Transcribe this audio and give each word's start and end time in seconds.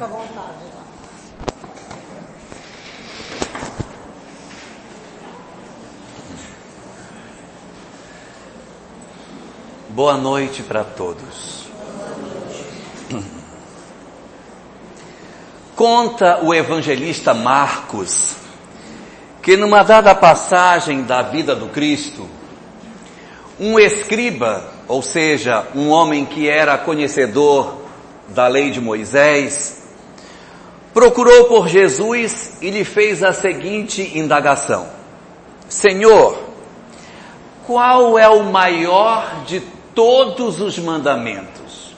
Fica 0.00 0.04
à 0.06 0.08
vontade. 0.08 0.56
Boa 9.90 10.16
noite 10.16 10.62
para 10.62 10.84
todos. 10.84 11.66
Conta 15.76 16.42
o 16.44 16.54
evangelista 16.54 17.34
Marcos 17.34 18.36
que 19.42 19.54
numa 19.54 19.82
dada 19.82 20.14
passagem 20.14 21.02
da 21.02 21.20
vida 21.20 21.54
do 21.54 21.68
Cristo, 21.68 22.26
um 23.58 23.78
escriba, 23.78 24.64
ou 24.88 25.02
seja, 25.02 25.66
um 25.74 25.90
homem 25.90 26.24
que 26.24 26.48
era 26.48 26.78
conhecedor 26.78 27.80
da 28.28 28.46
lei 28.46 28.70
de 28.70 28.80
Moisés, 28.80 29.79
procurou 30.92 31.44
por 31.44 31.68
Jesus 31.68 32.58
e 32.60 32.70
lhe 32.70 32.84
fez 32.84 33.22
a 33.22 33.32
seguinte 33.32 34.18
indagação: 34.18 34.88
Senhor, 35.68 36.38
qual 37.66 38.18
é 38.18 38.28
o 38.28 38.44
maior 38.44 39.44
de 39.46 39.60
todos 39.94 40.60
os 40.60 40.78
mandamentos? 40.78 41.94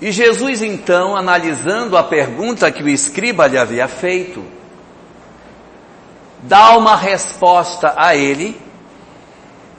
E 0.00 0.12
Jesus 0.12 0.62
então, 0.62 1.16
analisando 1.16 1.96
a 1.96 2.02
pergunta 2.02 2.70
que 2.70 2.82
o 2.82 2.88
escriba 2.88 3.46
lhe 3.46 3.56
havia 3.56 3.88
feito, 3.88 4.44
dá 6.42 6.76
uma 6.76 6.96
resposta 6.96 7.94
a 7.96 8.14
ele, 8.14 8.60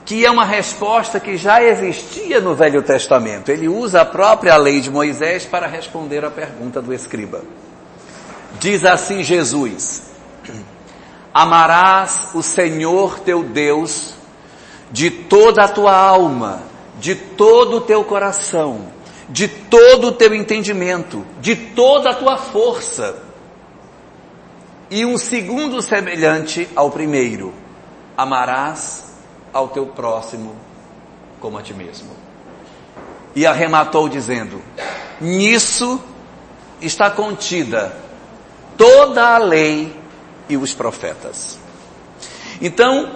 que 0.08 0.24
é 0.24 0.30
uma 0.30 0.46
resposta 0.46 1.20
que 1.20 1.36
já 1.36 1.62
existia 1.62 2.40
no 2.40 2.54
Velho 2.54 2.82
Testamento. 2.82 3.50
Ele 3.50 3.68
usa 3.68 4.00
a 4.00 4.04
própria 4.06 4.56
lei 4.56 4.80
de 4.80 4.90
Moisés 4.90 5.44
para 5.44 5.66
responder 5.66 6.24
a 6.24 6.30
pergunta 6.30 6.80
do 6.80 6.94
escriba. 6.94 7.42
Diz 8.58 8.86
assim 8.86 9.22
Jesus: 9.22 10.04
Amarás 11.34 12.30
o 12.32 12.42
Senhor 12.42 13.20
teu 13.20 13.42
Deus 13.42 14.14
de 14.90 15.10
toda 15.10 15.64
a 15.64 15.68
tua 15.68 15.94
alma, 15.94 16.62
de 16.98 17.14
todo 17.14 17.76
o 17.76 17.80
teu 17.82 18.02
coração, 18.02 18.86
de 19.28 19.46
todo 19.46 20.06
o 20.06 20.12
teu 20.12 20.34
entendimento, 20.34 21.22
de 21.38 21.54
toda 21.54 22.12
a 22.12 22.14
tua 22.14 22.38
força 22.38 23.14
e 24.90 25.04
um 25.04 25.18
segundo 25.18 25.82
semelhante 25.82 26.66
ao 26.74 26.90
primeiro: 26.90 27.52
amarás 28.16 29.07
ao 29.52 29.68
teu 29.68 29.86
próximo 29.86 30.54
como 31.40 31.58
a 31.58 31.62
ti 31.62 31.74
mesmo. 31.74 32.10
E 33.34 33.46
arrematou 33.46 34.08
dizendo: 34.08 34.62
Nisso 35.20 36.00
está 36.80 37.10
contida 37.10 37.96
toda 38.76 39.34
a 39.34 39.38
lei 39.38 39.94
e 40.48 40.56
os 40.56 40.72
profetas. 40.72 41.58
Então, 42.60 43.12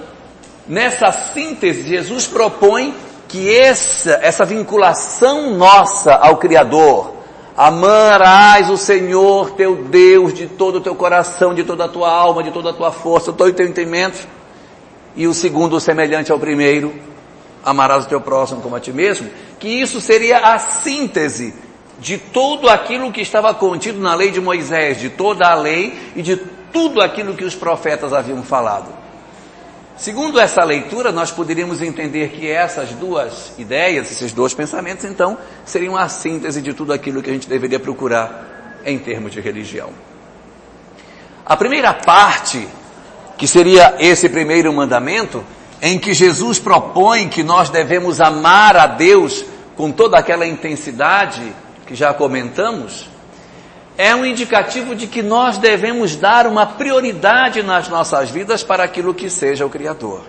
nessa 0.68 1.10
síntese, 1.10 1.88
Jesus 1.88 2.26
propõe 2.26 2.94
que 3.28 3.54
essa, 3.54 4.18
essa 4.22 4.44
vinculação 4.44 5.56
nossa 5.56 6.14
ao 6.14 6.36
Criador, 6.36 7.22
Amarás 7.56 8.70
o 8.70 8.78
Senhor 8.78 9.50
teu 9.50 9.76
Deus 9.76 10.32
de 10.32 10.46
todo 10.46 10.76
o 10.76 10.80
teu 10.80 10.94
coração, 10.94 11.52
de 11.52 11.62
toda 11.62 11.84
a 11.84 11.88
tua 11.88 12.10
alma, 12.10 12.42
de 12.42 12.50
toda 12.50 12.70
a 12.70 12.72
tua 12.72 12.90
força, 12.90 13.26
todo 13.32 13.50
o 13.50 13.52
teu 13.52 13.68
entendimento. 13.68 14.26
E 15.14 15.26
o 15.26 15.34
segundo, 15.34 15.78
semelhante 15.78 16.32
ao 16.32 16.38
primeiro, 16.38 16.94
amarás 17.64 18.04
o 18.04 18.08
teu 18.08 18.20
próximo 18.20 18.60
como 18.60 18.76
a 18.76 18.80
ti 18.80 18.92
mesmo. 18.92 19.28
Que 19.58 19.68
isso 19.68 20.00
seria 20.00 20.38
a 20.38 20.58
síntese 20.58 21.54
de 21.98 22.18
tudo 22.18 22.68
aquilo 22.68 23.12
que 23.12 23.20
estava 23.20 23.54
contido 23.54 24.00
na 24.00 24.14
lei 24.14 24.30
de 24.30 24.40
Moisés, 24.40 24.98
de 24.98 25.10
toda 25.10 25.46
a 25.46 25.54
lei 25.54 26.12
e 26.16 26.22
de 26.22 26.36
tudo 26.72 27.00
aquilo 27.00 27.34
que 27.34 27.44
os 27.44 27.54
profetas 27.54 28.12
haviam 28.12 28.42
falado. 28.42 29.02
Segundo 29.96 30.40
essa 30.40 30.64
leitura, 30.64 31.12
nós 31.12 31.30
poderíamos 31.30 31.80
entender 31.82 32.30
que 32.30 32.50
essas 32.50 32.90
duas 32.90 33.52
ideias, 33.58 34.10
esses 34.10 34.32
dois 34.32 34.54
pensamentos, 34.54 35.04
então, 35.04 35.38
seriam 35.64 35.96
a 35.96 36.08
síntese 36.08 36.60
de 36.62 36.72
tudo 36.72 36.92
aquilo 36.92 37.22
que 37.22 37.30
a 37.30 37.32
gente 37.32 37.48
deveria 37.48 37.78
procurar 37.78 38.80
em 38.84 38.98
termos 38.98 39.30
de 39.30 39.40
religião. 39.40 39.90
A 41.44 41.56
primeira 41.56 41.92
parte, 41.92 42.66
que 43.42 43.48
seria 43.48 43.96
esse 43.98 44.28
primeiro 44.28 44.72
mandamento, 44.72 45.44
em 45.82 45.98
que 45.98 46.14
Jesus 46.14 46.60
propõe 46.60 47.28
que 47.28 47.42
nós 47.42 47.70
devemos 47.70 48.20
amar 48.20 48.76
a 48.76 48.86
Deus 48.86 49.44
com 49.76 49.90
toda 49.90 50.16
aquela 50.16 50.46
intensidade 50.46 51.52
que 51.84 51.92
já 51.92 52.14
comentamos, 52.14 53.10
é 53.98 54.14
um 54.14 54.24
indicativo 54.24 54.94
de 54.94 55.08
que 55.08 55.24
nós 55.24 55.58
devemos 55.58 56.14
dar 56.14 56.46
uma 56.46 56.64
prioridade 56.64 57.64
nas 57.64 57.88
nossas 57.88 58.30
vidas 58.30 58.62
para 58.62 58.84
aquilo 58.84 59.12
que 59.12 59.28
seja 59.28 59.66
o 59.66 59.70
Criador. 59.70 60.22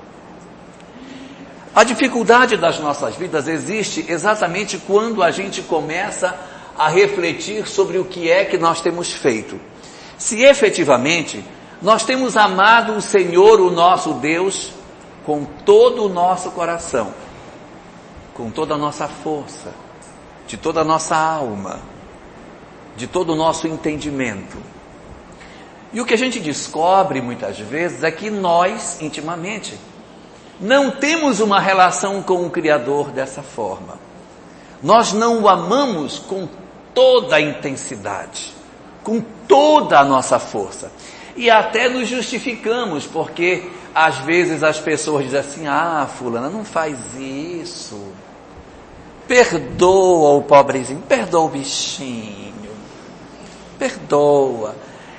A 1.75 1.83
dificuldade 1.83 2.57
das 2.57 2.79
nossas 2.79 3.15
vidas 3.15 3.47
existe 3.47 4.03
exatamente 4.09 4.79
quando 4.79 5.21
a 5.21 5.29
gente 5.29 5.61
começa 5.61 6.35
a 6.75 6.89
refletir 6.89 7.67
sobre 7.67 7.99
o 7.99 8.05
que 8.05 8.31
é 8.31 8.43
que 8.43 8.57
nós 8.57 8.81
temos 8.81 9.13
feito. 9.13 9.61
Se 10.17 10.41
efetivamente 10.41 11.45
nós 11.83 12.05
temos 12.05 12.37
amado 12.37 12.93
o 12.93 13.01
Senhor, 13.01 13.59
o 13.59 13.69
nosso 13.69 14.13
Deus, 14.13 14.71
com 15.25 15.43
todo 15.43 16.05
o 16.05 16.09
nosso 16.09 16.49
coração, 16.51 17.13
com 18.33 18.49
toda 18.49 18.75
a 18.75 18.77
nossa 18.77 19.05
força, 19.09 19.73
de 20.47 20.55
toda 20.55 20.79
a 20.79 20.83
nossa 20.85 21.13
alma, 21.17 21.81
de 22.95 23.05
todo 23.05 23.33
o 23.33 23.35
nosso 23.35 23.67
entendimento. 23.67 24.57
E 25.91 25.99
o 25.99 26.05
que 26.05 26.13
a 26.13 26.17
gente 26.17 26.39
descobre 26.39 27.21
muitas 27.21 27.59
vezes 27.59 28.01
é 28.01 28.09
que 28.09 28.29
nós, 28.29 29.01
intimamente, 29.01 29.77
não 30.61 30.89
temos 30.89 31.41
uma 31.41 31.59
relação 31.59 32.23
com 32.23 32.45
o 32.45 32.49
Criador 32.49 33.11
dessa 33.11 33.43
forma. 33.43 33.99
Nós 34.81 35.11
não 35.11 35.41
o 35.41 35.49
amamos 35.49 36.17
com 36.17 36.47
toda 36.93 37.35
a 37.35 37.41
intensidade, 37.41 38.53
com 39.03 39.19
toda 39.47 39.99
a 39.99 40.05
nossa 40.05 40.39
força. 40.39 40.89
E 41.35 41.49
até 41.49 41.89
nos 41.89 42.07
justificamos, 42.07 43.05
porque 43.05 43.63
às 43.93 44.17
vezes 44.19 44.63
as 44.63 44.79
pessoas 44.79 45.25
dizem 45.25 45.39
assim: 45.39 45.67
ah, 45.67 46.07
Fulana, 46.17 46.49
não 46.49 46.63
faz 46.63 46.97
isso. 47.17 47.99
Perdoa 49.27 50.37
o 50.37 50.43
pobrezinho, 50.43 51.01
perdoa 51.07 51.45
o 51.45 51.49
bichinho 51.49 52.53
perdoa. 53.83 54.75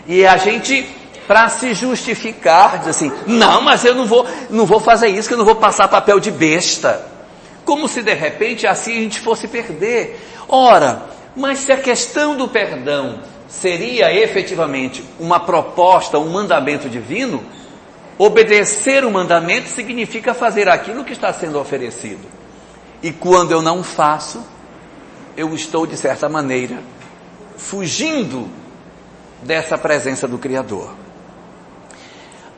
E 0.07 0.27
a 0.27 0.37
gente, 0.37 0.89
para 1.27 1.49
se 1.49 1.75
justificar, 1.75 2.79
diz 2.79 2.89
assim, 2.89 3.13
não, 3.27 3.61
mas 3.61 3.85
eu 3.85 3.95
não 3.95 4.07
vou, 4.07 4.27
não 4.51 4.65
vou 4.65 4.81
fazer 4.81 5.09
isso, 5.09 5.29
que 5.29 5.35
eu 5.35 5.39
não 5.39 5.45
vou 5.45 5.57
passar 5.57 5.89
papel 5.89 6.19
de 6.19 6.31
besta. 6.31 7.07
Como 7.65 7.89
se 7.89 8.03
de 8.03 8.13
repente 8.13 8.67
assim 8.67 8.93
a 8.93 9.01
gente 9.01 9.21
fosse 9.21 9.49
perder. 9.49 10.21
Ora, 10.49 11.03
mas 11.35 11.61
se 11.61 11.73
a 11.73 11.79
questão 11.79 12.37
do 12.37 12.49
perdão 12.49 13.21
seria 13.61 14.13
efetivamente 14.13 15.05
uma 15.19 15.41
proposta, 15.41 16.19
um 16.19 16.31
mandamento 16.31 16.89
divino, 16.89 17.43
obedecer 18.19 19.05
o 19.05 19.11
mandamento 19.11 19.69
significa 19.69 20.35
fazer 20.35 20.69
aquilo 20.69 21.05
que 21.05 21.13
está 21.13 21.33
sendo 21.33 21.59
oferecido. 21.59 22.27
E 23.03 23.13
quando 23.13 23.53
eu 23.53 23.63
não 23.63 23.83
faço, 23.83 24.45
eu 25.37 25.55
estou, 25.55 25.87
de 25.87 25.97
certa 25.97 26.29
maneira, 26.29 26.79
fugindo 27.57 28.49
dessa 29.43 29.79
presença 29.79 30.27
do 30.27 30.39
Criador. 30.39 30.95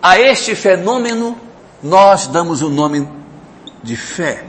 A 0.02 0.18
este 0.18 0.54
fenômeno 0.54 1.38
nós 1.82 2.26
damos 2.26 2.62
o 2.62 2.70
nome 2.70 3.08
de 3.82 3.96
fé. 3.96 4.44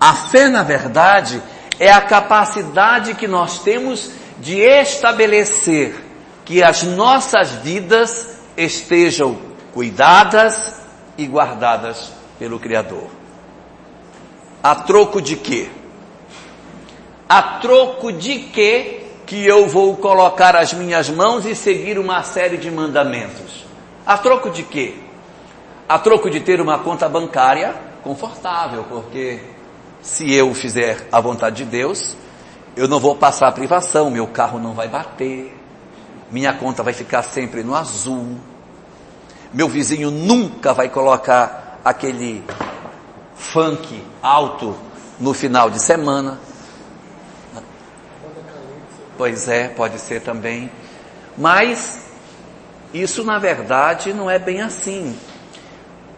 A 0.00 0.14
fé, 0.14 0.48
na 0.48 0.62
verdade, 0.62 1.42
é 1.78 1.90
a 1.90 2.00
capacidade 2.00 3.14
que 3.14 3.26
nós 3.26 3.58
temos 3.58 4.10
de 4.38 4.60
estabelecer 4.60 5.94
que 6.44 6.62
as 6.62 6.82
nossas 6.82 7.50
vidas 7.52 8.38
estejam 8.56 9.38
cuidadas 9.72 10.80
e 11.18 11.26
guardadas 11.26 12.12
pelo 12.38 12.58
Criador. 12.58 13.08
A 14.62 14.74
troco 14.74 15.20
de 15.20 15.36
quê? 15.36 15.68
A 17.28 17.42
troco 17.60 18.12
de 18.12 18.38
quê 18.38 19.02
que 19.26 19.44
eu 19.44 19.66
vou 19.66 19.96
colocar 19.96 20.54
as 20.54 20.72
minhas 20.72 21.10
mãos 21.10 21.44
e 21.44 21.54
seguir 21.54 21.98
uma 21.98 22.22
série 22.22 22.56
de 22.56 22.70
mandamentos. 22.70 23.64
A 24.06 24.16
troco 24.16 24.50
de 24.50 24.62
quê? 24.62 24.94
A 25.88 25.98
troco 25.98 26.30
de 26.30 26.40
ter 26.40 26.60
uma 26.60 26.78
conta 26.78 27.08
bancária 27.08 27.74
confortável, 28.02 28.84
porque 28.88 29.40
se 30.00 30.32
eu 30.32 30.54
fizer 30.54 31.08
a 31.10 31.20
vontade 31.20 31.64
de 31.64 31.64
Deus, 31.64 32.16
eu 32.76 32.86
não 32.86 33.00
vou 33.00 33.16
passar 33.16 33.50
privação, 33.52 34.10
meu 34.10 34.26
carro 34.26 34.58
não 34.58 34.74
vai 34.74 34.86
bater, 34.86 35.56
minha 36.30 36.52
conta 36.52 36.82
vai 36.82 36.92
ficar 36.92 37.22
sempre 37.22 37.62
no 37.62 37.74
azul, 37.74 38.36
meu 39.52 39.68
vizinho 39.68 40.10
nunca 40.10 40.74
vai 40.74 40.88
colocar 40.90 41.80
aquele 41.82 42.44
funk 43.34 44.04
alto 44.22 44.76
no 45.18 45.32
final 45.32 45.70
de 45.70 45.80
semana. 45.80 46.38
Pois 49.16 49.48
é, 49.48 49.68
pode 49.68 49.98
ser 49.98 50.20
também. 50.20 50.70
Mas 51.38 52.06
isso 52.92 53.24
na 53.24 53.38
verdade 53.38 54.12
não 54.12 54.30
é 54.30 54.38
bem 54.38 54.60
assim. 54.60 55.16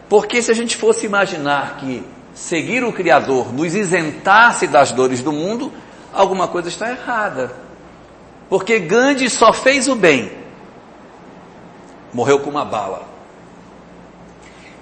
Porque 0.09 0.41
se 0.41 0.51
a 0.51 0.53
gente 0.53 0.75
fosse 0.75 1.05
imaginar 1.05 1.77
que 1.77 2.03
seguir 2.33 2.83
o 2.83 2.91
Criador 2.91 3.53
nos 3.53 3.73
isentasse 3.75 4.67
das 4.67 4.91
dores 4.91 5.21
do 5.21 5.31
mundo, 5.31 5.71
alguma 6.13 6.47
coisa 6.47 6.69
está 6.69 6.91
errada. 6.91 7.51
Porque 8.49 8.79
Gandhi 8.79 9.29
só 9.29 9.53
fez 9.53 9.87
o 9.87 9.95
bem. 9.95 10.31
Morreu 12.13 12.39
com 12.39 12.49
uma 12.49 12.65
bala. 12.65 13.07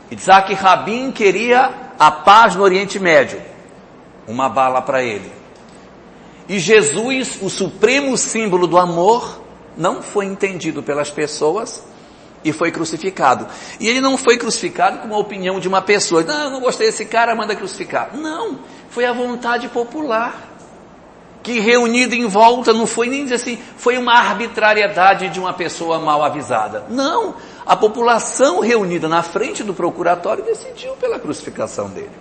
Isaac 0.09 0.53
Rabin 0.53 1.11
queria 1.11 1.73
a 1.99 2.09
paz 2.09 2.55
no 2.55 2.63
Oriente 2.63 2.97
Médio. 2.99 3.41
Uma 4.27 4.47
bala 4.47 4.81
para 4.81 5.03
ele. 5.03 5.31
E 6.47 6.59
Jesus, 6.59 7.39
o 7.41 7.49
supremo 7.49 8.17
símbolo 8.17 8.67
do 8.67 8.77
amor, 8.77 9.41
não 9.75 10.01
foi 10.01 10.25
entendido 10.25 10.81
pelas 10.81 11.11
pessoas 11.11 11.83
e 12.43 12.53
foi 12.53 12.71
crucificado. 12.71 13.47
E 13.79 13.87
ele 13.87 13.99
não 13.99 14.17
foi 14.17 14.37
crucificado 14.37 14.99
com 14.99 15.13
a 15.13 15.17
opinião 15.17 15.59
de 15.59 15.67
uma 15.67 15.81
pessoa. 15.81 16.23
Não, 16.23 16.49
não 16.49 16.61
gostei 16.61 16.87
desse 16.87 17.05
cara, 17.05 17.35
manda 17.35 17.55
crucificar. 17.55 18.15
Não, 18.15 18.59
foi 18.89 19.05
a 19.05 19.11
vontade 19.11 19.67
popular. 19.67 20.56
Que 21.47 21.61
reunida 21.61 22.13
em 22.13 22.27
volta, 22.27 22.73
não 22.73 22.85
foi 22.85 23.07
nem 23.07 23.23
dizer 23.23 23.35
assim, 23.35 23.57
foi 23.77 23.97
uma 23.97 24.15
arbitrariedade 24.15 25.29
de 25.29 25.39
uma 25.39 25.53
pessoa 25.53 25.97
mal 25.97 26.21
avisada. 26.21 26.83
Não, 26.89 27.35
a 27.65 27.73
população 27.73 28.59
reunida 28.59 29.07
na 29.07 29.23
frente 29.23 29.63
do 29.63 29.73
procuratório 29.73 30.43
decidiu 30.43 30.97
pela 30.97 31.17
crucificação 31.17 31.87
dele. 31.87 32.11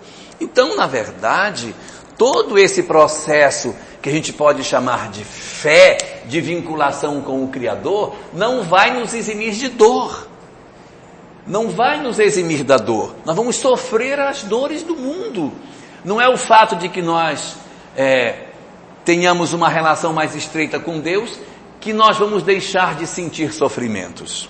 Então, 0.40 0.76
na 0.76 0.87
verdade, 0.87 1.75
todo 2.17 2.56
esse 2.56 2.84
processo 2.84 3.75
que 4.00 4.08
a 4.08 4.12
gente 4.12 4.32
pode 4.32 4.62
chamar 4.62 5.11
de 5.11 5.25
fé, 5.25 6.22
de 6.26 6.40
vinculação 6.40 7.20
com 7.20 7.43
o 7.43 7.49
Criador, 7.49 8.14
não 8.32 8.62
vai 8.62 8.96
nos 8.96 9.12
eximir 9.12 9.55
de 9.55 9.70
dor. 9.70 10.29
Não 11.44 11.69
vai 11.70 12.00
nos 12.00 12.20
eximir 12.20 12.62
da 12.62 12.76
dor. 12.76 13.17
Nós 13.25 13.34
vamos 13.34 13.56
sofrer 13.56 14.20
as 14.20 14.44
dores 14.44 14.84
do 14.84 14.94
mundo. 14.94 15.52
Não 16.05 16.20
é 16.20 16.29
o 16.29 16.37
fato 16.37 16.76
de 16.76 16.88
que 16.88 17.02
nós 17.02 17.56
é, 17.96 18.45
tenhamos 19.06 19.53
uma 19.53 19.69
relação 19.69 20.12
mais 20.12 20.35
estreita 20.35 20.81
com 20.81 20.99
Deus 20.99 21.38
que 21.81 21.93
nós 21.93 22.19
vamos 22.19 22.43
deixar 22.43 22.97
de 22.97 23.06
sentir 23.06 23.53
sofrimentos. 23.53 24.49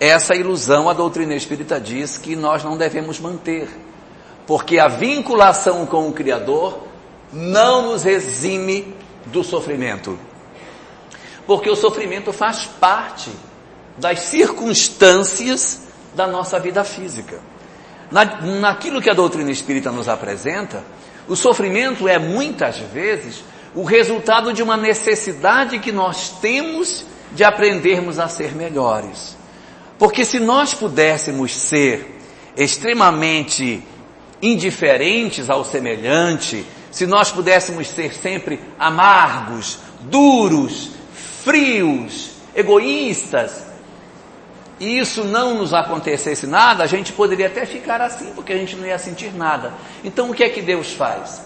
Essa 0.00 0.34
ilusão 0.34 0.88
a 0.88 0.92
doutrina 0.92 1.34
espírita 1.34 1.80
diz 1.80 2.18
que 2.18 2.34
nós 2.34 2.64
não 2.64 2.76
devemos 2.76 3.20
manter, 3.20 3.68
porque 4.48 4.80
a 4.80 4.88
vinculação 4.88 5.86
com 5.86 6.08
o 6.08 6.12
Criador 6.12 6.88
não 7.32 7.92
nos 7.92 8.04
exime 8.04 8.96
do 9.26 9.44
sofrimento. 9.44 10.18
Porque 11.46 11.70
o 11.70 11.76
sofrimento 11.76 12.32
faz 12.32 12.64
parte 12.66 13.30
das 13.96 14.20
circunstâncias 14.20 15.82
da 16.16 16.26
nossa 16.26 16.58
vida 16.58 16.82
física. 16.82 17.38
Na, 18.10 18.24
naquilo 18.24 19.00
que 19.00 19.10
a 19.10 19.14
doutrina 19.14 19.52
espírita 19.52 19.92
nos 19.92 20.08
apresenta, 20.08 20.82
o 21.30 21.36
sofrimento 21.36 22.08
é 22.08 22.18
muitas 22.18 22.78
vezes 22.78 23.44
o 23.72 23.84
resultado 23.84 24.52
de 24.52 24.64
uma 24.64 24.76
necessidade 24.76 25.78
que 25.78 25.92
nós 25.92 26.30
temos 26.40 27.04
de 27.30 27.44
aprendermos 27.44 28.18
a 28.18 28.26
ser 28.26 28.52
melhores. 28.52 29.36
Porque 29.96 30.24
se 30.24 30.40
nós 30.40 30.74
pudéssemos 30.74 31.54
ser 31.54 32.18
extremamente 32.56 33.80
indiferentes 34.42 35.48
ao 35.48 35.64
semelhante, 35.64 36.66
se 36.90 37.06
nós 37.06 37.30
pudéssemos 37.30 37.86
ser 37.86 38.12
sempre 38.12 38.58
amargos, 38.76 39.78
duros, 40.00 40.90
frios, 41.44 42.30
egoístas, 42.56 43.69
e 44.80 44.98
isso 44.98 45.22
não 45.24 45.58
nos 45.58 45.74
acontecesse 45.74 46.46
nada, 46.46 46.82
a 46.82 46.86
gente 46.86 47.12
poderia 47.12 47.48
até 47.48 47.66
ficar 47.66 48.00
assim, 48.00 48.32
porque 48.34 48.54
a 48.54 48.56
gente 48.56 48.74
não 48.76 48.86
ia 48.86 48.98
sentir 48.98 49.30
nada. 49.34 49.74
Então 50.02 50.30
o 50.30 50.34
que 50.34 50.42
é 50.42 50.48
que 50.48 50.62
Deus 50.62 50.92
faz? 50.94 51.42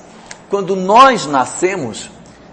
Quando 0.49 0.77
nós 0.77 1.27
nascemos, 1.27 2.09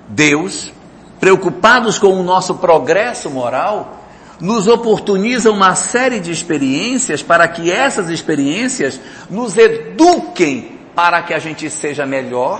Deus, 0.07 0.73
preocupados 1.19 1.99
com 1.99 2.19
o 2.19 2.23
nosso 2.23 2.55
progresso 2.55 3.29
moral, 3.29 3.99
nos 4.39 4.67
oportuniza 4.67 5.51
uma 5.51 5.75
série 5.75 6.19
de 6.19 6.31
experiências 6.31 7.21
para 7.21 7.47
que 7.47 7.71
essas 7.71 8.09
experiências 8.09 8.99
nos 9.29 9.55
eduquem 9.55 10.79
para 10.95 11.21
que 11.21 11.31
a 11.31 11.37
gente 11.37 11.69
seja 11.69 12.07
melhor 12.07 12.59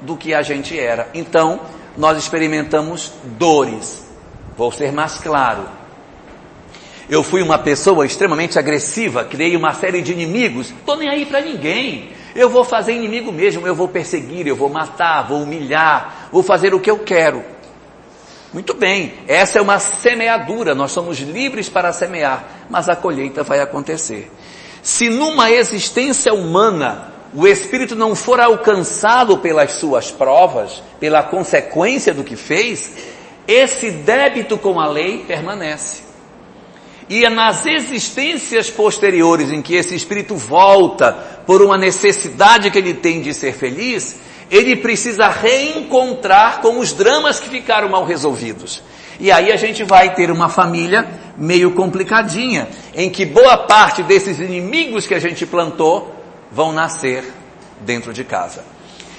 do 0.00 0.16
que 0.16 0.32
a 0.32 0.42
gente 0.42 0.78
era. 0.78 1.08
Então, 1.12 1.60
nós 1.96 2.16
experimentamos 2.16 3.12
dores. 3.36 4.04
Vou 4.56 4.70
ser 4.70 4.92
mais 4.92 5.18
claro. 5.18 5.79
Eu 7.10 7.24
fui 7.24 7.42
uma 7.42 7.58
pessoa 7.58 8.06
extremamente 8.06 8.56
agressiva, 8.56 9.24
criei 9.24 9.56
uma 9.56 9.74
série 9.74 10.00
de 10.00 10.12
inimigos, 10.12 10.72
tô 10.86 10.94
nem 10.94 11.08
aí 11.08 11.26
para 11.26 11.40
ninguém. 11.40 12.12
Eu 12.36 12.48
vou 12.48 12.62
fazer 12.62 12.92
inimigo 12.92 13.32
mesmo, 13.32 13.66
eu 13.66 13.74
vou 13.74 13.88
perseguir, 13.88 14.46
eu 14.46 14.54
vou 14.54 14.68
matar, 14.68 15.26
vou 15.26 15.42
humilhar, 15.42 16.28
vou 16.30 16.44
fazer 16.44 16.72
o 16.72 16.78
que 16.78 16.88
eu 16.88 17.00
quero. 17.00 17.44
Muito 18.52 18.74
bem, 18.74 19.14
essa 19.26 19.58
é 19.58 19.60
uma 19.60 19.80
semeadura, 19.80 20.72
nós 20.72 20.92
somos 20.92 21.18
livres 21.18 21.68
para 21.68 21.92
semear, 21.92 22.66
mas 22.70 22.88
a 22.88 22.94
colheita 22.94 23.42
vai 23.42 23.58
acontecer. 23.58 24.30
Se 24.80 25.10
numa 25.10 25.50
existência 25.50 26.32
humana 26.32 27.12
o 27.34 27.44
espírito 27.44 27.96
não 27.96 28.14
for 28.14 28.38
alcançado 28.38 29.36
pelas 29.38 29.72
suas 29.72 30.12
provas, 30.12 30.80
pela 31.00 31.24
consequência 31.24 32.14
do 32.14 32.22
que 32.22 32.36
fez, 32.36 32.92
esse 33.48 33.90
débito 33.90 34.56
com 34.56 34.78
a 34.78 34.86
lei 34.86 35.24
permanece. 35.26 36.09
E 37.10 37.24
é 37.24 37.28
nas 37.28 37.66
existências 37.66 38.70
posteriores 38.70 39.50
em 39.50 39.60
que 39.60 39.74
esse 39.74 39.96
espírito 39.96 40.36
volta 40.36 41.12
por 41.44 41.60
uma 41.60 41.76
necessidade 41.76 42.70
que 42.70 42.78
ele 42.78 42.94
tem 42.94 43.20
de 43.20 43.34
ser 43.34 43.52
feliz, 43.52 44.16
ele 44.48 44.76
precisa 44.76 45.26
reencontrar 45.26 46.60
com 46.60 46.78
os 46.78 46.92
dramas 46.92 47.40
que 47.40 47.48
ficaram 47.48 47.88
mal 47.88 48.04
resolvidos. 48.04 48.80
E 49.18 49.32
aí 49.32 49.50
a 49.50 49.56
gente 49.56 49.82
vai 49.82 50.14
ter 50.14 50.30
uma 50.30 50.48
família 50.48 51.04
meio 51.36 51.72
complicadinha, 51.72 52.68
em 52.94 53.10
que 53.10 53.26
boa 53.26 53.56
parte 53.58 54.04
desses 54.04 54.38
inimigos 54.38 55.04
que 55.04 55.14
a 55.14 55.18
gente 55.18 55.44
plantou 55.44 56.14
vão 56.48 56.72
nascer 56.72 57.24
dentro 57.80 58.12
de 58.12 58.22
casa. 58.22 58.64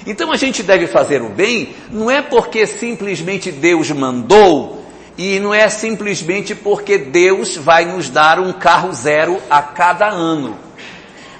Então 0.06 0.32
a 0.32 0.36
gente 0.36 0.62
deve 0.62 0.86
fazer 0.86 1.20
o 1.20 1.28
bem, 1.28 1.74
não 1.90 2.10
é 2.10 2.22
porque 2.22 2.66
simplesmente 2.66 3.52
Deus 3.52 3.90
mandou, 3.90 4.81
e 5.16 5.38
não 5.38 5.52
é 5.52 5.68
simplesmente 5.68 6.54
porque 6.54 6.96
Deus 6.96 7.56
vai 7.56 7.84
nos 7.84 8.08
dar 8.08 8.38
um 8.38 8.52
carro 8.52 8.92
zero 8.92 9.40
a 9.50 9.62
cada 9.62 10.08
ano. 10.08 10.58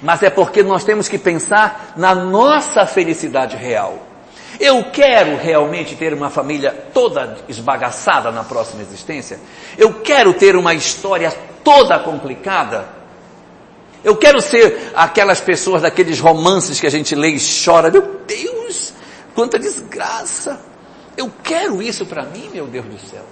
Mas 0.01 0.21
é 0.21 0.29
porque 0.29 0.61
nós 0.61 0.83
temos 0.83 1.07
que 1.07 1.17
pensar 1.17 1.93
na 1.95 2.13
nossa 2.13 2.85
felicidade 2.85 3.55
real. 3.55 3.97
Eu 4.59 4.83
quero 4.91 5.35
realmente 5.37 5.95
ter 5.95 6.13
uma 6.13 6.29
família 6.29 6.71
toda 6.93 7.37
esbagaçada 7.47 8.31
na 8.31 8.43
próxima 8.43 8.81
existência? 8.83 9.39
Eu 9.77 10.01
quero 10.01 10.33
ter 10.33 10.55
uma 10.55 10.73
história 10.73 11.33
toda 11.63 11.97
complicada? 11.99 12.87
Eu 14.03 14.17
quero 14.17 14.41
ser 14.41 14.91
aquelas 14.93 15.39
pessoas 15.39 15.81
daqueles 15.81 16.19
romances 16.19 16.79
que 16.79 16.85
a 16.85 16.91
gente 16.91 17.15
lê 17.15 17.29
e 17.29 17.39
chora. 17.65 17.89
Meu 17.89 18.19
Deus, 18.27 18.93
quanta 19.33 19.57
desgraça. 19.57 20.59
Eu 21.15 21.31
quero 21.41 21.81
isso 21.81 22.05
para 22.05 22.23
mim, 22.23 22.49
meu 22.53 22.67
Deus 22.67 22.85
do 22.85 22.99
céu. 22.99 23.23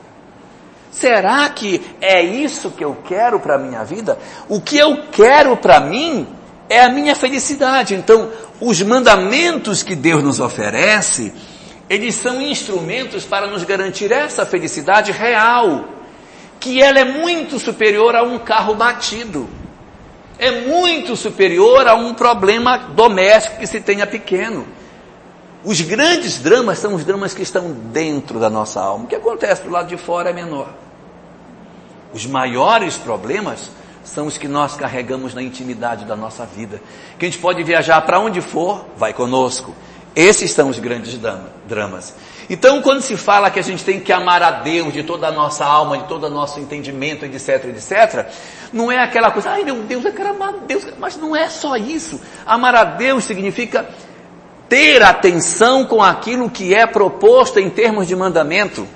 Será 0.92 1.48
que 1.50 1.82
é 2.02 2.22
isso 2.22 2.72
que 2.72 2.84
eu 2.84 2.98
quero 3.08 3.40
para 3.40 3.56
a 3.56 3.58
minha 3.58 3.84
vida? 3.84 4.18
O 4.50 4.60
que 4.60 4.78
eu 4.78 5.06
quero 5.12 5.56
para 5.58 5.80
mim 5.80 6.28
é 6.70 6.82
a 6.84 6.90
minha 6.90 7.16
felicidade. 7.16 7.96
Então, 7.96 8.30
os 8.60 8.82
mandamentos 8.82 9.82
que 9.82 9.96
Deus 9.96 10.22
nos 10.22 10.40
oferece, 10.40 11.34
eles 11.90 12.16
são 12.16 12.42
instrumentos 12.42 13.24
para 13.24 13.48
nos 13.48 13.64
garantir 13.64 14.12
essa 14.12 14.46
felicidade 14.46 15.12
real, 15.12 15.86
que 16.60 16.82
ela 16.82 17.00
é 17.00 17.06
muito 17.06 17.58
superior 17.58 18.16
a 18.16 18.24
um 18.24 18.38
carro 18.38 18.76
batido 18.76 19.50
é 20.42 20.50
muito 20.50 21.16
superior 21.16 21.88
a 21.88 21.94
um 21.94 22.16
problema 22.16 22.76
doméstico 22.76 23.60
que 23.60 23.68
se 23.68 23.80
tenha 23.80 24.08
pequeno. 24.08 24.66
Os 25.64 25.80
grandes 25.82 26.40
dramas 26.40 26.80
são 26.80 26.96
os 26.96 27.04
dramas 27.04 27.34
que 27.34 27.44
estão 27.44 27.72
dentro 27.72 28.40
da 28.40 28.50
nossa 28.50 28.82
alma. 28.82 29.06
O 29.06 29.08
que 29.08 29.16
acontece 29.16 29.64
do 29.64 29.70
lado 29.70 29.88
de 29.88 29.98
fora 29.98 30.32
é 30.32 30.34
menor. 30.34 30.70
Os 32.14 32.26
maiores 32.26 32.98
problemas 32.98 33.70
são 34.04 34.26
os 34.26 34.38
que 34.38 34.48
nós 34.48 34.76
carregamos 34.76 35.34
na 35.34 35.42
intimidade 35.42 36.06
da 36.06 36.16
nossa 36.16 36.46
vida. 36.46 36.82
Que 37.20 37.26
a 37.26 37.30
gente 37.30 37.40
pode 37.40 37.64
viajar 37.64 38.02
para 38.02 38.20
onde 38.20 38.42
for, 38.42 38.86
vai 38.98 39.14
conosco. 39.14 39.76
Esses 40.16 40.52
são 40.52 40.70
os 40.70 40.80
grandes 40.80 41.18
dramas. 41.68 42.14
Então, 42.50 42.82
quando 42.82 43.02
se 43.02 43.16
fala 43.16 43.50
que 43.50 43.60
a 43.60 43.64
gente 43.64 43.86
tem 43.86 44.00
que 44.00 44.12
amar 44.12 44.44
a 44.44 44.52
Deus 44.52 44.92
de 44.92 45.04
toda 45.04 45.28
a 45.28 45.32
nossa 45.32 45.64
alma, 45.64 46.00
de 46.00 46.04
todo 46.06 46.26
o 46.26 46.30
nosso 46.30 46.60
entendimento, 46.60 47.24
etc, 47.24 47.66
etc, 47.66 48.28
não 48.74 48.92
é 48.92 49.02
aquela 49.02 49.32
coisa, 49.32 49.52
ai 49.52 49.64
meu 49.64 49.76
Deus, 49.84 50.04
eu 50.04 50.12
quero 50.12 50.32
amar 50.32 50.50
a 50.50 50.58
Deus, 50.68 50.86
mas 51.00 51.16
não 51.16 51.34
é 51.34 51.48
só 51.48 51.78
isso. 51.78 52.20
Amar 52.46 52.76
a 52.76 52.84
Deus 52.84 53.24
significa 53.24 53.88
ter 54.72 55.04
atenção 55.04 55.84
com 55.84 56.02
aquilo 56.02 56.50
que 56.50 56.74
é 56.74 56.88
proposto 56.88 57.60
em 57.60 57.70
termos 57.70 58.08
de 58.08 58.16
mandamento. 58.16 58.88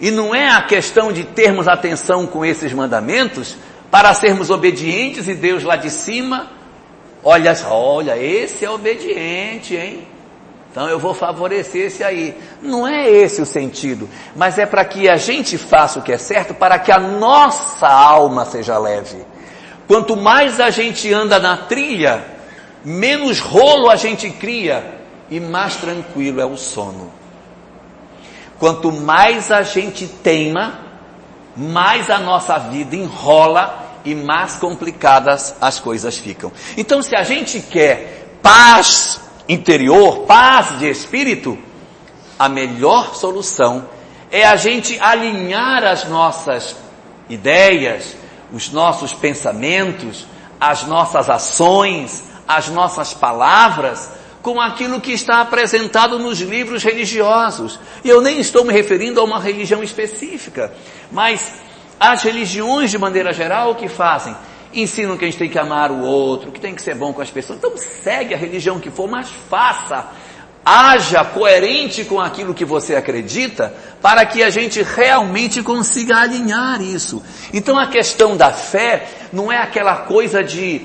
E 0.00 0.08
não 0.12 0.32
é 0.32 0.48
a 0.48 0.62
questão 0.62 1.12
de 1.12 1.24
termos 1.24 1.66
atenção 1.66 2.28
com 2.28 2.44
esses 2.44 2.72
mandamentos 2.72 3.56
para 3.90 4.14
sermos 4.14 4.48
obedientes 4.48 5.26
e 5.26 5.34
Deus 5.34 5.64
lá 5.64 5.74
de 5.74 5.90
cima, 5.90 6.46
olha, 7.24 7.52
olha, 7.72 8.16
esse 8.16 8.64
é 8.64 8.70
obediente, 8.70 9.74
hein? 9.74 10.06
Então 10.70 10.88
eu 10.88 11.00
vou 11.00 11.12
favorecer 11.12 11.86
esse 11.86 12.04
aí. 12.04 12.32
Não 12.62 12.86
é 12.86 13.10
esse 13.10 13.42
o 13.42 13.46
sentido, 13.46 14.08
mas 14.36 14.58
é 14.58 14.64
para 14.64 14.84
que 14.84 15.08
a 15.08 15.16
gente 15.16 15.58
faça 15.58 15.98
o 15.98 16.02
que 16.02 16.12
é 16.12 16.18
certo, 16.18 16.54
para 16.54 16.78
que 16.78 16.92
a 16.92 17.00
nossa 17.00 17.88
alma 17.88 18.44
seja 18.44 18.78
leve. 18.78 19.26
Quanto 19.88 20.16
mais 20.16 20.60
a 20.60 20.70
gente 20.70 21.12
anda 21.12 21.40
na 21.40 21.56
trilha, 21.56 22.38
menos 22.84 23.40
rolo 23.40 23.90
a 23.90 23.96
gente 23.96 24.30
cria 24.30 25.00
e 25.30 25.38
mais 25.38 25.76
tranquilo 25.76 26.40
é 26.40 26.46
o 26.46 26.56
sono. 26.56 27.10
Quanto 28.58 28.92
mais 28.92 29.50
a 29.50 29.62
gente 29.62 30.06
teima, 30.06 30.80
mais 31.56 32.10
a 32.10 32.18
nossa 32.18 32.58
vida 32.58 32.96
enrola 32.96 33.88
e 34.04 34.14
mais 34.14 34.56
complicadas 34.56 35.54
as 35.60 35.78
coisas 35.78 36.16
ficam. 36.18 36.52
Então, 36.76 37.02
se 37.02 37.14
a 37.14 37.22
gente 37.22 37.60
quer 37.60 38.38
paz 38.42 39.20
interior, 39.48 40.20
paz 40.26 40.78
de 40.78 40.88
espírito, 40.88 41.58
a 42.38 42.48
melhor 42.48 43.14
solução 43.14 43.88
é 44.30 44.46
a 44.46 44.56
gente 44.56 44.98
alinhar 44.98 45.84
as 45.84 46.04
nossas 46.04 46.76
ideias, 47.28 48.16
os 48.52 48.70
nossos 48.70 49.12
pensamentos, 49.12 50.26
as 50.60 50.84
nossas 50.84 51.28
ações, 51.28 52.29
as 52.56 52.68
nossas 52.68 53.14
palavras 53.14 54.10
com 54.42 54.60
aquilo 54.60 55.00
que 55.00 55.12
está 55.12 55.40
apresentado 55.40 56.18
nos 56.18 56.40
livros 56.40 56.82
religiosos. 56.82 57.78
E 58.02 58.08
eu 58.08 58.20
nem 58.20 58.40
estou 58.40 58.64
me 58.64 58.72
referindo 58.72 59.20
a 59.20 59.24
uma 59.24 59.38
religião 59.38 59.82
específica, 59.82 60.72
mas 61.10 61.60
as 61.98 62.22
religiões 62.22 62.90
de 62.90 62.98
maneira 62.98 63.32
geral 63.32 63.72
o 63.72 63.74
que 63.74 63.88
fazem? 63.88 64.34
Ensinam 64.72 65.16
que 65.16 65.24
a 65.24 65.28
gente 65.28 65.38
tem 65.38 65.50
que 65.50 65.58
amar 65.58 65.90
o 65.90 66.00
outro, 66.00 66.52
que 66.52 66.60
tem 66.60 66.74
que 66.74 66.82
ser 66.82 66.94
bom 66.94 67.12
com 67.12 67.20
as 67.20 67.30
pessoas. 67.30 67.58
Então 67.58 67.76
segue 67.76 68.34
a 68.34 68.38
religião 68.38 68.80
que 68.80 68.90
for, 68.90 69.08
mas 69.08 69.28
faça. 69.48 70.08
Haja 70.64 71.24
coerente 71.24 72.04
com 72.04 72.20
aquilo 72.20 72.54
que 72.54 72.64
você 72.64 72.94
acredita, 72.94 73.74
para 74.00 74.24
que 74.26 74.42
a 74.42 74.50
gente 74.50 74.82
realmente 74.82 75.62
consiga 75.62 76.18
alinhar 76.18 76.80
isso. 76.82 77.22
Então 77.52 77.78
a 77.78 77.86
questão 77.86 78.36
da 78.36 78.52
fé 78.52 79.08
não 79.32 79.50
é 79.50 79.56
aquela 79.56 79.96
coisa 79.96 80.44
de, 80.44 80.82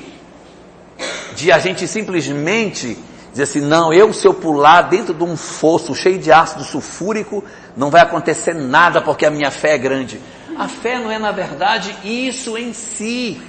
de 1.35 1.51
a 1.51 1.59
gente 1.59 1.87
simplesmente 1.87 2.97
Dizer 3.35 3.43
assim, 3.43 3.59
não, 3.59 3.91
eu 3.91 4.13
se 4.13 4.25
eu 4.25 4.33
pular 4.33 4.83
dentro 4.83 5.13
de 5.13 5.21
um 5.21 5.35
fosso 5.35 5.93
cheio 5.93 6.17
de 6.17 6.31
ácido 6.31 6.63
sulfúrico, 6.63 7.43
não 7.75 7.89
vai 7.89 8.01
acontecer 8.01 8.53
nada 8.53 9.01
porque 9.01 9.25
a 9.25 9.29
minha 9.29 9.51
fé 9.51 9.73
é 9.73 9.77
grande. 9.77 10.21
A 10.57 10.69
fé 10.69 10.97
não 10.99 11.11
é 11.11 11.19
na 11.19 11.33
verdade 11.33 11.93
isso 12.01 12.57
em 12.57 12.71
si, 12.71 13.41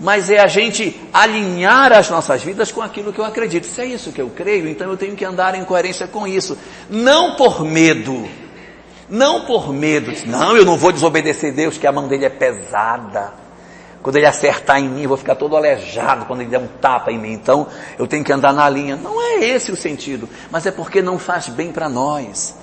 mas 0.00 0.30
é 0.30 0.40
a 0.40 0.46
gente 0.46 0.98
alinhar 1.12 1.92
as 1.92 2.08
nossas 2.08 2.42
vidas 2.42 2.72
com 2.72 2.80
aquilo 2.80 3.12
que 3.12 3.18
eu 3.18 3.26
acredito. 3.26 3.66
Se 3.66 3.82
é 3.82 3.84
isso 3.84 4.10
que 4.10 4.22
eu 4.22 4.30
creio, 4.30 4.66
então 4.70 4.88
eu 4.88 4.96
tenho 4.96 5.14
que 5.14 5.24
andar 5.26 5.54
em 5.54 5.66
coerência 5.66 6.08
com 6.08 6.26
isso. 6.26 6.56
Não 6.88 7.36
por 7.36 7.62
medo, 7.62 8.26
não 9.06 9.44
por 9.44 9.70
medo, 9.70 10.14
não, 10.24 10.56
eu 10.56 10.64
não 10.64 10.78
vou 10.78 10.92
desobedecer 10.92 11.52
Deus, 11.52 11.76
que 11.76 11.86
a 11.86 11.92
mão 11.92 12.08
dele 12.08 12.24
é 12.24 12.30
pesada. 12.30 13.34
Quando 14.06 14.14
ele 14.14 14.26
acertar 14.26 14.78
em 14.78 14.88
mim, 14.88 15.02
eu 15.02 15.08
vou 15.08 15.18
ficar 15.18 15.34
todo 15.34 15.56
aleijado 15.56 16.26
quando 16.26 16.42
ele 16.42 16.50
der 16.50 16.60
um 16.60 16.68
tapa 16.80 17.10
em 17.10 17.18
mim. 17.18 17.32
Então, 17.32 17.66
eu 17.98 18.06
tenho 18.06 18.22
que 18.22 18.32
andar 18.32 18.52
na 18.52 18.70
linha. 18.70 18.94
Não 18.94 19.20
é 19.20 19.44
esse 19.44 19.72
o 19.72 19.76
sentido, 19.76 20.28
mas 20.48 20.64
é 20.64 20.70
porque 20.70 21.02
não 21.02 21.18
faz 21.18 21.48
bem 21.48 21.72
para 21.72 21.88
nós. 21.88 22.54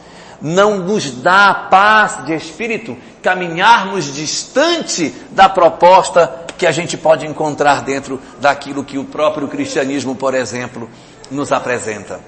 Não 0.41 0.77
nos 0.77 1.11
dá 1.11 1.53
paz 1.69 2.23
de 2.23 2.33
espírito 2.33 2.95
caminharmos 3.21 4.05
distante 4.13 5.13
da 5.31 5.49
proposta 5.49 6.45
que 6.57 6.65
a 6.65 6.71
gente 6.71 6.95
pode 6.95 7.25
encontrar 7.25 7.81
dentro 7.81 8.21
daquilo 8.39 8.81
que 8.81 8.97
o 8.97 9.03
próprio 9.03 9.49
cristianismo, 9.49 10.15
por 10.15 10.33
exemplo, 10.33 10.89
nos 11.29 11.51
apresenta. 11.51 12.21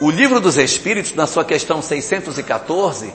O 0.00 0.10
livro 0.10 0.40
dos 0.40 0.56
Espíritos, 0.56 1.14
na 1.14 1.26
sua 1.26 1.44
questão 1.44 1.82
614, 1.82 3.12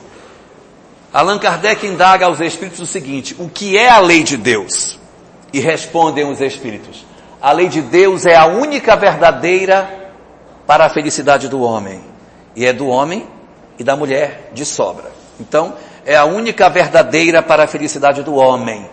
Allan 1.12 1.40
Kardec 1.40 1.84
indaga 1.88 2.28
aos 2.28 2.40
Espíritos 2.40 2.80
o 2.80 2.86
seguinte: 2.86 3.36
o 3.40 3.50
que 3.50 3.76
é 3.76 3.90
a 3.90 3.98
lei 3.98 4.22
de 4.22 4.38
Deus? 4.38 5.01
E 5.54 5.60
respondem 5.60 6.26
os 6.30 6.40
Espíritos: 6.40 7.06
a 7.42 7.52
lei 7.52 7.68
de 7.68 7.82
Deus 7.82 8.26
é 8.26 8.36
a 8.36 8.46
única 8.46 8.96
verdadeira 8.96 10.12
para 10.68 10.86
a 10.86 10.90
felicidade 10.90 11.48
do 11.48 11.62
homem. 11.62 12.02
E 12.56 12.66
é 12.66 12.74
do 12.74 12.88
homem 12.88 13.26
e 13.80 13.84
da 13.84 13.96
mulher 13.96 14.52
de 14.54 14.66
sobra. 14.66 15.12
Então, 15.40 15.74
é 16.06 16.16
a 16.16 16.26
única 16.26 16.70
verdadeira 16.70 17.42
para 17.42 17.64
a 17.64 17.68
felicidade 17.68 18.24
do 18.24 18.36
homem. 18.36 18.90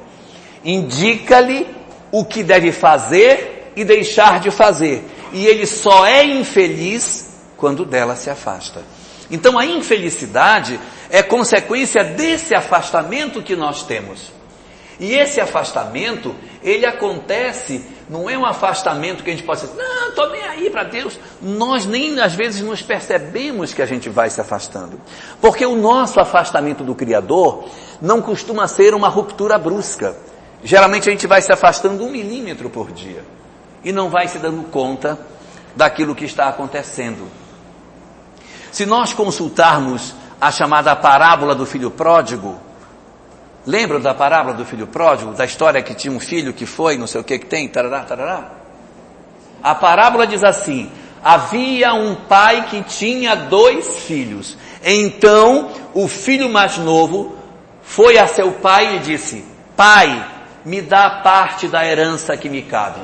Indica-lhe 0.64 1.66
o 2.10 2.24
que 2.24 2.42
deve 2.42 2.72
fazer 2.72 3.72
e 3.76 3.84
deixar 3.84 4.40
de 4.40 4.50
fazer. 4.50 5.04
E 5.32 5.46
ele 5.46 5.66
só 5.66 6.06
é 6.06 6.24
infeliz 6.24 7.28
quando 7.56 7.84
dela 7.84 8.16
se 8.16 8.30
afasta. 8.30 8.82
Então 9.30 9.58
a 9.58 9.66
infelicidade 9.66 10.80
é 11.10 11.22
consequência 11.22 12.02
desse 12.02 12.54
afastamento 12.54 13.42
que 13.42 13.54
nós 13.54 13.82
temos. 13.82 14.32
E 15.00 15.14
esse 15.14 15.40
afastamento, 15.40 16.34
ele 16.62 16.84
acontece, 16.84 17.84
não 18.10 18.28
é 18.28 18.36
um 18.36 18.44
afastamento 18.44 19.22
que 19.22 19.30
a 19.30 19.32
gente 19.32 19.44
possa 19.44 19.66
dizer, 19.66 19.78
não, 19.78 20.08
estou 20.08 20.28
nem 20.30 20.42
aí 20.42 20.70
para 20.70 20.82
Deus. 20.82 21.18
Nós 21.40 21.86
nem 21.86 22.18
às 22.20 22.34
vezes 22.34 22.62
nos 22.62 22.82
percebemos 22.82 23.72
que 23.72 23.80
a 23.80 23.86
gente 23.86 24.08
vai 24.08 24.28
se 24.28 24.40
afastando. 24.40 25.00
Porque 25.40 25.64
o 25.64 25.76
nosso 25.76 26.18
afastamento 26.18 26.82
do 26.82 26.96
Criador 26.96 27.68
não 28.00 28.20
costuma 28.20 28.66
ser 28.66 28.92
uma 28.92 29.08
ruptura 29.08 29.56
brusca. 29.56 30.16
Geralmente 30.64 31.08
a 31.08 31.12
gente 31.12 31.26
vai 31.28 31.40
se 31.42 31.52
afastando 31.52 32.04
um 32.04 32.10
milímetro 32.10 32.68
por 32.68 32.90
dia. 32.90 33.24
E 33.84 33.92
não 33.92 34.10
vai 34.10 34.26
se 34.26 34.38
dando 34.38 34.64
conta 34.64 35.16
daquilo 35.76 36.14
que 36.14 36.24
está 36.24 36.48
acontecendo. 36.48 37.28
Se 38.72 38.84
nós 38.84 39.12
consultarmos 39.12 40.12
a 40.40 40.50
chamada 40.50 40.94
parábola 40.96 41.54
do 41.54 41.64
filho 41.64 41.90
pródigo, 41.90 42.58
Lembram 43.68 44.00
da 44.00 44.14
parábola 44.14 44.54
do 44.54 44.64
filho 44.64 44.86
pródigo, 44.86 45.34
da 45.34 45.44
história 45.44 45.82
que 45.82 45.94
tinha 45.94 46.10
um 46.10 46.18
filho 46.18 46.54
que 46.54 46.64
foi, 46.64 46.96
não 46.96 47.06
sei 47.06 47.20
o 47.20 47.24
que 47.24 47.38
que 47.38 47.44
tem, 47.44 47.68
tarará, 47.68 48.00
tarará? 48.00 48.50
A 49.62 49.74
parábola 49.74 50.26
diz 50.26 50.42
assim, 50.42 50.90
havia 51.22 51.92
um 51.92 52.14
pai 52.14 52.64
que 52.70 52.82
tinha 52.84 53.34
dois 53.34 54.04
filhos. 54.04 54.56
Então, 54.82 55.70
o 55.92 56.08
filho 56.08 56.48
mais 56.48 56.78
novo 56.78 57.36
foi 57.82 58.16
a 58.16 58.26
seu 58.26 58.52
pai 58.52 58.96
e 58.96 58.98
disse, 59.00 59.44
pai, 59.76 60.26
me 60.64 60.80
dá 60.80 61.20
parte 61.22 61.68
da 61.68 61.86
herança 61.86 62.38
que 62.38 62.48
me 62.48 62.62
cabe. 62.62 63.00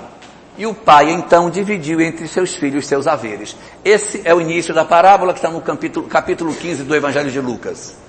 E 0.56 0.64
o 0.64 0.72
pai 0.72 1.10
então 1.10 1.50
dividiu 1.50 2.00
entre 2.00 2.26
seus 2.26 2.54
filhos 2.54 2.86
seus 2.86 3.06
haveres. 3.06 3.54
Esse 3.84 4.22
é 4.24 4.34
o 4.34 4.40
início 4.40 4.72
da 4.72 4.86
parábola 4.86 5.34
que 5.34 5.40
está 5.40 5.50
no 5.50 5.60
capítulo, 5.60 6.08
capítulo 6.08 6.54
15 6.54 6.84
do 6.84 6.96
Evangelho 6.96 7.30
de 7.30 7.38
Lucas. 7.38 8.02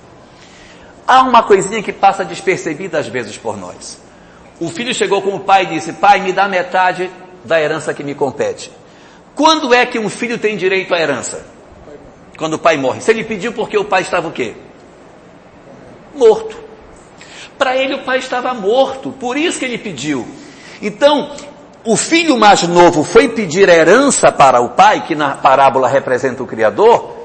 Há 1.06 1.22
uma 1.22 1.42
coisinha 1.42 1.82
que 1.82 1.92
passa 1.92 2.24
despercebida 2.24 2.98
às 2.98 3.06
vezes 3.06 3.38
por 3.38 3.56
nós. 3.56 4.00
O 4.58 4.68
filho 4.68 4.92
chegou 4.92 5.22
com 5.22 5.36
o 5.36 5.40
pai 5.40 5.62
e 5.62 5.66
disse: 5.66 5.92
Pai, 5.92 6.20
me 6.20 6.32
dá 6.32 6.48
metade 6.48 7.10
da 7.44 7.60
herança 7.60 7.94
que 7.94 8.02
me 8.02 8.14
compete. 8.14 8.72
Quando 9.34 9.72
é 9.72 9.86
que 9.86 9.98
um 9.98 10.08
filho 10.08 10.38
tem 10.38 10.56
direito 10.56 10.92
à 10.94 10.98
herança? 10.98 11.46
Quando 12.36 12.54
o 12.54 12.58
pai 12.58 12.76
morre. 12.76 13.00
Se 13.00 13.10
ele 13.10 13.22
pediu 13.22 13.52
porque 13.52 13.78
o 13.78 13.84
pai 13.84 14.02
estava 14.02 14.28
o 14.28 14.32
quê? 14.32 14.54
Morto. 16.14 16.56
Para 17.56 17.76
ele 17.76 17.94
o 17.94 18.02
pai 18.02 18.18
estava 18.18 18.52
morto, 18.52 19.12
por 19.12 19.36
isso 19.36 19.58
que 19.58 19.64
ele 19.64 19.78
pediu. 19.78 20.26
Então, 20.82 21.30
o 21.84 21.96
filho 21.96 22.36
mais 22.36 22.62
novo 22.64 23.04
foi 23.04 23.28
pedir 23.28 23.70
a 23.70 23.74
herança 23.74 24.32
para 24.32 24.60
o 24.60 24.70
pai, 24.70 25.04
que 25.06 25.14
na 25.14 25.30
parábola 25.36 25.88
representa 25.88 26.42
o 26.42 26.46
Criador, 26.46 27.16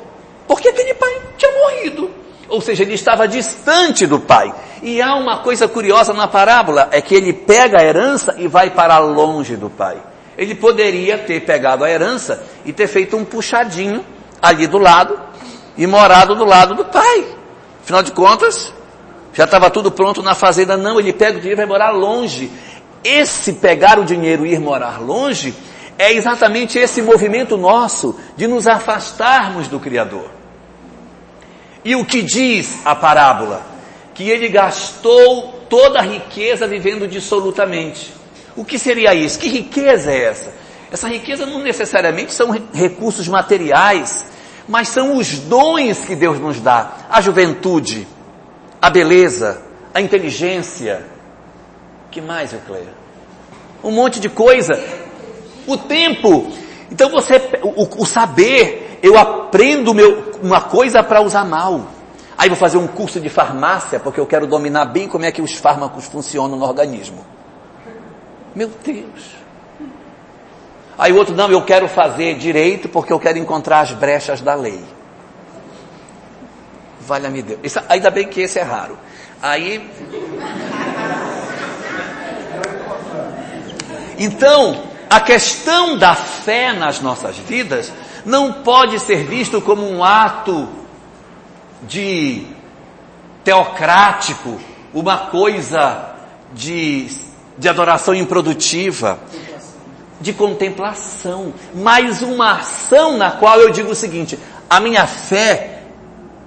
porque 0.48 0.70
aquele 0.70 0.94
pai 0.94 1.22
tinha 1.38 1.52
morrido 1.52 2.21
ou 2.52 2.62
seja, 2.62 2.84
ele 2.84 2.94
estava 2.94 3.28
distante 3.28 4.06
do 4.06 4.20
pai. 4.20 4.54
E 4.84 5.02
há 5.02 5.16
uma 5.16 5.40
coisa 5.40 5.68
curiosa 5.68 6.14
na 6.14 6.28
parábola, 6.28 6.90
é 6.92 7.02
que 7.02 7.16
ele 7.16 7.34
pega 7.34 7.80
a 7.80 7.84
herança 7.84 8.36
e 8.38 8.48
vai 8.48 8.70
para 8.70 9.00
longe 9.00 9.56
do 9.56 9.70
pai. 9.70 9.98
Ele 10.38 10.54
poderia 10.54 11.18
ter 11.18 11.42
pegado 11.46 11.84
a 11.84 11.90
herança 11.90 12.44
e 12.66 12.74
ter 12.74 12.88
feito 12.88 13.16
um 13.16 13.24
puxadinho 13.24 14.06
ali 14.42 14.68
do 14.68 14.78
lado 14.78 15.20
e 15.78 15.88
morado 15.88 16.36
do 16.36 16.46
lado 16.46 16.76
do 16.76 16.86
pai. 16.86 17.26
Afinal 17.82 18.04
de 18.04 18.12
contas, 18.12 18.74
já 19.34 19.46
estava 19.46 19.70
tudo 19.70 19.92
pronto 19.92 20.22
na 20.22 20.36
fazenda. 20.36 20.76
Não, 20.76 21.00
ele 21.00 21.14
pega 21.14 21.38
o 21.38 21.42
dinheiro 21.42 21.62
e 21.62 21.64
vai 21.64 21.66
morar 21.66 21.92
longe. 21.92 22.52
Esse 23.04 23.54
pegar 23.54 23.98
o 23.98 24.06
dinheiro 24.06 24.46
e 24.46 24.54
ir 24.54 24.60
morar 24.60 25.00
longe 25.02 25.56
é 25.98 26.12
exatamente 26.14 26.78
esse 26.78 27.02
movimento 27.02 27.58
nosso 27.58 28.20
de 28.36 28.48
nos 28.48 28.68
afastarmos 28.68 29.68
do 29.68 29.80
Criador. 29.80 30.41
E 31.84 31.96
o 31.96 32.06
que 32.06 32.22
diz 32.22 32.86
a 32.86 32.96
parábola? 32.96 33.66
Que 34.14 34.30
ele 34.30 34.50
gastou 34.50 35.62
toda 35.70 36.00
a 36.00 36.04
riqueza 36.04 36.68
vivendo 36.68 37.08
dissolutamente. 37.08 38.14
O 38.56 38.66
que 38.66 38.78
seria 38.78 39.14
isso? 39.14 39.40
Que 39.40 39.48
riqueza 39.48 40.12
é 40.12 40.26
essa? 40.26 40.54
Essa 40.92 41.08
riqueza 41.08 41.46
não 41.46 41.60
necessariamente 41.60 42.34
são 42.34 42.52
recursos 42.74 43.28
materiais, 43.28 44.26
mas 44.68 44.90
são 44.90 45.16
os 45.16 45.40
dons 45.40 46.00
que 46.00 46.16
Deus 46.16 46.38
nos 46.38 46.60
dá. 46.60 47.08
A 47.10 47.22
juventude, 47.22 48.06
a 48.82 48.90
beleza, 48.90 49.62
a 49.94 50.02
inteligência. 50.02 51.06
que 52.12 52.20
mais, 52.20 52.52
Eucleia? 52.52 52.94
Um 53.82 53.92
monte 53.92 54.20
de 54.20 54.28
coisa. 54.28 54.74
O 55.66 55.78
tempo. 55.78 56.52
Então 56.92 57.10
você, 57.10 57.42
o, 57.64 58.02
o 58.02 58.06
saber, 58.06 58.91
eu 59.02 59.18
aprendo 59.18 59.94
meu, 59.94 60.32
uma 60.42 60.62
coisa 60.62 61.02
para 61.02 61.22
usar 61.22 61.46
mal. 61.46 61.88
Aí 62.38 62.50
vou 62.50 62.58
fazer 62.58 62.78
um 62.78 62.88
curso 62.88 63.20
de 63.20 63.30
farmácia 63.30 64.00
porque 64.00 64.20
eu 64.20 64.26
quero 64.26 64.48
dominar 64.48 64.86
bem 64.86 65.08
como 65.08 65.26
é 65.26 65.32
que 65.32 65.42
os 65.42 65.54
fármacos 65.56 66.06
funcionam 66.06 66.58
no 66.58 66.66
organismo. 66.66 67.26
Meu 68.56 68.70
Deus. 68.84 69.42
Aí 70.98 71.12
o 71.12 71.18
outro, 71.18 71.36
não, 71.36 71.50
eu 71.50 71.64
quero 71.64 71.88
fazer 71.88 72.36
direito 72.36 72.88
porque 72.90 73.12
eu 73.12 73.20
quero 73.20 73.38
encontrar 73.38 73.82
as 73.82 73.92
brechas 73.92 74.42
da 74.42 74.54
lei. 74.54 74.84
Valha-me 77.00 77.42
Deus. 77.42 77.60
Isso, 77.64 77.80
ainda 77.90 78.12
bem 78.12 78.28
que 78.28 78.42
esse 78.42 78.60
é 78.60 78.62
raro. 78.62 78.98
Aí. 79.42 79.90
Então, 84.18 84.84
a 85.10 85.20
questão 85.20 85.98
da 85.98 86.14
fé 86.14 86.72
nas 86.74 87.02
nossas 87.02 87.38
vidas 87.38 87.92
não 88.26 88.54
pode 88.54 89.00
ser 89.00 89.26
visto 89.26 89.62
como 89.62 89.88
um 89.88 90.04
ato 90.04 90.68
de 91.84 92.46
teocrático, 93.44 94.60
uma 94.94 95.18
coisa 95.18 96.16
de, 96.54 97.08
de 97.58 97.68
adoração 97.68 98.14
improdutiva 98.14 99.20
de 100.22 100.32
contemplação, 100.34 101.54
mas 101.74 102.22
uma 102.22 102.60
ação 102.60 103.18
na 103.18 103.32
qual 103.32 103.60
eu 103.60 103.72
digo 103.72 103.92
o 103.92 103.96
seguinte: 103.96 104.38
a 104.70 104.80
minha 104.80 105.08
fé, 105.08 105.82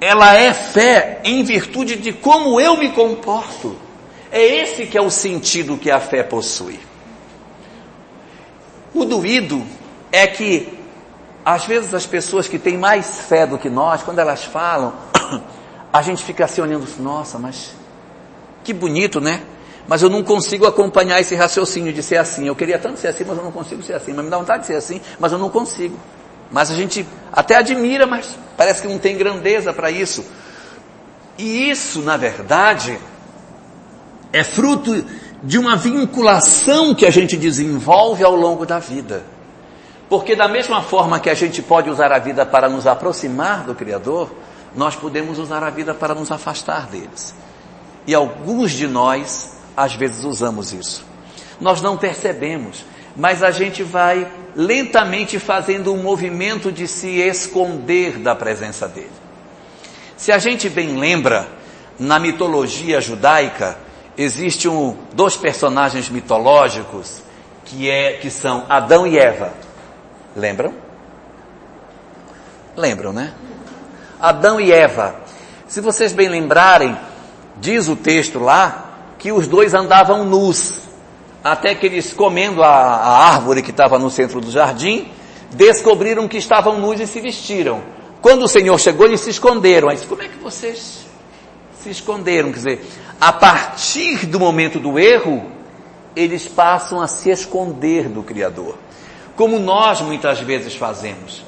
ela 0.01 0.35
é 0.35 0.53
fé 0.53 1.21
em 1.25 1.43
virtude 1.43 1.97
de 1.97 2.13
como 2.13 2.61
eu 2.61 2.77
me 2.77 2.91
comporto. 2.91 3.77
É 4.31 4.43
esse 4.63 4.87
que 4.87 4.99
é 4.99 5.01
o 5.01 5.11
sentido 5.11 5.77
que 5.77 5.91
a 5.91 6.01
fé 6.01 6.23
possui. 6.23 6.81
O 8.93 9.05
doído 9.05 9.65
é 10.11 10.27
que, 10.27 10.69
às 11.45 11.67
vezes, 11.67 11.93
as 11.93 12.07
pessoas 12.07 12.49
que 12.49 12.59
têm 12.59 12.79
mais 12.79 13.21
fé 13.21 13.47
do 13.47 13.59
que 13.59 13.69
nós, 13.69 14.03
quando 14.03 14.19
elas 14.19 14.45
falam, 14.45 14.95
a 15.93 16.03
gente 16.03 16.25
fica 16.25 16.45
assim 16.45 16.61
olhando, 16.61 16.87
nossa, 17.01 17.39
mas 17.39 17.73
que 18.63 18.73
bonito, 18.73 19.21
né? 19.21 19.43
mas 19.87 20.03
eu 20.03 20.09
não 20.09 20.23
consigo 20.23 20.67
acompanhar 20.67 21.21
esse 21.21 21.35
raciocínio 21.35 21.93
de 21.93 22.03
ser 22.03 22.17
assim. 22.17 22.47
Eu 22.47 22.57
queria 22.57 22.79
tanto 22.79 22.99
ser 22.99 23.09
assim, 23.09 23.25
mas 23.27 23.37
eu 23.37 23.45
não 23.45 23.53
consigo 23.53 23.83
ser 23.83 23.95
assim. 23.95 24.13
Mas 24.13 24.25
me 24.25 24.31
dá 24.31 24.39
vontade 24.39 24.63
de 24.63 24.67
ser 24.67 24.77
assim, 24.77 25.01
mas 25.19 25.33
eu 25.33 25.39
não 25.39 25.51
consigo. 25.51 25.99
Mas 26.51 26.71
a 26.71 26.75
gente 26.75 27.07
até 27.33 27.57
admira, 27.57 28.07
mas 28.07 28.39
parece 28.57 28.83
que 28.83 28.89
não 28.89 28.99
tem 28.99 29.17
grandeza 29.17 29.73
para 29.73 29.91
isso. 29.91 30.25
E 31.37 31.71
isso, 31.71 32.01
na 32.01 32.17
verdade, 32.17 32.99
é 34.33 34.43
fruto 34.43 35.05
de 35.43 35.59
uma 35.59 35.77
vinculação 35.77 36.95
que 36.95 37.05
a 37.05 37.11
gente 37.11 37.37
desenvolve 37.37 38.25
ao 38.25 38.35
longo 38.35 38.65
da 38.65 38.79
vida. 38.79 39.23
Porque 40.09 40.37
da 40.37 40.47
mesma 40.49 40.83
forma 40.83 41.19
que 41.19 41.31
a 41.31 41.35
gente 41.35 41.63
pode 41.63 41.89
usar 41.89 42.13
a 42.13 42.19
vida 42.19 42.45
para 42.45 42.69
nos 42.69 42.87
aproximar 42.87 43.65
do 43.65 43.75
Criador, 43.75 44.31
nós 44.75 44.95
podemos 44.95 45.39
usar 45.39 45.63
a 45.63 45.71
vida 45.71 45.95
para 45.95 46.15
nos 46.15 46.31
afastar 46.31 46.87
deles. 46.87 47.35
E 48.07 48.15
alguns 48.15 48.73
de 48.73 48.87
nós 48.87 49.55
às 49.77 49.95
vezes 49.95 50.25
usamos 50.25 50.73
isso. 50.73 51.05
Nós 51.61 51.81
não 51.81 51.97
percebemos, 51.97 52.85
mas 53.17 53.43
a 53.43 53.51
gente 53.51 53.83
vai 53.83 54.31
lentamente 54.55 55.39
fazendo 55.39 55.93
um 55.93 56.03
movimento 56.03 56.71
de 56.71 56.87
se 56.87 57.21
esconder 57.21 58.19
da 58.19 58.35
presença 58.35 58.87
dele. 58.87 59.11
Se 60.17 60.31
a 60.33 60.39
gente 60.39 60.69
bem 60.69 60.97
lembra, 60.97 61.49
na 61.99 62.19
mitologia 62.19 63.01
judaica, 63.01 63.79
existem 64.17 64.71
um, 64.71 64.97
dois 65.13 65.37
personagens 65.37 66.09
mitológicos 66.09 67.23
que, 67.65 67.89
é, 67.89 68.15
que 68.15 68.31
são 68.31 68.65
Adão 68.69 69.07
e 69.07 69.19
Eva. 69.19 69.53
Lembram? 70.37 70.75
Lembram, 72.77 73.13
né? 73.13 73.33
Adão 74.21 74.61
e 74.61 74.73
Eva. 74.73 75.15
Se 75.69 75.81
vocês 75.81 76.13
bem 76.13 76.29
lembrarem, 76.29 76.97
diz 77.61 77.89
o 77.89 77.97
texto 77.97 78.39
lá, 78.39 78.85
que 79.19 79.33
os 79.33 79.47
dois 79.47 79.75
andavam 79.75 80.25
nus, 80.25 80.83
até 81.43 81.75
que 81.75 81.87
eles, 81.87 82.13
comendo 82.13 82.63
a, 82.63 82.69
a 82.69 83.29
árvore 83.35 83.63
que 83.63 83.71
estava 83.71 83.99
no 83.99 84.11
centro 84.11 84.41
do 84.41 84.51
jardim, 84.51 85.11
descobriram 85.53 86.27
que 86.27 86.37
estavam 86.37 86.79
nus 86.79 87.01
e 87.01 87.07
se 87.07 87.21
vestiram. 87.21 87.83
Quando 88.21 88.45
o 88.45 88.49
Senhor 88.49 88.79
chegou, 88.79 89.07
eles 89.07 89.21
se 89.21 89.31
esconderam. 89.31 89.89
Aí, 89.89 89.99
como 89.99 90.23
é 90.23 90.29
que 90.29 90.39
vocês 90.39 91.05
se 91.81 91.91
esconderam? 91.91 92.51
Quer 92.51 92.57
dizer, 92.57 92.87
a 93.21 93.33
partir 93.33 94.27
do 94.27 94.41
momento 94.41 94.79
do 94.81 94.99
erro, 94.99 95.51
eles 96.17 96.49
passam 96.49 97.01
a 97.01 97.07
se 97.07 97.31
esconder 97.31 98.09
do 98.09 98.23
Criador. 98.23 98.77
Como 99.37 99.59
nós 99.59 100.01
muitas 100.01 100.41
vezes 100.41 100.75
fazemos. 100.75 101.43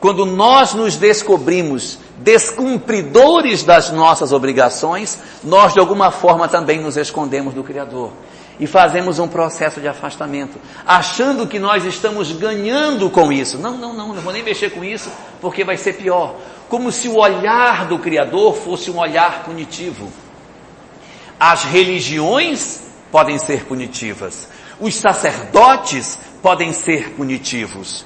Quando 0.00 0.26
nós 0.26 0.74
nos 0.74 0.96
descobrimos 0.96 1.98
descumpridores 2.18 3.62
das 3.62 3.90
nossas 3.90 4.32
obrigações, 4.32 5.18
nós 5.44 5.72
de 5.74 5.78
alguma 5.78 6.10
forma 6.10 6.48
também 6.48 6.80
nos 6.80 6.96
escondemos 6.96 7.54
do 7.54 7.62
Criador. 7.62 8.10
E 8.58 8.66
fazemos 8.66 9.18
um 9.18 9.28
processo 9.28 9.80
de 9.80 9.88
afastamento, 9.88 10.58
achando 10.84 11.46
que 11.46 11.58
nós 11.58 11.84
estamos 11.84 12.32
ganhando 12.32 13.08
com 13.10 13.32
isso. 13.32 13.58
Não, 13.58 13.76
não, 13.76 13.92
não, 13.92 14.08
não 14.12 14.22
vou 14.22 14.32
nem 14.32 14.42
mexer 14.42 14.70
com 14.70 14.84
isso, 14.84 15.10
porque 15.40 15.64
vai 15.64 15.76
ser 15.76 15.94
pior. 15.94 16.34
Como 16.68 16.90
se 16.90 17.08
o 17.08 17.16
olhar 17.18 17.86
do 17.86 17.98
Criador 17.98 18.56
fosse 18.56 18.90
um 18.90 18.98
olhar 18.98 19.44
punitivo. 19.44 20.12
As 21.38 21.64
religiões 21.64 22.82
podem 23.10 23.38
ser 23.38 23.66
punitivas, 23.66 24.48
os 24.82 24.96
sacerdotes 24.96 26.18
podem 26.42 26.72
ser 26.72 27.10
punitivos. 27.10 28.04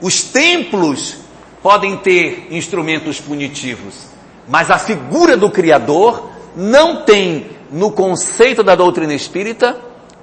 Os 0.00 0.22
templos 0.22 1.16
podem 1.60 1.96
ter 1.96 2.46
instrumentos 2.52 3.20
punitivos, 3.20 4.06
mas 4.46 4.70
a 4.70 4.78
figura 4.78 5.36
do 5.36 5.50
Criador 5.50 6.30
não 6.54 7.02
tem, 7.02 7.50
no 7.72 7.90
conceito 7.90 8.62
da 8.62 8.76
doutrina 8.76 9.12
espírita, 9.12 9.80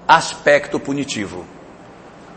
aspecto 0.07 0.79
punitivo. 0.79 1.45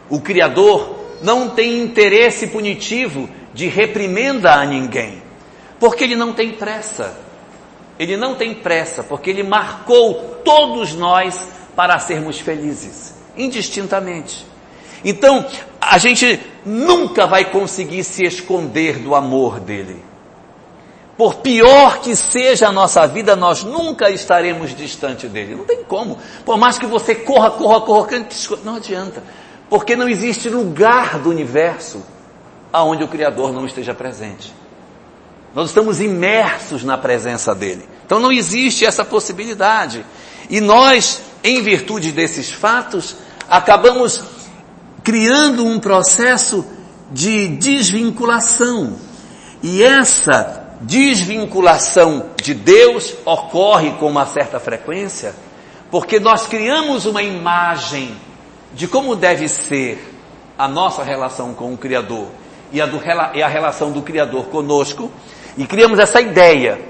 O 0.08 0.20
Criador 0.20 0.96
não 1.22 1.50
tem 1.50 1.80
interesse 1.84 2.48
punitivo 2.48 3.28
de 3.54 3.68
reprimenda 3.68 4.54
a 4.54 4.64
ninguém, 4.64 5.22
porque 5.78 6.02
ele 6.02 6.16
não 6.16 6.32
tem 6.32 6.50
pressa. 6.50 7.16
Ele 7.96 8.16
não 8.16 8.34
tem 8.34 8.54
pressa, 8.54 9.04
porque 9.04 9.30
ele 9.30 9.44
marcou 9.44 10.40
todos 10.44 10.94
nós 10.94 11.48
para 11.76 11.98
sermos 11.98 12.40
felizes, 12.40 13.19
indistintamente. 13.44 14.46
Então, 15.04 15.46
a 15.80 15.98
gente 15.98 16.40
nunca 16.64 17.26
vai 17.26 17.46
conseguir 17.46 18.04
se 18.04 18.24
esconder 18.24 18.98
do 18.98 19.14
amor 19.14 19.58
dele. 19.60 20.04
Por 21.16 21.36
pior 21.36 22.00
que 22.00 22.16
seja 22.16 22.68
a 22.68 22.72
nossa 22.72 23.06
vida, 23.06 23.36
nós 23.36 23.62
nunca 23.62 24.10
estaremos 24.10 24.74
distante 24.74 25.28
dele. 25.28 25.54
Não 25.54 25.64
tem 25.64 25.84
como. 25.84 26.18
Por 26.44 26.56
mais 26.56 26.78
que 26.78 26.86
você 26.86 27.14
corra, 27.14 27.50
corra, 27.50 27.80
corra, 27.82 28.26
não 28.64 28.76
adianta. 28.76 29.22
Porque 29.68 29.94
não 29.94 30.08
existe 30.08 30.48
lugar 30.48 31.18
do 31.18 31.28
universo 31.28 32.02
aonde 32.72 33.04
o 33.04 33.08
Criador 33.08 33.52
não 33.52 33.66
esteja 33.66 33.94
presente. 33.94 34.52
Nós 35.54 35.68
estamos 35.68 36.00
imersos 36.00 36.84
na 36.84 36.96
presença 36.96 37.54
dele. 37.54 37.86
Então 38.06 38.18
não 38.18 38.32
existe 38.32 38.86
essa 38.86 39.04
possibilidade. 39.04 40.04
E 40.48 40.60
nós, 40.60 41.20
em 41.44 41.60
virtude 41.62 42.12
desses 42.12 42.50
fatos, 42.50 43.16
acabamos 43.50 44.22
criando 45.02 45.66
um 45.66 45.80
processo 45.80 46.64
de 47.10 47.48
desvinculação. 47.48 48.96
E 49.60 49.82
essa 49.82 50.76
desvinculação 50.80 52.30
de 52.40 52.54
Deus 52.54 53.14
ocorre 53.24 53.90
com 53.98 54.08
uma 54.08 54.24
certa 54.24 54.60
frequência, 54.60 55.34
porque 55.90 56.20
nós 56.20 56.46
criamos 56.46 57.04
uma 57.04 57.22
imagem 57.22 58.16
de 58.72 58.86
como 58.86 59.16
deve 59.16 59.48
ser 59.48 60.14
a 60.56 60.68
nossa 60.68 61.02
relação 61.02 61.52
com 61.52 61.74
o 61.74 61.76
Criador 61.76 62.28
e 62.72 62.80
a, 62.80 62.86
do, 62.86 63.00
e 63.34 63.42
a 63.42 63.48
relação 63.48 63.90
do 63.90 64.00
Criador 64.00 64.44
conosco, 64.46 65.10
e 65.58 65.66
criamos 65.66 65.98
essa 65.98 66.20
ideia. 66.20 66.80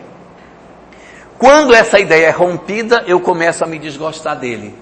Quando 1.39 1.73
essa 1.73 1.99
ideia 1.99 2.27
é 2.27 2.31
rompida, 2.31 3.03
eu 3.07 3.19
começo 3.19 3.65
a 3.65 3.67
me 3.67 3.79
desgostar 3.79 4.39
dele. 4.39 4.75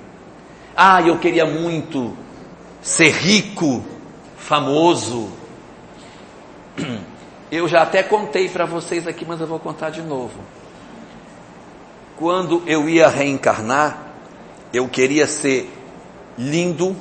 Ah, 0.80 1.02
eu 1.02 1.18
queria 1.18 1.44
muito 1.44 2.16
ser 2.80 3.10
rico, 3.10 3.84
famoso. 4.36 5.28
Eu 7.50 7.66
já 7.66 7.82
até 7.82 8.00
contei 8.00 8.48
para 8.48 8.64
vocês 8.64 9.06
aqui, 9.06 9.24
mas 9.26 9.40
eu 9.40 9.46
vou 9.46 9.58
contar 9.58 9.88
de 9.88 10.02
novo. 10.02 10.38
Quando 12.18 12.62
eu 12.66 12.86
ia 12.90 13.08
reencarnar, 13.08 13.98
eu 14.70 14.86
queria 14.86 15.26
ser 15.26 15.72
lindo, 16.36 16.94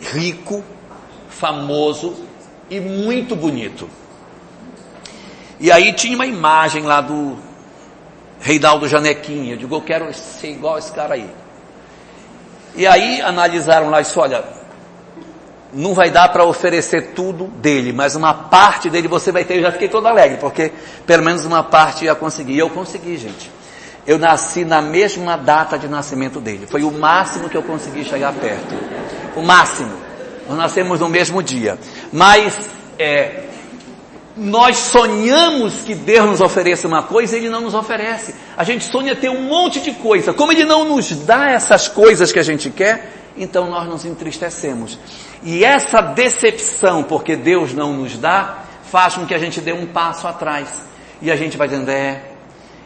rico 0.00 0.62
famoso 1.28 2.14
e 2.70 2.78
muito 2.78 3.34
bonito. 3.34 3.90
E 5.58 5.72
aí 5.72 5.92
tinha 5.94 6.14
uma 6.14 6.26
imagem 6.26 6.84
lá 6.84 7.00
do 7.00 7.36
Reinaldo 8.40 8.86
Janequinha. 8.86 9.54
Eu 9.54 9.58
digo, 9.58 9.74
eu 9.74 9.82
quero 9.82 10.14
ser 10.14 10.52
igual 10.52 10.78
esse 10.78 10.92
cara 10.92 11.14
aí. 11.14 11.28
E 12.74 12.86
aí 12.86 13.20
analisaram 13.20 13.90
lá 13.90 14.00
e 14.00 14.04
disse, 14.04 14.18
olha, 14.18 14.44
não 15.72 15.94
vai 15.94 16.10
dar 16.10 16.28
para 16.28 16.44
oferecer 16.44 17.12
tudo 17.14 17.44
dele, 17.46 17.92
mas 17.92 18.14
uma 18.14 18.34
parte 18.34 18.90
dele 18.90 19.08
você 19.08 19.30
vai 19.30 19.44
ter. 19.44 19.58
Eu 19.58 19.62
já 19.62 19.72
fiquei 19.72 19.88
todo 19.88 20.06
alegre, 20.06 20.38
porque 20.38 20.72
pelo 21.06 21.22
menos 21.22 21.44
uma 21.44 21.62
parte 21.62 22.04
ia 22.04 22.14
conseguir. 22.14 22.54
E 22.54 22.58
eu 22.58 22.70
consegui, 22.70 23.16
gente. 23.16 23.50
Eu 24.06 24.18
nasci 24.18 24.64
na 24.64 24.80
mesma 24.80 25.36
data 25.36 25.78
de 25.78 25.86
nascimento 25.86 26.40
dele. 26.40 26.66
Foi 26.66 26.82
o 26.82 26.90
máximo 26.90 27.48
que 27.48 27.56
eu 27.56 27.62
consegui 27.62 28.04
chegar 28.04 28.32
perto. 28.32 28.74
O 29.36 29.42
máximo. 29.42 29.92
Nós 30.48 30.58
nascemos 30.58 30.98
no 30.98 31.08
mesmo 31.08 31.42
dia. 31.42 31.78
Mas 32.12 32.68
é, 32.98 33.44
nós 34.40 34.78
sonhamos 34.78 35.82
que 35.82 35.94
Deus 35.94 36.30
nos 36.30 36.40
ofereça 36.40 36.88
uma 36.88 37.02
coisa 37.02 37.36
e 37.36 37.40
Ele 37.40 37.50
não 37.50 37.60
nos 37.60 37.74
oferece. 37.74 38.34
A 38.56 38.64
gente 38.64 38.84
sonha 38.84 39.14
ter 39.14 39.28
um 39.28 39.42
monte 39.42 39.80
de 39.80 39.92
coisa. 39.92 40.32
Como 40.32 40.50
Ele 40.50 40.64
não 40.64 40.88
nos 40.88 41.10
dá 41.10 41.50
essas 41.50 41.88
coisas 41.88 42.32
que 42.32 42.38
a 42.38 42.42
gente 42.42 42.70
quer, 42.70 43.12
então 43.36 43.68
nós 43.68 43.86
nos 43.86 44.06
entristecemos. 44.06 44.98
E 45.42 45.62
essa 45.62 46.00
decepção, 46.00 47.02
porque 47.02 47.36
Deus 47.36 47.74
não 47.74 47.92
nos 47.92 48.16
dá, 48.16 48.64
faz 48.84 49.14
com 49.14 49.26
que 49.26 49.34
a 49.34 49.38
gente 49.38 49.60
dê 49.60 49.72
um 49.72 49.84
passo 49.84 50.26
atrás. 50.26 50.68
E 51.20 51.30
a 51.30 51.36
gente 51.36 51.58
vai 51.58 51.68
dizendo, 51.68 51.90
é, 51.90 52.22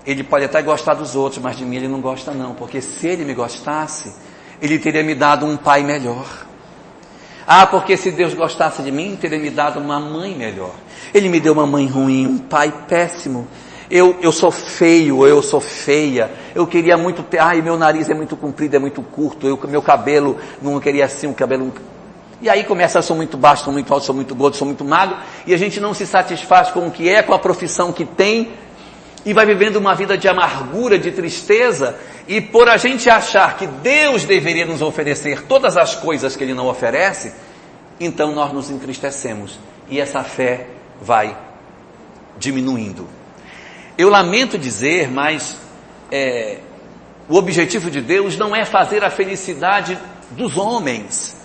ele 0.05 0.25
pode 0.25 0.45
até 0.45 0.61
gostar 0.61 0.95
dos 0.95 1.15
outros, 1.15 1.41
mas 1.41 1.57
de 1.57 1.65
mim 1.65 1.77
ele 1.77 1.89
não 1.89 2.01
gosta 2.01 2.33
não, 2.33 2.55
porque 2.55 2.81
se 2.81 3.07
ele 3.07 3.25
me 3.25 3.33
gostasse, 3.33 4.13
ele 4.61 4.77
teria 4.77 5.05
me 5.05 5.15
dado 5.15 5.47
um 5.47 5.57
pai 5.57 5.85
melhor. 5.85 6.27
Ah, 7.47 7.67
porque 7.67 7.97
se 7.97 8.11
Deus 8.11 8.33
gostasse 8.33 8.83
de 8.83 8.91
mim, 8.91 9.17
teria 9.21 9.39
me 9.39 9.51
dado 9.51 9.79
uma 9.79 10.01
mãe 10.01 10.35
melhor. 10.35 10.75
Ele 11.13 11.29
me 11.29 11.39
deu 11.39 11.53
uma 11.53 11.67
mãe 11.67 11.87
ruim, 11.87 12.27
um 12.27 12.39
pai 12.39 12.73
péssimo. 12.89 13.47
Eu, 13.91 14.17
eu 14.23 14.33
sou 14.33 14.51
feio, 14.51 15.27
eu 15.27 15.43
sou 15.43 15.61
feia. 15.61 16.31
Eu 16.55 16.67
queria 16.67 16.97
muito 16.97 17.23
ter, 17.23 17.39
ai, 17.39 17.61
meu 17.61 17.77
nariz 17.77 18.09
é 18.09 18.15
muito 18.15 18.37
comprido, 18.37 18.75
é 18.75 18.79
muito 18.79 19.03
curto. 19.03 19.47
Eu, 19.47 19.61
meu 19.69 19.83
cabelo, 19.83 20.39
não 20.63 20.81
queria 20.81 21.05
assim, 21.05 21.27
um 21.27 21.35
cabelo. 21.35 21.73
E 22.41 22.49
aí 22.49 22.65
começa, 22.65 22.99
eu 22.99 23.03
sou 23.03 23.15
muito 23.15 23.37
baixo, 23.37 23.65
sou 23.65 23.73
muito 23.73 23.93
alto, 23.93 24.07
sou 24.07 24.15
muito 24.15 24.35
gordo, 24.35 24.57
sou 24.57 24.67
muito 24.67 24.85
magro. 24.85 25.19
E 25.47 25.53
a 25.53 25.57
gente 25.59 25.81
não 25.81 25.93
se 25.93 26.07
satisfaz 26.07 26.71
com 26.71 26.87
o 26.87 26.91
que 26.91 27.09
é, 27.09 27.23
com 27.23 27.35
a 27.35 27.39
profissão 27.39 27.93
que 27.93 28.07
tem. 28.07 28.53
E 29.25 29.33
vai 29.33 29.47
vivendo 29.47 29.77
uma 29.77 29.95
vida 29.95 30.19
de 30.19 30.29
amargura, 30.29 30.99
de 30.99 31.11
tristeza. 31.11 31.97
E 32.29 32.41
por 32.41 32.69
a 32.69 32.77
gente 32.77 33.09
achar 33.09 33.57
que 33.57 33.67
Deus 33.67 34.25
deveria 34.25 34.67
nos 34.67 34.83
oferecer 34.83 35.43
todas 35.43 35.77
as 35.77 35.95
coisas 35.95 36.37
que 36.37 36.45
Ele 36.45 36.55
não 36.55 36.67
oferece, 36.69 37.33
então 37.99 38.35
nós 38.35 38.53
nos 38.53 38.71
entristecemos. 38.71 39.59
E 39.89 40.01
essa 40.01 40.23
fé 40.23 40.67
vai 41.01 41.37
diminuindo. 42.39 43.09
Eu 43.97 44.11
lamento 44.11 44.59
dizer, 44.59 45.11
mas 45.11 45.57
é, 46.11 46.59
o 47.29 47.37
objetivo 47.37 47.91
de 47.91 48.01
Deus 48.01 48.37
não 48.37 48.55
é 48.55 48.65
fazer 48.65 49.05
a 49.05 49.11
felicidade 49.11 49.99
dos 50.31 50.57
homens. 50.57 51.37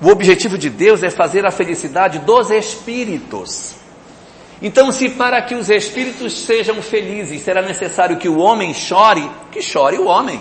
O 0.00 0.08
objetivo 0.08 0.58
de 0.58 0.68
Deus 0.68 1.02
é 1.02 1.10
fazer 1.10 1.46
a 1.46 1.50
felicidade 1.50 2.18
dos 2.18 2.50
espíritos. 2.50 3.76
Então, 4.64 4.90
se 4.90 5.10
para 5.10 5.42
que 5.42 5.54
os 5.54 5.68
espíritos 5.68 6.32
sejam 6.46 6.80
felizes 6.80 7.42
será 7.42 7.60
necessário 7.60 8.16
que 8.16 8.30
o 8.30 8.38
homem 8.38 8.72
chore, 8.72 9.30
que 9.52 9.60
chore 9.60 9.98
o 9.98 10.06
homem. 10.06 10.40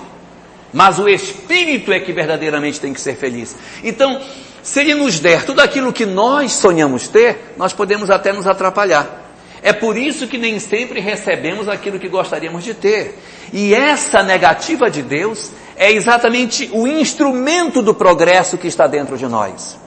Mas 0.71 0.97
o 0.97 1.09
espírito 1.09 1.91
é 1.91 1.99
que 1.99 2.13
verdadeiramente 2.13 2.79
tem 2.79 2.93
que 2.93 3.01
ser 3.01 3.17
feliz. 3.17 3.53
Então, 3.83 4.21
se 4.61 4.79
ele 4.79 4.95
nos 4.95 5.19
der 5.19 5.43
tudo 5.45 5.59
aquilo 5.59 5.91
que 5.91 6.05
nós 6.05 6.53
sonhamos 6.53 7.09
ter, 7.09 7.53
nós 7.57 7.73
podemos 7.73 8.09
até 8.09 8.31
nos 8.31 8.47
atrapalhar. 8.47 9.29
É 9.61 9.73
por 9.73 9.97
isso 9.97 10.25
que 10.25 10.37
nem 10.37 10.57
sempre 10.57 11.01
recebemos 11.01 11.67
aquilo 11.67 11.99
que 11.99 12.07
gostaríamos 12.07 12.63
de 12.63 12.73
ter. 12.73 13.19
E 13.51 13.75
essa 13.75 14.23
negativa 14.23 14.89
de 14.89 15.01
Deus 15.01 15.51
é 15.75 15.91
exatamente 15.91 16.69
o 16.71 16.87
instrumento 16.87 17.81
do 17.81 17.93
progresso 17.93 18.57
que 18.57 18.67
está 18.69 18.87
dentro 18.87 19.17
de 19.17 19.27
nós. 19.27 19.77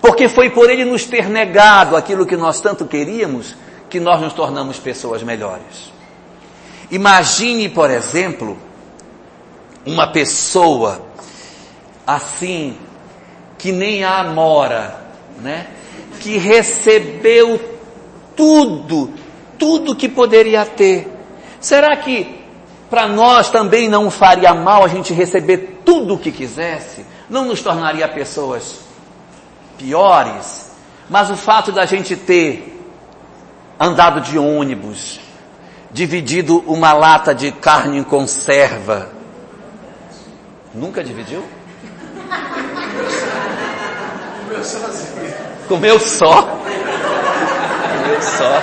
Porque 0.00 0.28
foi 0.28 0.50
por 0.50 0.70
ele 0.70 0.84
nos 0.84 1.06
ter 1.06 1.28
negado 1.28 1.96
aquilo 1.96 2.24
que 2.24 2.36
nós 2.36 2.60
tanto 2.60 2.84
queríamos 2.84 3.63
que 3.94 4.00
nós 4.00 4.20
nos 4.20 4.32
tornamos 4.32 4.76
pessoas 4.76 5.22
melhores. 5.22 5.92
Imagine, 6.90 7.68
por 7.68 7.88
exemplo, 7.88 8.58
uma 9.86 10.08
pessoa 10.10 11.00
assim, 12.04 12.76
que 13.56 13.70
nem 13.70 14.02
a 14.02 14.18
Amora, 14.18 14.98
né? 15.40 15.68
Que 16.18 16.38
recebeu 16.38 17.60
tudo, 18.34 19.12
tudo 19.56 19.94
que 19.94 20.08
poderia 20.08 20.66
ter. 20.66 21.08
Será 21.60 21.96
que 21.96 22.44
para 22.90 23.06
nós 23.06 23.48
também 23.48 23.88
não 23.88 24.10
faria 24.10 24.52
mal 24.52 24.84
a 24.84 24.88
gente 24.88 25.14
receber 25.14 25.82
tudo 25.84 26.14
o 26.14 26.18
que 26.18 26.32
quisesse? 26.32 27.06
Não 27.30 27.44
nos 27.44 27.62
tornaria 27.62 28.08
pessoas 28.08 28.80
piores? 29.78 30.72
Mas 31.08 31.30
o 31.30 31.36
fato 31.36 31.70
da 31.70 31.86
gente 31.86 32.16
ter 32.16 32.73
andado 33.78 34.20
de 34.20 34.38
ônibus, 34.38 35.20
dividido 35.90 36.62
uma 36.66 36.92
lata 36.92 37.34
de 37.34 37.52
carne 37.52 37.98
em 37.98 38.04
conserva, 38.04 39.10
nunca 40.74 41.02
dividiu? 41.02 41.44
Comeu 45.68 45.98
só. 45.98 46.42
Comeu 46.42 48.22
só. 48.22 48.62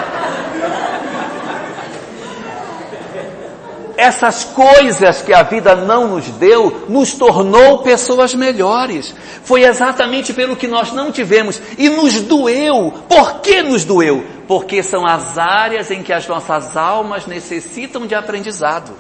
Essas 3.97 4.43
coisas 4.43 5.21
que 5.21 5.32
a 5.32 5.43
vida 5.43 5.76
não 5.76 6.08
nos 6.08 6.26
deu, 6.26 6.86
nos 6.89 7.13
tornou 7.13 7.80
pessoas 7.80 8.34
melhores. 8.34 9.13
Foi 9.43 9.63
exatamente 9.63 10.34
pelo 10.34 10.56
que 10.56 10.67
nós 10.67 10.91
não 10.91 11.12
tivemos. 11.12 11.62
E 11.78 11.88
nos 11.88 12.19
doeu. 12.21 12.91
Por 13.08 13.41
que 13.41 13.62
nos 13.62 13.86
doeu? 13.86 14.26
Porque 14.52 14.84
são 14.84 15.06
as 15.06 15.38
áreas 15.38 15.92
em 15.92 16.04
que 16.04 16.12
as 16.12 16.28
nossas 16.28 16.76
almas 16.76 17.26
necessitam 17.26 18.06
de 18.06 18.14
aprendizado. 18.14 18.92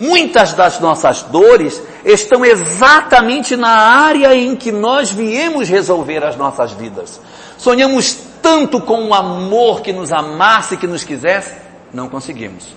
Muitas 0.00 0.54
das 0.54 0.80
nossas 0.80 1.20
dores 1.24 1.82
estão 2.02 2.42
exatamente 2.42 3.54
na 3.54 3.68
área 3.68 4.34
em 4.34 4.56
que 4.56 4.72
nós 4.72 5.10
viemos 5.10 5.68
resolver 5.68 6.24
as 6.24 6.36
nossas 6.36 6.72
vidas. 6.72 7.20
Sonhamos 7.58 8.16
tanto 8.40 8.80
com 8.80 8.98
um 8.98 9.12
amor 9.12 9.82
que 9.82 9.92
nos 9.92 10.10
amasse, 10.10 10.78
que 10.78 10.86
nos 10.86 11.04
quisesse, 11.04 11.52
não 11.92 12.08
conseguimos. 12.08 12.74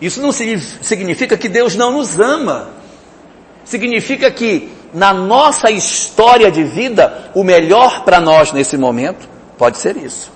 Isso 0.00 0.22
não 0.22 0.32
significa 0.32 1.36
que 1.36 1.50
Deus 1.50 1.76
não 1.76 1.92
nos 1.92 2.18
ama. 2.18 2.70
Significa 3.66 4.30
que 4.30 4.72
na 4.94 5.12
nossa 5.12 5.70
história 5.70 6.50
de 6.50 6.64
vida, 6.64 7.30
o 7.34 7.44
melhor 7.44 8.02
para 8.02 8.18
nós 8.18 8.50
nesse 8.50 8.78
momento 8.78 9.28
pode 9.58 9.76
ser 9.76 9.98
isso. 9.98 10.32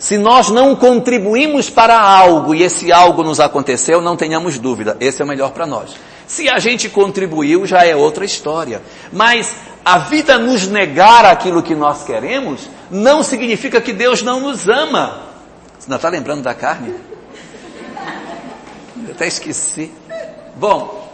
Se 0.00 0.16
nós 0.16 0.48
não 0.48 0.74
contribuímos 0.74 1.68
para 1.68 2.00
algo 2.00 2.54
e 2.54 2.62
esse 2.62 2.90
algo 2.90 3.22
nos 3.22 3.38
aconteceu, 3.38 4.00
não 4.00 4.16
tenhamos 4.16 4.58
dúvida, 4.58 4.96
esse 4.98 5.20
é 5.20 5.24
o 5.24 5.28
melhor 5.28 5.50
para 5.50 5.66
nós. 5.66 5.90
Se 6.26 6.48
a 6.48 6.58
gente 6.58 6.88
contribuiu, 6.88 7.66
já 7.66 7.84
é 7.84 7.94
outra 7.94 8.24
história. 8.24 8.80
Mas 9.12 9.54
a 9.84 9.98
vida 9.98 10.38
nos 10.38 10.66
negar 10.66 11.26
aquilo 11.26 11.62
que 11.62 11.74
nós 11.74 12.02
queremos, 12.04 12.66
não 12.90 13.22
significa 13.22 13.78
que 13.78 13.92
Deus 13.92 14.22
não 14.22 14.40
nos 14.40 14.66
ama. 14.66 15.20
Você 15.78 15.86
ainda 15.86 15.96
está 15.96 16.08
lembrando 16.08 16.42
da 16.42 16.54
carne? 16.54 16.94
Eu 19.06 19.12
até 19.12 19.26
esqueci. 19.26 19.92
Bom, 20.56 21.12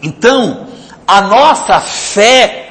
então, 0.00 0.68
a 1.04 1.20
nossa 1.22 1.80
fé 1.80 2.69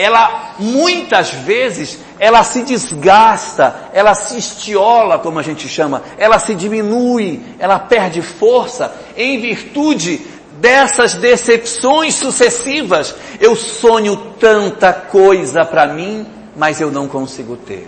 ela 0.00 0.54
muitas 0.58 1.30
vezes 1.30 1.98
ela 2.18 2.42
se 2.42 2.62
desgasta, 2.62 3.90
ela 3.92 4.14
se 4.14 4.38
estiola, 4.38 5.18
como 5.18 5.38
a 5.38 5.42
gente 5.42 5.68
chama, 5.68 6.02
ela 6.16 6.38
se 6.38 6.54
diminui, 6.54 7.40
ela 7.58 7.78
perde 7.78 8.22
força 8.22 8.94
em 9.16 9.40
virtude 9.40 10.20
dessas 10.60 11.14
decepções 11.14 12.14
sucessivas. 12.14 13.14
Eu 13.38 13.54
sonho 13.54 14.16
tanta 14.38 14.92
coisa 14.92 15.64
para 15.64 15.86
mim, 15.86 16.26
mas 16.56 16.80
eu 16.80 16.90
não 16.90 17.06
consigo 17.06 17.56
ter. 17.56 17.86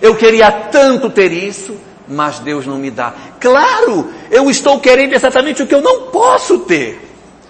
Eu 0.00 0.16
queria 0.16 0.50
tanto 0.50 1.08
ter 1.08 1.32
isso, 1.32 1.76
mas 2.06 2.38
Deus 2.40 2.66
não 2.66 2.76
me 2.76 2.90
dá. 2.90 3.14
Claro, 3.40 4.10
eu 4.30 4.50
estou 4.50 4.78
querendo 4.80 5.14
exatamente 5.14 5.62
o 5.62 5.66
que 5.66 5.74
eu 5.74 5.80
não 5.80 6.10
posso 6.10 6.60
ter. 6.60 7.05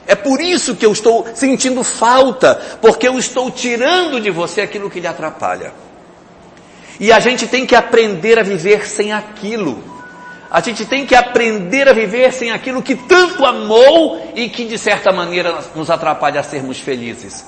É 0.07 0.15
por 0.15 0.41
isso 0.41 0.77
que 0.77 0.87
eu 0.87 0.93
estou 0.93 1.27
sentindo 1.35 1.83
falta, 1.83 2.55
porque 2.81 3.09
eu 3.09 3.19
estou 3.19 3.51
tirando 3.51 4.21
de 4.21 4.31
você 4.31 4.61
aquilo 4.61 4.89
que 4.89 5.01
lhe 5.01 5.07
atrapalha. 5.07 5.73
E 7.01 7.13
a 7.13 7.19
gente 7.19 7.47
tem 7.47 7.67
que 7.67 7.75
aprender 7.75 8.39
a 8.39 8.43
viver 8.43 8.87
sem 8.87 9.13
aquilo. 9.13 9.83
A 10.51 10.61
gente 10.61 10.87
tem 10.87 11.05
que 11.05 11.15
aprender 11.15 11.89
a 11.89 11.93
viver 11.93 12.33
sem 12.33 12.53
aquilo 12.53 12.83
que 12.83 12.95
tanto 12.95 13.45
amou 13.45 14.33
e 14.35 14.49
que 14.49 14.65
de 14.65 14.79
certa 14.79 15.13
maneira 15.13 15.59
nos 15.75 15.91
atrapalha 15.91 16.41
a 16.41 16.45
sermos 16.45 16.79
felizes. 16.79 17.45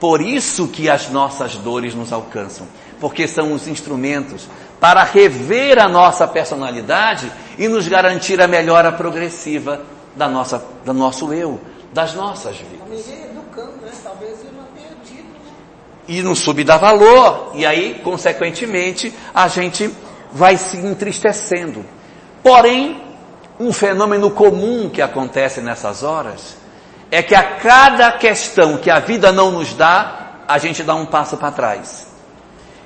Por 0.00 0.20
isso 0.20 0.68
que 0.68 0.88
as 0.88 1.10
nossas 1.10 1.56
dores 1.56 1.94
nos 1.94 2.12
alcançam, 2.12 2.66
porque 2.98 3.28
são 3.28 3.52
os 3.52 3.68
instrumentos 3.68 4.48
para 4.80 5.04
rever 5.04 5.78
a 5.78 5.88
nossa 5.88 6.26
personalidade 6.26 7.30
e 7.58 7.68
nos 7.68 7.86
garantir 7.86 8.40
a 8.40 8.48
melhora 8.48 8.90
progressiva 8.90 9.82
da 10.16 10.28
nossa, 10.28 10.62
do 10.84 10.92
nosso 10.92 11.32
eu, 11.32 11.60
das 11.94 12.12
nossas 12.14 12.56
vidas. 12.56 13.08
Educando, 13.08 13.78
né? 13.80 13.92
Talvez 14.02 14.44
eu 14.44 14.52
não 14.52 14.64
tenha 14.74 14.90
tido, 15.04 15.22
né? 15.22 15.52
E 16.08 16.20
não 16.22 16.34
subdar 16.34 16.80
valor, 16.80 17.52
e 17.54 17.64
aí, 17.64 18.00
consequentemente, 18.02 19.14
a 19.32 19.46
gente 19.46 19.90
vai 20.32 20.56
se 20.56 20.76
entristecendo. 20.76 21.86
Porém, 22.42 23.00
um 23.58 23.72
fenômeno 23.72 24.30
comum 24.32 24.90
que 24.90 25.00
acontece 25.00 25.60
nessas 25.60 26.02
horas 26.02 26.56
é 27.10 27.22
que 27.22 27.34
a 27.34 27.42
cada 27.42 28.10
questão 28.12 28.76
que 28.76 28.90
a 28.90 28.98
vida 28.98 29.30
não 29.30 29.52
nos 29.52 29.72
dá, 29.72 30.40
a 30.48 30.58
gente 30.58 30.82
dá 30.82 30.96
um 30.96 31.06
passo 31.06 31.36
para 31.36 31.52
trás. 31.52 32.08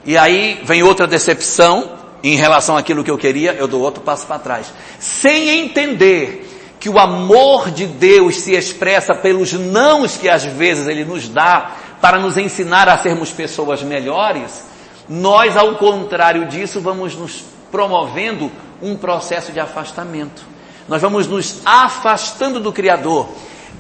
E 0.04 0.18
aí 0.18 0.60
vem 0.64 0.82
outra 0.82 1.06
decepção 1.06 1.96
em 2.22 2.36
relação 2.36 2.76
àquilo 2.76 3.02
que 3.02 3.10
eu 3.10 3.16
queria, 3.16 3.54
eu 3.54 3.66
dou 3.66 3.80
outro 3.80 4.02
passo 4.02 4.26
para 4.26 4.38
trás. 4.38 4.72
Sem 4.98 5.48
entender 5.48 6.47
que 6.78 6.88
o 6.88 6.98
amor 6.98 7.70
de 7.70 7.86
Deus 7.86 8.36
se 8.36 8.52
expressa 8.52 9.14
pelos 9.14 9.52
nãos 9.52 10.16
que 10.16 10.28
às 10.28 10.44
vezes 10.44 10.86
Ele 10.86 11.04
nos 11.04 11.28
dá 11.28 11.72
para 12.00 12.18
nos 12.18 12.36
ensinar 12.36 12.88
a 12.88 12.98
sermos 12.98 13.32
pessoas 13.32 13.82
melhores, 13.82 14.64
nós, 15.08 15.56
ao 15.56 15.76
contrário 15.76 16.46
disso, 16.46 16.80
vamos 16.80 17.16
nos 17.16 17.44
promovendo 17.72 18.50
um 18.80 18.96
processo 18.96 19.50
de 19.50 19.58
afastamento. 19.58 20.42
Nós 20.86 21.02
vamos 21.02 21.26
nos 21.26 21.60
afastando 21.64 22.60
do 22.60 22.72
Criador. 22.72 23.28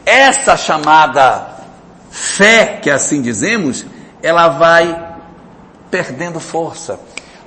Essa 0.04 0.56
chamada 0.56 1.56
fé, 2.10 2.78
que 2.82 2.90
assim 2.90 3.22
dizemos, 3.22 3.86
ela 4.22 4.48
vai 4.48 5.16
perdendo 5.90 6.40
força. 6.40 6.98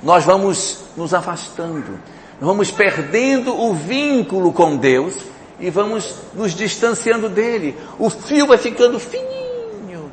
Nós 0.02 0.24
vamos 0.24 0.78
nos 0.96 1.12
afastando. 1.12 2.00
Vamos 2.40 2.70
perdendo 2.70 3.54
o 3.54 3.74
vínculo 3.74 4.52
com 4.52 4.76
Deus 4.76 5.31
e 5.62 5.70
vamos 5.70 6.16
nos 6.34 6.54
distanciando 6.54 7.28
dele. 7.28 7.78
O 7.96 8.10
fio 8.10 8.48
vai 8.48 8.58
ficando 8.58 8.98
fininho 8.98 10.10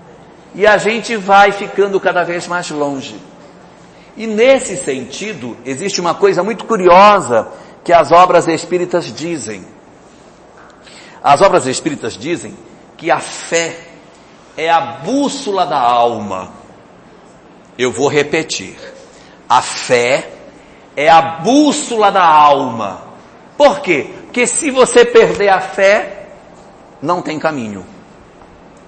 e 0.54 0.66
a 0.68 0.78
gente 0.78 1.16
vai 1.18 1.52
ficando 1.52 2.00
cada 2.00 2.24
vez 2.24 2.48
mais 2.48 2.70
longe. 2.70 3.20
E 4.16 4.28
nesse 4.28 4.78
sentido, 4.78 5.58
existe 5.66 6.00
uma 6.00 6.14
coisa 6.14 6.44
muito 6.44 6.66
curiosa 6.66 7.48
que 7.84 7.92
as 7.92 8.12
obras 8.12 8.48
espíritas 8.48 9.12
dizem. 9.12 9.66
As 11.24 11.42
obras 11.42 11.66
espíritas 11.66 12.14
dizem 12.14 12.56
que 12.96 13.10
a 13.10 13.20
fé 13.20 13.76
é 14.56 14.70
a 14.70 14.80
bússola 15.04 15.66
da 15.66 15.80
alma. 15.80 16.52
Eu 17.76 17.92
vou 17.92 18.08
repetir. 18.08 18.78
A 19.48 19.64
fé 19.64 20.30
é 20.96 21.10
a 21.10 21.22
bússola 21.22 22.12
da 22.12 22.24
alma. 22.24 23.09
Por 23.60 23.82
quê? 23.82 24.08
Porque 24.24 24.48
se 24.48 24.72
você 24.72 25.04
perder 25.04 25.50
a 25.50 25.60
fé, 25.60 26.28
não 27.02 27.22
tem 27.22 27.38
caminho. 27.38 27.86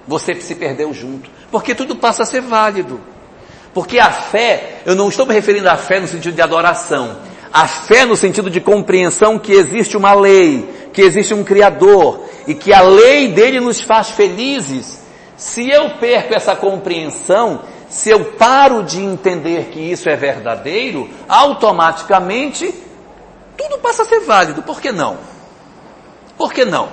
Você 0.07 0.33
se 0.35 0.55
perdeu 0.55 0.93
junto. 0.93 1.29
Porque 1.51 1.75
tudo 1.75 1.97
passa 1.97 2.23
a 2.23 2.25
ser 2.25 2.39
válido. 2.39 3.01
Porque 3.73 3.99
a 3.99 4.09
fé, 4.09 4.77
eu 4.85 4.95
não 4.95 5.09
estou 5.09 5.25
me 5.25 5.33
referindo 5.33 5.67
à 5.67 5.75
fé 5.75 5.99
no 5.99 6.07
sentido 6.07 6.33
de 6.35 6.41
adoração. 6.41 7.17
A 7.51 7.67
fé 7.67 8.05
no 8.05 8.15
sentido 8.15 8.49
de 8.49 8.61
compreensão 8.61 9.37
que 9.37 9.51
existe 9.51 9.97
uma 9.97 10.13
lei, 10.13 10.87
que 10.93 11.01
existe 11.01 11.33
um 11.33 11.43
Criador 11.43 12.23
e 12.47 12.55
que 12.55 12.71
a 12.71 12.79
lei 12.81 13.27
dele 13.27 13.59
nos 13.59 13.81
faz 13.81 14.11
felizes. 14.11 15.01
Se 15.35 15.69
eu 15.69 15.97
perco 15.97 16.33
essa 16.33 16.55
compreensão, 16.55 17.59
se 17.89 18.09
eu 18.09 18.23
paro 18.23 18.83
de 18.83 19.01
entender 19.01 19.65
que 19.65 19.81
isso 19.81 20.07
é 20.07 20.15
verdadeiro, 20.15 21.09
automaticamente 21.27 22.73
tudo 23.61 23.77
passa 23.77 24.01
a 24.01 24.05
ser 24.05 24.21
válido. 24.21 24.63
Por 24.63 24.81
que 24.81 24.91
não? 24.91 25.17
Por 26.37 26.51
que 26.51 26.65
não? 26.65 26.89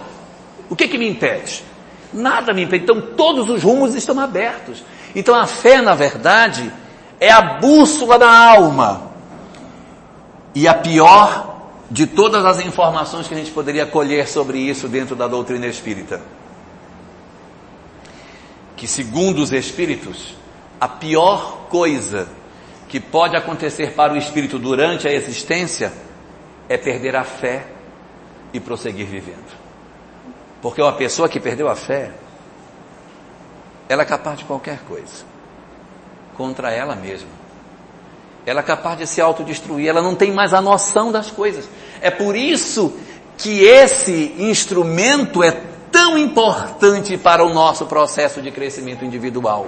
O 0.69 0.77
que 0.77 0.87
que 0.87 0.99
me 0.99 1.09
impede? 1.09 1.65
Nada 2.13 2.53
me 2.53 2.65
impede. 2.65 2.85
Então 2.85 3.01
todos 3.01 3.49
os 3.49 3.63
rumos 3.63 3.95
estão 3.95 4.19
abertos. 4.21 4.85
Então 5.15 5.35
a 5.35 5.47
fé, 5.47 5.81
na 5.81 5.95
verdade, 5.95 6.71
é 7.19 7.31
a 7.31 7.59
bússola 7.59 8.19
da 8.19 8.31
alma. 8.31 9.09
E 10.55 10.69
a 10.69 10.75
pior 10.75 11.63
de 11.91 12.07
todas 12.07 12.45
as 12.45 12.61
informações 12.61 13.27
que 13.27 13.35
a 13.35 13.37
gente 13.39 13.51
poderia 13.51 13.87
colher 13.87 14.29
sobre 14.29 14.59
isso 14.59 14.89
dentro 14.89 15.17
da 15.17 15.27
doutrina 15.27 15.67
espírita. 15.67 16.21
Que 18.77 18.87
segundo 18.87 19.39
os 19.39 19.53
espíritos, 19.53 20.35
a 20.79 20.87
pior 20.87 21.67
coisa 21.71 22.29
que 22.89 23.01
pode 23.01 23.37
acontecer 23.37 23.95
para 23.95 24.13
o 24.13 24.17
espírito 24.17 24.59
durante 24.59 25.09
a 25.09 25.13
existência 25.13 25.93
é 26.69 26.77
perder 26.77 27.17
a 27.17 27.25
fé 27.25 27.65
e 28.53 28.61
prosseguir 28.61 29.07
vivendo. 29.07 29.57
Porque 30.61 30.83
uma 30.83 30.93
pessoa 30.93 31.29
que 31.29 31.41
perdeu 31.41 31.69
a 31.69 31.75
fé, 31.75 32.11
ela 33.89 34.03
é 34.03 34.07
capaz 34.07 34.39
de 34.39 34.45
qualquer 34.45 34.81
coisa 34.81 35.25
contra 36.37 36.71
ela 36.71 36.95
mesma. 36.95 37.29
Ela 38.45 38.61
é 38.61 38.63
capaz 38.63 38.99
de 38.99 39.07
se 39.07 39.21
autodestruir, 39.21 39.89
ela 39.89 40.01
não 40.01 40.15
tem 40.15 40.33
mais 40.33 40.55
a 40.55 40.61
noção 40.61 41.13
das 41.13 41.31
coisas. 41.31 41.69
É 42.01 42.11
por 42.11 42.37
isso 42.37 42.97
que 43.37 43.63
esse 43.63 44.35
instrumento 44.39 45.43
é 45.43 45.51
tão 45.93 46.19
importante 46.19 47.17
para 47.17 47.45
o 47.45 47.53
nosso 47.53 47.87
processo 47.87 48.41
de 48.41 48.51
crescimento 48.51 49.05
individual. 49.05 49.67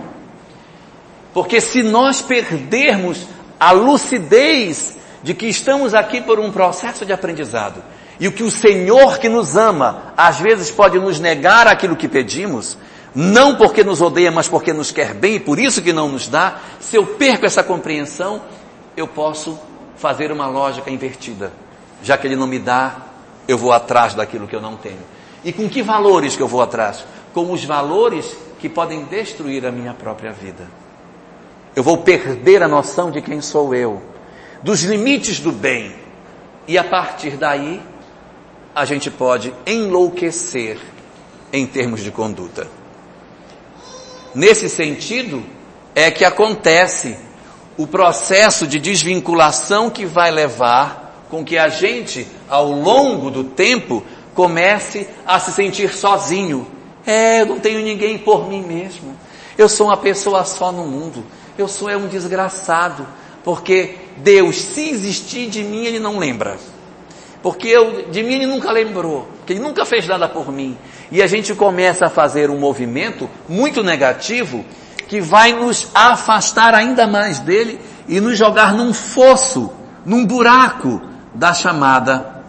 Porque 1.32 1.60
se 1.60 1.82
nós 1.82 2.20
perdermos 2.20 3.26
a 3.58 3.72
lucidez 3.72 4.96
de 5.22 5.34
que 5.34 5.46
estamos 5.46 5.94
aqui 5.94 6.20
por 6.20 6.38
um 6.38 6.50
processo 6.50 7.04
de 7.04 7.12
aprendizado, 7.12 7.82
e 8.18 8.28
o 8.28 8.32
que 8.32 8.42
o 8.42 8.50
Senhor 8.50 9.18
que 9.18 9.28
nos 9.28 9.56
ama, 9.56 10.12
às 10.16 10.38
vezes 10.38 10.70
pode 10.70 10.98
nos 10.98 11.18
negar 11.18 11.66
aquilo 11.66 11.96
que 11.96 12.06
pedimos, 12.06 12.76
não 13.14 13.56
porque 13.56 13.82
nos 13.82 14.00
odeia, 14.00 14.30
mas 14.30 14.48
porque 14.48 14.72
nos 14.72 14.90
quer 14.90 15.14
bem 15.14 15.36
e 15.36 15.40
por 15.40 15.58
isso 15.58 15.82
que 15.82 15.92
não 15.92 16.08
nos 16.08 16.28
dá, 16.28 16.58
se 16.78 16.96
eu 16.96 17.06
perco 17.06 17.46
essa 17.46 17.62
compreensão, 17.62 18.42
eu 18.96 19.08
posso 19.08 19.58
fazer 19.96 20.30
uma 20.30 20.46
lógica 20.46 20.90
invertida. 20.90 21.52
Já 22.02 22.16
que 22.16 22.26
ele 22.26 22.36
não 22.36 22.46
me 22.46 22.58
dá, 22.58 22.96
eu 23.48 23.58
vou 23.58 23.72
atrás 23.72 24.14
daquilo 24.14 24.46
que 24.46 24.54
eu 24.54 24.60
não 24.60 24.76
tenho. 24.76 25.00
E 25.44 25.52
com 25.52 25.68
que 25.68 25.82
valores 25.82 26.36
que 26.36 26.42
eu 26.42 26.48
vou 26.48 26.62
atrás? 26.62 27.04
Com 27.32 27.50
os 27.50 27.64
valores 27.64 28.36
que 28.58 28.68
podem 28.68 29.04
destruir 29.04 29.66
a 29.66 29.72
minha 29.72 29.94
própria 29.94 30.30
vida. 30.30 30.68
Eu 31.74 31.82
vou 31.82 31.98
perder 31.98 32.62
a 32.62 32.68
noção 32.68 33.10
de 33.10 33.22
quem 33.22 33.40
sou 33.40 33.74
eu, 33.74 34.02
dos 34.62 34.82
limites 34.82 35.40
do 35.40 35.52
bem. 35.52 35.94
E 36.66 36.78
a 36.78 36.84
partir 36.84 37.36
daí, 37.36 37.80
a 38.74 38.84
gente 38.84 39.10
pode 39.10 39.52
enlouquecer 39.66 40.78
em 41.52 41.66
termos 41.66 42.02
de 42.02 42.10
conduta. 42.10 42.68
Nesse 44.34 44.68
sentido, 44.68 45.42
é 45.94 46.10
que 46.10 46.24
acontece 46.24 47.16
o 47.76 47.86
processo 47.86 48.66
de 48.66 48.78
desvinculação 48.78 49.90
que 49.90 50.06
vai 50.06 50.30
levar 50.30 51.26
com 51.30 51.44
que 51.44 51.56
a 51.56 51.68
gente, 51.68 52.26
ao 52.48 52.70
longo 52.70 53.30
do 53.30 53.44
tempo, 53.44 54.04
comece 54.34 55.08
a 55.26 55.40
se 55.40 55.52
sentir 55.52 55.92
sozinho. 55.92 56.66
É, 57.06 57.40
eu 57.40 57.46
não 57.46 57.58
tenho 57.58 57.80
ninguém 57.82 58.18
por 58.18 58.48
mim 58.48 58.62
mesmo. 58.62 59.16
Eu 59.56 59.68
sou 59.68 59.88
uma 59.88 59.96
pessoa 59.96 60.44
só 60.44 60.70
no 60.70 60.84
mundo. 60.84 61.24
Eu 61.56 61.68
sou 61.68 61.88
é 61.88 61.96
um 61.96 62.06
desgraçado. 62.06 63.06
Porque 63.42 63.96
Deus, 64.22 64.56
se 64.56 64.88
existir 64.90 65.48
de 65.48 65.62
mim, 65.62 65.84
Ele 65.84 65.98
não 65.98 66.18
lembra. 66.18 66.58
Porque 67.42 67.68
eu, 67.68 68.10
de 68.10 68.22
mim 68.22 68.34
Ele 68.34 68.46
nunca 68.46 68.70
lembrou. 68.70 69.28
Porque 69.38 69.52
Ele 69.52 69.60
nunca 69.60 69.84
fez 69.84 70.06
nada 70.06 70.28
por 70.28 70.52
mim. 70.52 70.76
E 71.10 71.22
a 71.22 71.26
gente 71.26 71.54
começa 71.54 72.06
a 72.06 72.10
fazer 72.10 72.50
um 72.50 72.58
movimento 72.58 73.28
muito 73.48 73.82
negativo 73.82 74.64
que 75.08 75.20
vai 75.20 75.52
nos 75.52 75.88
afastar 75.94 76.74
ainda 76.74 77.06
mais 77.06 77.40
dele 77.40 77.80
e 78.06 78.20
nos 78.20 78.38
jogar 78.38 78.74
num 78.74 78.92
fosso, 78.94 79.72
num 80.04 80.24
buraco 80.24 81.00
da 81.34 81.52
chamada 81.52 82.44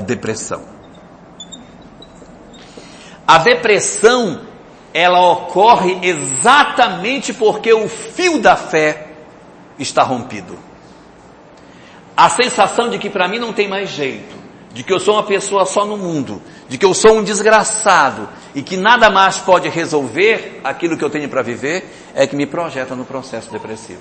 depressão. 0.00 0.62
A 3.26 3.38
depressão, 3.38 4.40
ela 4.94 5.20
ocorre 5.32 5.98
exatamente 6.02 7.34
porque 7.34 7.72
o 7.72 7.88
fio 7.88 8.40
da 8.40 8.56
fé 8.56 9.08
está 9.78 10.02
rompido. 10.02 10.65
A 12.16 12.30
sensação 12.30 12.88
de 12.88 12.98
que 12.98 13.10
para 13.10 13.28
mim 13.28 13.38
não 13.38 13.52
tem 13.52 13.68
mais 13.68 13.90
jeito, 13.90 14.34
de 14.72 14.82
que 14.82 14.92
eu 14.92 14.98
sou 14.98 15.14
uma 15.14 15.22
pessoa 15.22 15.66
só 15.66 15.84
no 15.84 15.96
mundo, 15.96 16.40
de 16.68 16.78
que 16.78 16.84
eu 16.84 16.94
sou 16.94 17.18
um 17.18 17.22
desgraçado 17.22 18.28
e 18.54 18.62
que 18.62 18.76
nada 18.76 19.10
mais 19.10 19.38
pode 19.38 19.68
resolver 19.68 20.60
aquilo 20.64 20.96
que 20.96 21.04
eu 21.04 21.10
tenho 21.10 21.28
para 21.28 21.42
viver, 21.42 22.10
é 22.14 22.26
que 22.26 22.36
me 22.36 22.46
projeta 22.46 22.94
no 22.94 23.04
processo 23.04 23.50
depressivo. 23.50 24.00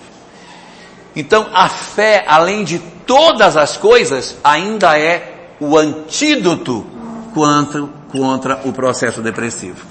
Então, 1.16 1.48
a 1.54 1.70
fé, 1.70 2.26
além 2.28 2.64
de 2.64 2.80
todas 2.80 3.56
as 3.56 3.78
coisas, 3.78 4.38
ainda 4.44 5.00
é 5.00 5.50
o 5.60 5.78
antídoto 5.78 6.86
contra, 7.34 7.84
contra 8.12 8.62
o 8.66 8.74
processo 8.74 9.22
depressivo. 9.22 9.86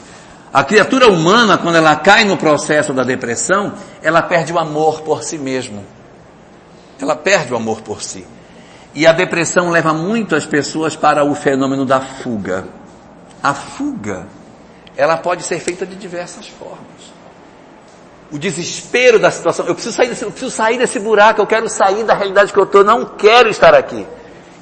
A 0.52 0.62
criatura 0.62 1.10
humana, 1.10 1.58
quando 1.58 1.76
ela 1.76 1.96
cai 1.96 2.24
no 2.24 2.36
processo 2.36 2.92
da 2.92 3.02
depressão, 3.02 3.72
ela 4.02 4.22
perde 4.22 4.52
o 4.52 4.58
amor 4.58 5.00
por 5.00 5.22
si 5.22 5.36
Ela 7.04 7.14
perde 7.14 7.52
o 7.52 7.56
amor 7.56 7.82
por 7.82 8.02
si. 8.02 8.26
E 8.94 9.06
a 9.06 9.12
depressão 9.12 9.70
leva 9.70 9.92
muito 9.92 10.34
as 10.34 10.46
pessoas 10.46 10.96
para 10.96 11.22
o 11.22 11.34
fenômeno 11.34 11.84
da 11.84 12.00
fuga. 12.00 12.66
A 13.42 13.52
fuga, 13.52 14.26
ela 14.96 15.18
pode 15.18 15.42
ser 15.42 15.58
feita 15.58 15.84
de 15.84 15.96
diversas 15.96 16.48
formas. 16.48 17.12
O 18.32 18.38
desespero 18.38 19.18
da 19.18 19.30
situação, 19.30 19.66
eu 19.66 19.74
preciso 19.74 19.94
sair 19.94 20.08
desse, 20.08 20.24
eu 20.24 20.30
preciso 20.30 20.50
sair 20.50 20.78
desse 20.78 20.98
buraco, 20.98 21.42
eu 21.42 21.46
quero 21.46 21.68
sair 21.68 22.04
da 22.04 22.14
realidade 22.14 22.54
que 22.54 22.58
eu 22.58 22.64
estou, 22.64 22.82
não 22.82 23.04
quero 23.04 23.50
estar 23.50 23.74
aqui. 23.74 24.06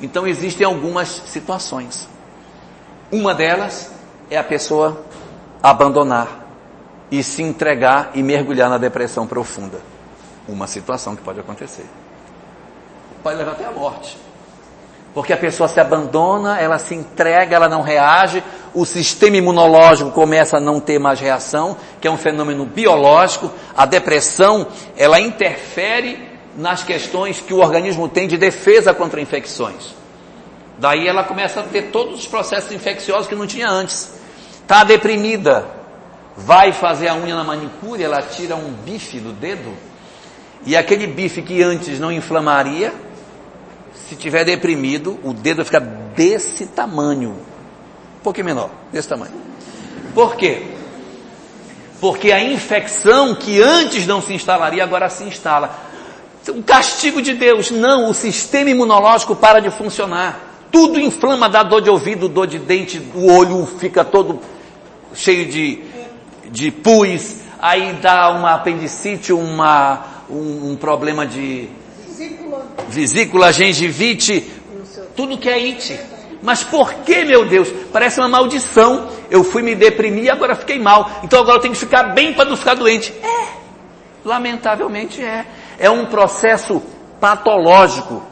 Então 0.01 0.27
existem 0.27 0.67
algumas 0.67 1.09
situações. 1.27 2.09
Uma 3.13 3.35
delas 3.35 3.93
é 4.29 4.37
a 4.37 4.43
pessoa 4.43 5.05
abandonar 5.63 6.45
e 7.09 7.23
se 7.23 7.41
entregar 7.41 8.11
e 8.15 8.23
mergulhar 8.23 8.69
na 8.69 8.79
depressão 8.79 9.29
profunda. 9.29 9.79
Uma 10.49 10.67
situação 10.67 11.15
que 11.15 11.23
pode 11.23 11.39
acontecer. 11.39 11.87
Pode 13.23 13.37
levar 13.37 13.53
até 13.53 13.65
a 13.65 13.71
morte. 13.71 14.17
Porque 15.15 15.33
a 15.33 15.37
pessoa 15.37 15.69
se 15.69 15.79
abandona, 15.79 16.59
ela 16.59 16.79
se 16.79 16.95
entrega, 16.95 17.57
ela 17.57 17.69
não 17.69 17.83
reage, 17.83 18.43
o 18.75 18.87
sistema 18.87 19.37
imunológico 19.37 20.11
começa 20.11 20.57
a 20.57 20.61
não 20.61 20.81
ter 20.81 20.99
mais 20.99 21.21
reação, 21.21 21.77
que 22.01 22.09
é 22.09 22.11
um 22.11 22.17
fenômeno 22.17 22.65
biológico. 22.65 23.51
A 23.77 23.85
depressão, 23.85 24.67
ela 24.97 25.21
interfere 25.21 26.31
nas 26.57 26.83
questões 26.83 27.41
que 27.41 27.53
o 27.53 27.59
organismo 27.59 28.09
tem 28.09 28.27
de 28.27 28.39
defesa 28.39 28.95
contra 28.95 29.21
infecções. 29.21 29.95
Daí 30.79 31.07
ela 31.07 31.25
começa 31.25 31.61
a 31.61 31.63
ter 31.63 31.91
todos 31.91 32.21
os 32.21 32.27
processos 32.27 32.73
infecciosos 32.73 33.27
que 33.27 33.35
não 33.35 33.47
tinha 33.47 33.69
antes. 33.69 34.15
Está 34.63 34.83
deprimida, 34.83 35.67
vai 36.37 36.73
fazer 36.73 37.09
a 37.09 37.15
unha 37.15 37.35
na 37.35 37.45
manicure, 37.45 38.03
ela 38.03 38.23
tira 38.23 38.57
um 38.57 38.73
bife 38.73 39.21
do 39.21 39.33
dedo, 39.33 39.73
e 40.65 40.77
aquele 40.77 41.07
bife 41.07 41.43
que 41.43 41.63
antes 41.63 41.99
não 41.99 42.11
inflamaria, 42.11 42.93
se 44.09 44.17
tiver 44.17 44.45
deprimido, 44.45 45.19
o 45.23 45.33
dedo 45.33 45.65
fica 45.65 45.81
desse 45.81 46.67
tamanho. 46.67 47.31
Um 48.19 48.23
pouquinho 48.23 48.47
menor, 48.47 48.71
desse 48.93 49.09
tamanho. 49.09 49.33
Por 50.15 50.37
quê? 50.37 50.63
Porque 52.01 52.33
a 52.33 52.43
infecção 52.43 53.35
que 53.35 53.63
antes 53.63 54.07
não 54.07 54.21
se 54.21 54.35
instalaria, 54.35 54.83
agora 54.83 55.09
se 55.09 55.25
instala. 55.25 55.71
O 56.49 56.63
castigo 56.63 57.23
de 57.23 57.35
Deus, 57.35 57.71
não, 57.71 58.11
o 58.11 58.15
sistema 58.15 58.71
imunológico 58.71 59.37
para 59.37 59.61
de 59.61 59.71
funcionar. 59.71 60.67
Tudo 60.71 60.99
inflama, 60.99 61.49
dá 61.49 61.63
dor 61.63 61.81
de 61.81 61.91
ouvido, 61.91 62.29
dor 62.29 62.47
de 62.47 62.59
dente, 62.59 63.01
o 63.15 63.33
olho 63.33 63.67
fica 63.79 64.05
todo 64.05 64.41
cheio 65.15 65.47
de, 65.47 65.85
de 66.51 66.71
pus, 66.71 67.37
aí 67.61 67.93
dá 68.01 68.31
uma 68.31 68.55
apendicite, 68.55 69.33
uma, 69.33 70.05
um, 70.29 70.73
um 70.73 70.77
problema 70.77 71.27
de 71.27 71.69
vesícula. 72.93 73.53
gengivite, 73.53 74.51
tudo 75.17 75.39
que 75.39 75.49
é 75.49 75.55
it. 75.55 75.99
Mas 76.43 76.65
por 76.65 76.93
que, 76.95 77.25
meu 77.25 77.45
Deus? 77.45 77.69
Parece 77.93 78.19
uma 78.19 78.29
maldição. 78.29 79.09
Eu 79.31 79.45
fui 79.45 79.63
me 79.63 79.75
deprimir 79.75 80.25
e 80.25 80.31
agora 80.31 80.57
fiquei 80.57 80.79
mal. 80.79 81.09
Então 81.23 81.41
agora 81.41 81.59
eu 81.59 81.61
tenho 81.61 81.75
que 81.75 81.81
ficar 81.81 82.15
bem 82.15 82.35
para 82.35 82.45
não 82.45 82.57
ficar 82.57 82.75
doente. 82.75 83.13
É. 83.23 83.47
Lamentavelmente 84.25 85.23
é. 85.23 85.47
É 85.79 85.89
um 85.89 86.07
processo 86.07 86.83
patológico. 87.21 88.23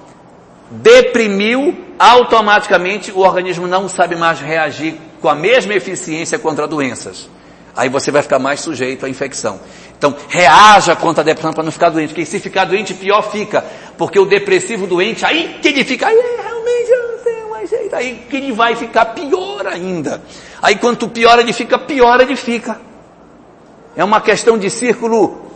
Deprimiu, 0.71 1.77
automaticamente 1.99 3.13
o 3.13 3.19
organismo 3.21 3.67
não 3.67 3.89
sabe 3.89 4.17
mais 4.17 4.41
reagir 4.41 4.97
com 5.21 5.29
a 5.29 5.35
mesma 5.35 5.75
eficiência 5.75 6.39
contra 6.39 6.67
doenças. 6.67 7.29
Aí 7.77 7.89
você 7.89 8.11
vai 8.11 8.23
ficar 8.23 8.39
mais 8.39 8.61
sujeito 8.61 9.07
à 9.07 9.09
infecção. 9.09 9.61
Então, 9.97 10.15
reaja 10.29 10.97
contra 10.97 11.23
a 11.23 11.25
depressão 11.25 11.53
para 11.53 11.63
não 11.63 11.71
ficar 11.71 11.91
doente, 11.91 12.09
porque 12.09 12.25
se 12.25 12.41
ficar 12.41 12.65
doente, 12.65 12.95
pior 12.95 13.23
fica. 13.31 13.65
Porque 13.99 14.19
o 14.19 14.25
depressivo 14.25 14.87
doente, 14.87 15.25
aí 15.25 15.59
que 15.61 15.69
ele 15.69 15.85
fica, 15.85 16.07
aí 16.07 16.17
realmente 16.17 16.91
eu 16.91 17.13
não 17.13 17.19
tenho 17.19 17.51
mais 17.51 17.69
jeito, 17.69 17.95
aí 17.95 18.25
que 18.29 18.37
ele 18.37 18.53
vai 18.53 18.75
ficar 18.75 19.07
pior 19.07 19.67
ainda. 19.67 20.23
Aí 20.63 20.77
quanto 20.77 21.09
pior 21.09 21.39
ele 21.39 21.53
fica, 21.53 21.79
pior 21.79 22.21
ele 22.21 22.35
fica. 22.35 22.81
É 23.95 24.03
uma 24.03 24.21
questão 24.21 24.57
de 24.57 24.71
círculo 24.71 25.51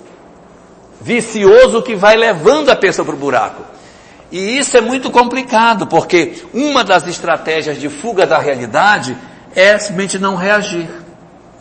vicioso 1.01 1.83
que 1.83 1.95
vai 1.95 2.17
levando 2.17 2.71
a 2.71 2.77
pessoa 2.77 3.05
para 3.05 3.15
o 3.15 3.19
buraco. 3.19 3.63
E 4.31 4.59
isso 4.59 4.77
é 4.77 4.81
muito 4.81 5.11
complicado, 5.11 5.87
porque 5.87 6.43
uma 6.53 6.83
das 6.83 7.07
estratégias 7.07 7.81
de 7.81 7.89
fuga 7.89 8.27
da 8.27 8.39
realidade 8.39 9.17
é 9.55 9.79
simplesmente 9.79 10.19
não 10.19 10.35
reagir. 10.35 11.04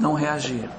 Não 0.03 0.15
reagir. 0.15 0.69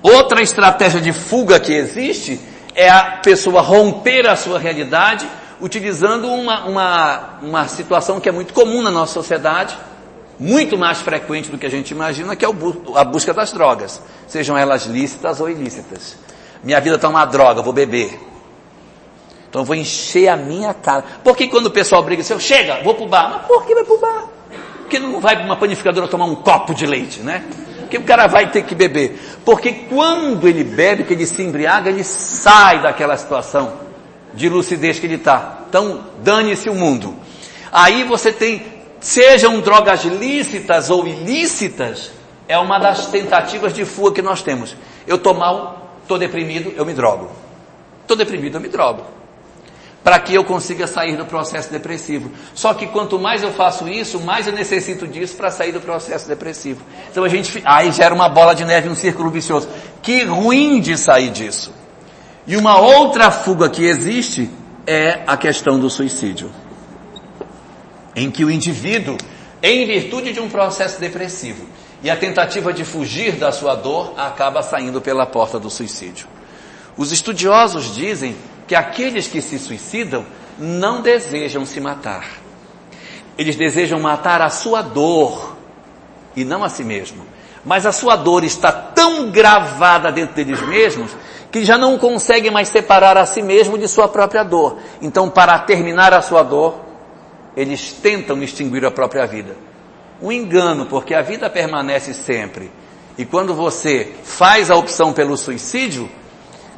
Outra 0.00 0.40
estratégia 0.40 1.00
de 1.00 1.12
fuga 1.12 1.58
que 1.58 1.72
existe 1.72 2.40
é 2.76 2.88
a 2.88 3.18
pessoa 3.20 3.60
romper 3.60 4.24
a 4.24 4.36
sua 4.36 4.56
realidade 4.56 5.28
utilizando 5.60 6.28
uma, 6.28 6.64
uma, 6.64 7.38
uma 7.42 7.66
situação 7.66 8.20
que 8.20 8.28
é 8.28 8.32
muito 8.32 8.54
comum 8.54 8.82
na 8.82 8.90
nossa 8.92 9.14
sociedade, 9.14 9.76
muito 10.38 10.78
mais 10.78 11.00
frequente 11.00 11.50
do 11.50 11.58
que 11.58 11.66
a 11.66 11.68
gente 11.68 11.90
imagina, 11.90 12.36
que 12.36 12.44
é 12.44 12.48
a 12.48 13.04
busca 13.04 13.34
das 13.34 13.52
drogas, 13.52 14.00
sejam 14.28 14.56
elas 14.56 14.84
lícitas 14.84 15.40
ou 15.40 15.50
ilícitas. 15.50 16.16
Minha 16.62 16.80
vida 16.80 16.94
está 16.94 17.08
uma 17.08 17.24
droga, 17.24 17.62
vou 17.62 17.72
beber. 17.72 18.16
Então 19.48 19.62
eu 19.62 19.64
vou 19.64 19.74
encher 19.74 20.28
a 20.28 20.36
minha 20.36 20.72
cara. 20.72 21.04
Por 21.24 21.36
que 21.36 21.48
quando 21.48 21.66
o 21.66 21.70
pessoal 21.72 22.04
briga, 22.04 22.22
assim, 22.22 22.38
chega, 22.38 22.80
vou 22.84 22.94
pro 22.94 23.08
bar? 23.08 23.28
Mas 23.28 23.46
por 23.48 23.66
que 23.66 23.74
vai 23.74 23.82
pro 23.82 23.98
bar? 23.98 24.35
Porque 24.86 25.00
não 25.00 25.20
vai 25.20 25.34
uma 25.44 25.56
panificadora 25.56 26.06
tomar 26.06 26.26
um 26.26 26.36
copo 26.36 26.72
de 26.72 26.86
leite, 26.86 27.18
né? 27.18 27.44
Porque 27.80 27.98
o 27.98 28.04
cara 28.04 28.28
vai 28.28 28.52
ter 28.52 28.62
que 28.62 28.72
beber. 28.72 29.18
Porque 29.44 29.72
quando 29.72 30.46
ele 30.46 30.62
bebe, 30.62 31.02
que 31.02 31.12
ele 31.12 31.26
se 31.26 31.42
embriaga, 31.42 31.90
ele 31.90 32.04
sai 32.04 32.80
daquela 32.80 33.16
situação 33.16 33.80
de 34.32 34.48
lucidez 34.48 35.00
que 35.00 35.06
ele 35.06 35.16
está. 35.16 35.62
Então, 35.68 36.04
dane-se 36.22 36.70
o 36.70 36.74
mundo. 36.74 37.16
Aí 37.72 38.04
você 38.04 38.32
tem, 38.32 38.62
sejam 39.00 39.60
drogas 39.60 40.04
lícitas 40.04 40.88
ou 40.88 41.04
ilícitas, 41.04 42.12
é 42.46 42.56
uma 42.56 42.78
das 42.78 43.06
tentativas 43.06 43.74
de 43.74 43.84
fuga 43.84 44.12
que 44.12 44.22
nós 44.22 44.40
temos. 44.40 44.76
Eu 45.04 45.16
estou 45.16 45.34
mal, 45.34 45.96
estou 46.02 46.16
deprimido, 46.16 46.72
eu 46.76 46.86
me 46.86 46.94
drogo. 46.94 47.28
Estou 48.02 48.16
deprimido, 48.16 48.54
eu 48.54 48.60
me 48.60 48.68
drogo 48.68 49.15
para 50.06 50.20
que 50.20 50.32
eu 50.32 50.44
consiga 50.44 50.86
sair 50.86 51.16
do 51.16 51.26
processo 51.26 51.68
depressivo. 51.68 52.30
Só 52.54 52.72
que 52.72 52.86
quanto 52.86 53.18
mais 53.18 53.42
eu 53.42 53.52
faço 53.52 53.88
isso, 53.88 54.20
mais 54.20 54.46
eu 54.46 54.52
necessito 54.52 55.04
disso 55.04 55.36
para 55.36 55.50
sair 55.50 55.72
do 55.72 55.80
processo 55.80 56.28
depressivo. 56.28 56.80
Então 57.10 57.24
a 57.24 57.28
gente, 57.28 57.60
aí 57.64 57.90
gera 57.90 58.14
uma 58.14 58.28
bola 58.28 58.54
de 58.54 58.64
neve, 58.64 58.88
um 58.88 58.94
círculo 58.94 59.30
vicioso. 59.30 59.68
Que 60.00 60.22
ruim 60.22 60.80
de 60.80 60.96
sair 60.96 61.30
disso. 61.30 61.74
E 62.46 62.56
uma 62.56 62.78
outra 62.78 63.32
fuga 63.32 63.68
que 63.68 63.84
existe 63.84 64.48
é 64.86 65.24
a 65.26 65.36
questão 65.36 65.76
do 65.76 65.90
suicídio. 65.90 66.52
Em 68.14 68.30
que 68.30 68.44
o 68.44 68.50
indivíduo, 68.50 69.16
em 69.60 69.86
virtude 69.86 70.32
de 70.32 70.38
um 70.38 70.48
processo 70.48 71.00
depressivo, 71.00 71.66
e 72.00 72.08
a 72.08 72.16
tentativa 72.16 72.72
de 72.72 72.84
fugir 72.84 73.32
da 73.32 73.50
sua 73.50 73.74
dor 73.74 74.14
acaba 74.16 74.62
saindo 74.62 75.00
pela 75.00 75.26
porta 75.26 75.58
do 75.58 75.68
suicídio. 75.68 76.28
Os 76.96 77.10
estudiosos 77.10 77.92
dizem 77.92 78.36
que 78.66 78.74
aqueles 78.74 79.28
que 79.28 79.40
se 79.40 79.58
suicidam 79.58 80.24
não 80.58 81.02
desejam 81.02 81.64
se 81.64 81.80
matar. 81.80 82.24
Eles 83.38 83.56
desejam 83.56 84.00
matar 84.00 84.40
a 84.40 84.50
sua 84.50 84.82
dor 84.82 85.56
e 86.34 86.44
não 86.44 86.64
a 86.64 86.68
si 86.68 86.82
mesmo. 86.82 87.24
Mas 87.64 87.84
a 87.84 87.92
sua 87.92 88.16
dor 88.16 88.44
está 88.44 88.70
tão 88.70 89.30
gravada 89.30 90.10
dentro 90.12 90.34
deles 90.34 90.60
mesmos 90.62 91.10
que 91.50 91.64
já 91.64 91.76
não 91.76 91.98
conseguem 91.98 92.50
mais 92.50 92.68
separar 92.68 93.16
a 93.16 93.26
si 93.26 93.42
mesmo 93.42 93.78
de 93.78 93.88
sua 93.88 94.08
própria 94.08 94.42
dor. 94.42 94.78
Então, 95.00 95.28
para 95.28 95.58
terminar 95.60 96.12
a 96.12 96.22
sua 96.22 96.42
dor, 96.42 96.84
eles 97.56 97.92
tentam 97.92 98.42
extinguir 98.42 98.84
a 98.84 98.90
própria 98.90 99.26
vida. 99.26 99.56
Um 100.20 100.30
engano, 100.30 100.86
porque 100.86 101.14
a 101.14 101.22
vida 101.22 101.48
permanece 101.50 102.14
sempre. 102.14 102.70
E 103.18 103.24
quando 103.24 103.54
você 103.54 104.12
faz 104.22 104.70
a 104.70 104.76
opção 104.76 105.12
pelo 105.12 105.36
suicídio, 105.36 106.08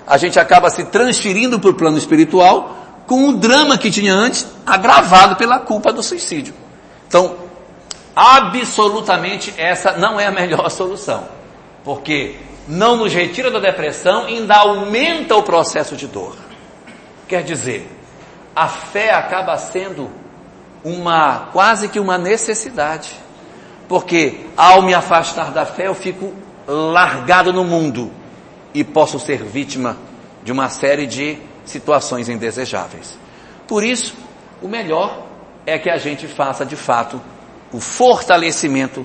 a 0.09 0.17
gente 0.17 0.40
acaba 0.40 0.71
se 0.71 0.85
transferindo 0.85 1.61
para 1.61 1.71
o 1.71 1.75
plano 1.75 1.98
espiritual 1.98 3.02
com 3.06 3.29
o 3.29 3.37
drama 3.37 3.77
que 3.77 3.90
tinha 3.90 4.15
antes, 4.15 4.46
agravado 4.67 5.37
pela 5.37 5.59
culpa 5.59 5.92
do 5.92 6.02
suicídio. 6.02 6.54
Então, 7.06 7.37
absolutamente 8.17 9.52
essa 9.59 9.92
não 9.92 10.19
é 10.19 10.27
a 10.27 10.31
melhor 10.31 10.69
solução. 10.73 11.25
Porque 11.85 12.37
não 12.67 12.96
nos 12.96 13.13
retira 13.13 13.50
da 13.50 13.59
depressão 13.59 14.29
e 14.29 14.38
ainda 14.38 14.56
aumenta 14.56 15.37
o 15.37 15.42
processo 15.42 15.94
de 15.94 16.06
dor. 16.06 16.37
Quer 17.27 17.42
dizer, 17.42 17.90
a 18.56 18.67
fé 18.67 19.13
acaba 19.13 19.56
sendo 19.59 20.11
uma 20.83 21.48
quase 21.52 21.88
que 21.88 22.00
uma 22.00 22.17
necessidade. 22.17 23.11
Porque 23.87 24.46
ao 24.56 24.83
me 24.83 24.94
afastar 24.94 25.50
da 25.50 25.67
fé, 25.67 25.87
eu 25.87 25.94
fico 25.94 26.33
largado 26.67 27.52
no 27.52 27.65
mundo 27.65 28.11
e 28.75 28.85
posso 28.85 29.19
ser 29.19 29.42
vítima 29.42 29.96
de 30.42 30.52
uma 30.52 30.69
série 30.69 31.06
de 31.06 31.38
situações 31.64 32.29
indesejáveis. 32.29 33.19
Por 33.66 33.85
isso, 33.85 34.14
o 34.62 34.69
melhor 34.69 35.27
é 35.66 35.79
que 35.79 35.90
a 35.90 35.98
gente 35.98 36.27
faça 36.27 36.64
de 36.64 36.77
fato 36.77 37.21
o 37.73 37.81
fortalecimento 37.81 39.04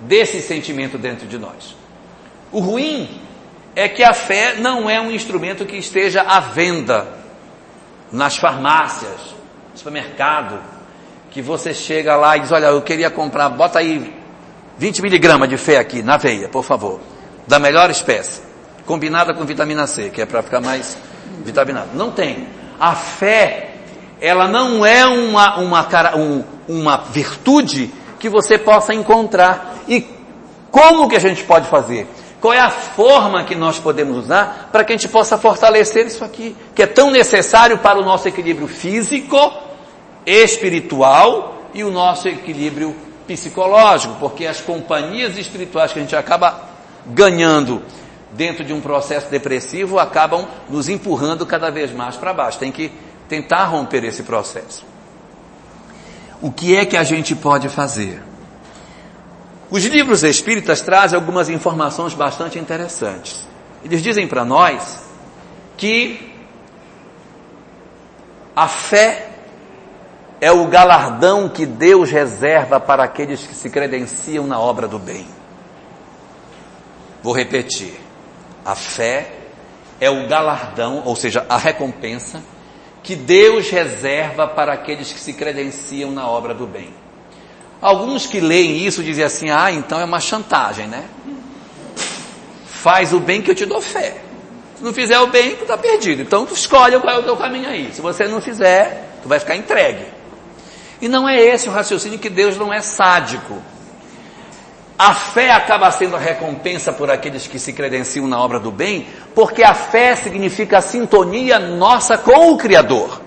desse 0.00 0.40
sentimento 0.40 0.98
dentro 0.98 1.26
de 1.26 1.38
nós. 1.38 1.76
O 2.50 2.60
ruim 2.60 3.20
é 3.74 3.88
que 3.88 4.02
a 4.02 4.12
fé 4.12 4.54
não 4.54 4.88
é 4.88 5.00
um 5.00 5.10
instrumento 5.10 5.64
que 5.64 5.76
esteja 5.76 6.22
à 6.22 6.40
venda 6.40 7.06
nas 8.10 8.36
farmácias, 8.36 9.34
no 9.72 9.78
supermercado, 9.78 10.58
que 11.30 11.42
você 11.42 11.74
chega 11.74 12.16
lá 12.16 12.36
e 12.36 12.40
diz, 12.40 12.52
olha, 12.52 12.66
eu 12.66 12.80
queria 12.82 13.10
comprar, 13.10 13.48
bota 13.50 13.78
aí 13.78 14.14
20 14.78 15.02
miligramas 15.02 15.48
de 15.48 15.56
fé 15.56 15.78
aqui 15.78 16.02
na 16.02 16.16
veia, 16.16 16.48
por 16.48 16.64
favor, 16.64 17.00
da 17.46 17.58
melhor 17.58 17.90
espécie, 17.90 18.42
combinada 18.86 19.34
com 19.34 19.44
vitamina 19.44 19.86
C, 19.86 20.08
que 20.08 20.22
é 20.22 20.26
para 20.26 20.42
ficar 20.42 20.60
mais 20.60 20.96
vitaminado. 21.44 21.88
Não 21.94 22.10
tem. 22.10 22.48
A 22.78 22.94
fé, 22.94 23.74
ela 24.20 24.46
não 24.46 24.86
é 24.86 25.04
uma, 25.06 25.58
uma, 25.58 26.16
um, 26.16 26.44
uma 26.68 26.96
virtude 26.98 27.92
que 28.18 28.28
você 28.28 28.56
possa 28.56 28.94
encontrar. 28.94 29.74
E 29.88 30.06
como 30.70 31.08
que 31.08 31.16
a 31.16 31.20
gente 31.20 31.42
pode 31.44 31.68
fazer? 31.68 32.08
Qual 32.40 32.52
é 32.52 32.60
a 32.60 32.70
forma 32.70 33.44
que 33.44 33.54
nós 33.54 33.78
podemos 33.78 34.24
usar 34.24 34.68
para 34.70 34.84
que 34.84 34.92
a 34.92 34.96
gente 34.96 35.08
possa 35.08 35.36
fortalecer 35.36 36.06
isso 36.06 36.24
aqui, 36.24 36.56
que 36.74 36.82
é 36.82 36.86
tão 36.86 37.10
necessário 37.10 37.78
para 37.78 37.98
o 37.98 38.04
nosso 38.04 38.28
equilíbrio 38.28 38.68
físico, 38.68 39.52
espiritual 40.24 41.70
e 41.74 41.82
o 41.82 41.90
nosso 41.90 42.28
equilíbrio 42.28 42.94
psicológico, 43.26 44.16
porque 44.20 44.46
as 44.46 44.60
companhias 44.60 45.36
espirituais 45.36 45.92
que 45.92 45.98
a 45.98 46.02
gente 46.02 46.14
acaba 46.14 46.60
ganhando 47.06 47.82
dentro 48.36 48.64
de 48.64 48.72
um 48.72 48.80
processo 48.80 49.30
depressivo 49.30 49.98
acabam 49.98 50.46
nos 50.68 50.88
empurrando 50.88 51.46
cada 51.46 51.70
vez 51.70 51.92
mais 51.92 52.16
para 52.16 52.32
baixo. 52.32 52.58
Tem 52.58 52.70
que 52.70 52.92
tentar 53.28 53.64
romper 53.64 54.04
esse 54.04 54.22
processo. 54.22 54.84
O 56.40 56.52
que 56.52 56.76
é 56.76 56.84
que 56.84 56.96
a 56.96 57.02
gente 57.02 57.34
pode 57.34 57.68
fazer? 57.68 58.22
Os 59.70 59.84
livros 59.84 60.22
espíritas 60.22 60.80
trazem 60.80 61.18
algumas 61.18 61.48
informações 61.48 62.14
bastante 62.14 62.58
interessantes. 62.58 63.46
Eles 63.84 64.02
dizem 64.02 64.28
para 64.28 64.44
nós 64.44 65.04
que 65.76 66.32
a 68.54 68.68
fé 68.68 69.30
é 70.40 70.52
o 70.52 70.66
galardão 70.68 71.48
que 71.48 71.66
Deus 71.66 72.10
reserva 72.10 72.78
para 72.78 73.02
aqueles 73.02 73.44
que 73.44 73.54
se 73.54 73.70
credenciam 73.70 74.46
na 74.46 74.58
obra 74.60 74.86
do 74.86 74.98
bem. 74.98 75.26
Vou 77.22 77.34
repetir. 77.34 78.05
A 78.66 78.74
fé 78.74 79.30
é 80.00 80.10
o 80.10 80.26
galardão, 80.26 81.02
ou 81.04 81.14
seja, 81.14 81.46
a 81.48 81.56
recompensa 81.56 82.42
que 83.00 83.14
Deus 83.14 83.70
reserva 83.70 84.48
para 84.48 84.72
aqueles 84.72 85.12
que 85.12 85.20
se 85.20 85.32
credenciam 85.32 86.10
na 86.10 86.28
obra 86.28 86.52
do 86.52 86.66
bem. 86.66 86.92
Alguns 87.80 88.26
que 88.26 88.40
leem 88.40 88.84
isso 88.84 89.04
dizem 89.04 89.24
assim: 89.24 89.48
ah, 89.48 89.70
então 89.70 90.00
é 90.00 90.04
uma 90.04 90.18
chantagem, 90.18 90.88
né? 90.88 91.04
Faz 92.66 93.12
o 93.12 93.20
bem 93.20 93.40
que 93.40 93.52
eu 93.52 93.54
te 93.54 93.64
dou 93.64 93.80
fé. 93.80 94.16
Se 94.76 94.82
não 94.82 94.92
fizer 94.92 95.20
o 95.20 95.28
bem, 95.28 95.54
tu 95.54 95.62
está 95.62 95.78
perdido. 95.78 96.22
Então 96.22 96.44
tu 96.44 96.54
escolhe 96.54 96.98
qual 96.98 97.14
é 97.14 97.18
o 97.20 97.22
teu 97.22 97.36
caminho 97.36 97.68
aí. 97.68 97.90
Se 97.92 98.00
você 98.00 98.26
não 98.26 98.40
fizer, 98.40 99.20
tu 99.22 99.28
vai 99.28 99.38
ficar 99.38 99.54
entregue. 99.54 100.04
E 101.00 101.08
não 101.08 101.28
é 101.28 101.40
esse 101.40 101.68
o 101.68 101.72
raciocínio 101.72 102.18
que 102.18 102.28
Deus 102.28 102.56
não 102.56 102.72
é 102.72 102.80
sádico. 102.80 103.62
A 104.98 105.12
fé 105.12 105.50
acaba 105.50 105.90
sendo 105.90 106.16
a 106.16 106.18
recompensa 106.18 106.92
por 106.92 107.10
aqueles 107.10 107.46
que 107.46 107.58
se 107.58 107.72
credenciam 107.72 108.26
na 108.26 108.40
obra 108.40 108.58
do 108.58 108.70
bem, 108.70 109.06
porque 109.34 109.62
a 109.62 109.74
fé 109.74 110.16
significa 110.16 110.78
a 110.78 110.82
sintonia 110.82 111.58
nossa 111.58 112.16
com 112.16 112.52
o 112.52 112.56
Criador. 112.56 113.20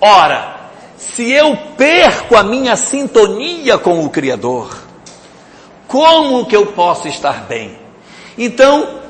Ora, 0.00 0.70
se 0.96 1.30
eu 1.32 1.56
perco 1.76 2.36
a 2.36 2.44
minha 2.44 2.76
sintonia 2.76 3.76
com 3.76 4.04
o 4.04 4.08
Criador, 4.08 4.76
como 5.88 6.46
que 6.46 6.54
eu 6.54 6.66
posso 6.66 7.08
estar 7.08 7.46
bem? 7.46 7.76
Então, 8.38 9.00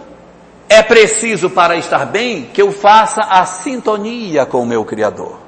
é 0.70 0.82
preciso 0.82 1.50
para 1.50 1.76
estar 1.76 2.06
bem 2.06 2.44
que 2.44 2.62
eu 2.62 2.72
faça 2.72 3.20
a 3.22 3.44
sintonia 3.44 4.46
com 4.46 4.62
o 4.62 4.66
meu 4.66 4.84
Criador. 4.86 5.38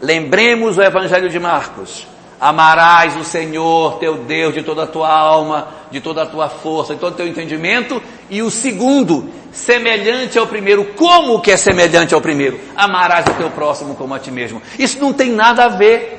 Lembremos 0.00 0.78
o 0.78 0.82
Evangelho 0.82 1.28
de 1.28 1.38
Marcos. 1.38 2.08
Amarás 2.42 3.16
o 3.16 3.22
Senhor 3.22 4.00
teu 4.00 4.16
Deus 4.16 4.52
de 4.52 4.64
toda 4.64 4.82
a 4.82 4.86
tua 4.88 5.08
alma, 5.08 5.68
de 5.92 6.00
toda 6.00 6.24
a 6.24 6.26
tua 6.26 6.48
força, 6.48 6.92
de 6.92 6.98
todo 6.98 7.12
o 7.12 7.16
teu 7.16 7.28
entendimento. 7.28 8.02
E 8.28 8.42
o 8.42 8.50
segundo, 8.50 9.30
semelhante 9.52 10.36
ao 10.36 10.48
primeiro. 10.48 10.86
Como 10.96 11.40
que 11.40 11.52
é 11.52 11.56
semelhante 11.56 12.12
ao 12.14 12.20
primeiro? 12.20 12.58
Amarás 12.74 13.24
o 13.28 13.34
teu 13.34 13.48
próximo 13.50 13.94
como 13.94 14.12
a 14.12 14.18
ti 14.18 14.32
mesmo. 14.32 14.60
Isso 14.76 14.98
não 14.98 15.12
tem 15.12 15.30
nada 15.30 15.66
a 15.66 15.68
ver. 15.68 16.18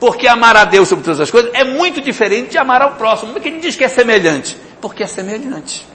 Porque 0.00 0.26
amar 0.26 0.56
a 0.56 0.64
Deus 0.64 0.88
sobre 0.88 1.04
todas 1.04 1.20
as 1.20 1.30
coisas 1.30 1.52
é 1.54 1.62
muito 1.62 2.00
diferente 2.00 2.50
de 2.50 2.58
amar 2.58 2.82
ao 2.82 2.94
próximo. 2.94 3.32
Por 3.32 3.40
que 3.40 3.46
ele 3.46 3.60
diz 3.60 3.76
que 3.76 3.84
é 3.84 3.88
semelhante? 3.88 4.56
Porque 4.80 5.04
é 5.04 5.06
semelhante. 5.06 5.86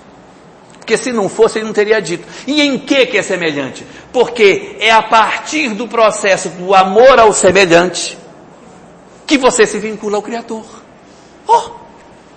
Porque 0.80 0.95
se 0.95 1.11
não 1.11 1.28
fosse, 1.28 1.57
ele 1.57 1.65
não 1.65 1.73
teria 1.73 1.99
dito. 1.99 2.26
E 2.47 2.61
em 2.61 2.80
que 2.80 3.07
que 3.07 3.17
é 3.17 3.21
semelhante? 3.21 3.86
Porque 4.13 4.78
é 4.80 4.91
a 4.91 5.03
partir 5.03 5.73
do 5.73 5.86
processo 5.86 6.47
do 6.47 6.73
amor 6.73 7.19
ao 7.19 7.34
semelhante 7.34 8.23
que 9.26 9.38
você 9.38 9.65
se 9.65 9.80
vincula 9.80 10.17
ao 10.17 10.21
Criador. 10.21 10.65
Oh, 11.47 11.71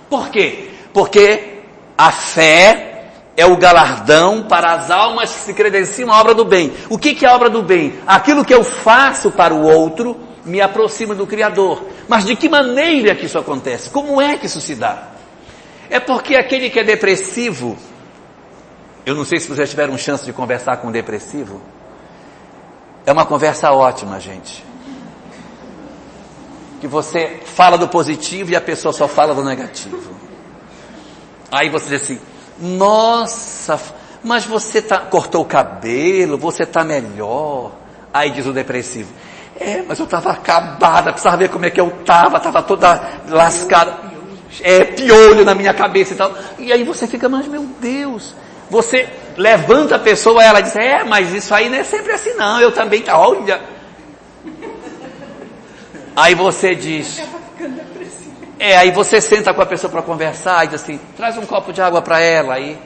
por 0.09 0.31
quê? 0.31 0.71
Porque 0.93 1.61
a 1.97 2.11
fé 2.11 3.11
é 3.37 3.47
o 3.47 3.57
galardão 3.57 4.45
para 4.49 4.73
as 4.73 4.91
almas 4.91 5.33
que 5.33 5.41
se 5.41 5.55
credenciam 5.55 6.11
à 6.11 6.21
obra 6.21 6.35
do 6.35 6.45
bem. 6.45 6.73
O 6.89 6.99
que, 6.99 7.15
que 7.15 7.25
é 7.25 7.29
a 7.29 7.35
obra 7.35 7.49
do 7.49 7.63
bem? 7.63 7.99
Aquilo 8.07 8.45
que 8.45 8.55
eu 8.55 8.65
faço 8.65 9.31
para 9.31 9.55
o 9.55 9.63
outro 9.63 10.17
me 10.45 10.61
aproxima 10.61 11.15
do 11.15 11.27
Criador. 11.27 11.83
Mas 12.09 12.25
de 12.25 12.35
que 12.35 12.49
maneira 12.49 13.15
que 13.15 13.27
isso 13.27 13.39
acontece? 13.39 13.91
Como 13.91 14.21
é 14.21 14.37
que 14.37 14.47
isso 14.47 14.61
se 14.61 14.75
dá? 14.75 15.09
É 15.91 16.01
porque 16.01 16.37
aquele 16.37 16.71
que 16.71 16.81
é 16.81 16.85
depressivo, 16.85 17.77
eu 19.05 19.15
não 19.15 19.25
sei 19.25 19.39
se 19.39 19.49
vocês 19.49 19.71
tiveram 19.71 19.97
chance 19.97 20.25
de 20.25 20.33
conversar 20.33 20.79
com 20.79 20.89
um 20.89 20.93
depressivo, 20.93 21.61
é 23.07 23.13
uma 23.13 23.25
conversa 23.25 23.71
ótima, 23.71 24.19
gente 24.21 24.68
que 26.81 26.87
você 26.87 27.41
fala 27.45 27.77
do 27.77 27.89
positivo 27.89 28.51
e 28.51 28.57
a 28.57 28.61
pessoa 28.61 28.93
só 28.93 29.09
fala 29.09 29.35
do 29.35 29.45
negativo. 29.45 30.15
Aí 31.51 31.69
você 31.69 31.91
diz 31.91 32.03
assim, 32.03 32.21
nossa, 32.59 33.81
mas 34.23 34.45
você 34.45 34.83
tá, 34.83 34.99
cortou 34.99 35.43
o 35.43 35.47
cabelo, 35.47 36.37
você 36.37 36.65
está 36.65 36.85
melhor. 36.85 37.73
Aí 38.13 38.31
diz 38.31 38.47
o 38.47 38.53
depressivo, 38.53 39.11
é, 39.59 39.83
mas 39.87 39.99
eu 39.99 40.05
estava 40.05 40.31
acabada, 40.31 41.13
precisava 41.13 41.37
ver 41.37 41.51
como 41.51 41.67
é 41.67 41.71
que 41.71 41.81
eu 41.81 41.89
estava, 41.89 42.39
estava 42.39 42.63
toda 42.63 43.03
lascada. 43.29 44.09
É, 44.61 44.83
piolho 44.85 45.45
na 45.45 45.55
minha 45.55 45.75
cabeça 45.75 46.15
e 46.15 46.17
tal. 46.17 46.33
E 46.59 46.73
aí 46.73 46.83
você 46.83 47.07
fica, 47.07 47.29
mas 47.29 47.47
meu 47.47 47.67
Deus, 47.81 48.35
você 48.71 49.09
levanta 49.37 49.97
a 49.97 49.99
pessoa 49.99 50.43
ela 50.43 50.61
diz, 50.61 50.75
é, 50.75 51.05
mas 51.05 51.33
isso 51.33 51.55
aí 51.55 51.69
não 51.69 51.79
é 51.79 51.85
sempre 51.85 52.13
assim 52.13 52.35
não, 52.35 52.61
eu 52.61 52.73
também, 52.73 53.05
olha, 53.09 53.61
Aí 56.19 56.35
você 56.35 56.75
diz. 56.75 57.23
É, 58.59 58.77
aí 58.77 58.91
você 58.91 59.21
senta 59.21 59.55
com 59.55 59.63
a 59.63 59.67
pessoa 59.67 59.89
para 59.89 60.03
conversar 60.03 60.65
e 60.65 60.69
diz 60.69 60.83
assim, 60.83 60.99
traz 61.17 61.39
um 61.39 61.47
copo 61.47 61.73
de 61.73 61.81
água 61.81 62.03
para 62.03 62.21
ela. 62.21 62.55
Aí 62.55 62.77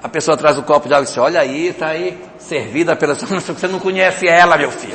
a 0.00 0.08
pessoa 0.08 0.36
traz 0.36 0.56
o 0.56 0.60
um 0.60 0.62
copo 0.62 0.86
de 0.86 0.94
água 0.94 1.02
e 1.02 1.08
diz, 1.08 1.18
olha 1.18 1.40
aí, 1.40 1.72
tá 1.72 1.88
aí, 1.88 2.16
servida 2.38 2.94
pela 2.94 3.14
você 3.18 3.66
não 3.66 3.80
conhece 3.80 4.28
ela, 4.28 4.56
meu 4.56 4.70
filho. 4.70 4.94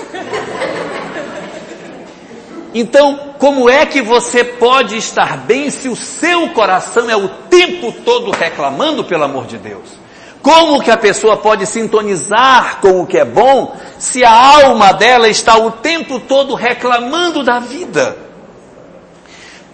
Então, 2.74 3.34
como 3.38 3.70
é 3.70 3.86
que 3.86 4.02
você 4.02 4.42
pode 4.42 4.96
estar 4.96 5.36
bem 5.40 5.70
se 5.70 5.90
o 5.90 5.96
seu 5.96 6.48
coração 6.52 7.10
é 7.10 7.18
o 7.18 7.28
tempo 7.28 7.92
todo 7.92 8.32
reclamando 8.32 9.04
pelo 9.04 9.26
amor 9.26 9.46
de 9.46 9.58
Deus? 9.58 10.00
Como 10.42 10.82
que 10.82 10.90
a 10.90 10.98
pessoa 10.98 11.36
pode 11.36 11.68
sintonizar 11.68 12.80
com 12.80 13.02
o 13.02 13.06
que 13.06 13.18
é 13.18 13.26
bom 13.26 13.76
se 14.02 14.26
a 14.26 14.32
alma 14.32 14.92
dela 14.92 15.30
está 15.30 15.56
o 15.58 15.70
tempo 15.70 16.20
todo 16.20 16.56
reclamando 16.56 17.44
da 17.44 17.60
vida? 17.60 18.18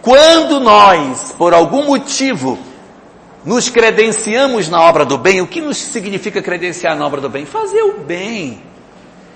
Quando 0.01 0.59
nós, 0.59 1.33
por 1.37 1.53
algum 1.53 1.85
motivo, 1.85 2.59
nos 3.45 3.69
credenciamos 3.69 4.67
na 4.67 4.81
obra 4.81 5.05
do 5.05 5.17
bem, 5.17 5.39
o 5.39 5.47
que 5.47 5.61
nos 5.61 5.77
significa 5.77 6.41
credenciar 6.41 6.93
na 6.97 7.05
obra 7.05 7.21
do 7.21 7.29
bem? 7.29 7.45
Fazer 7.45 7.81
o 7.81 7.99
bem. 7.99 8.61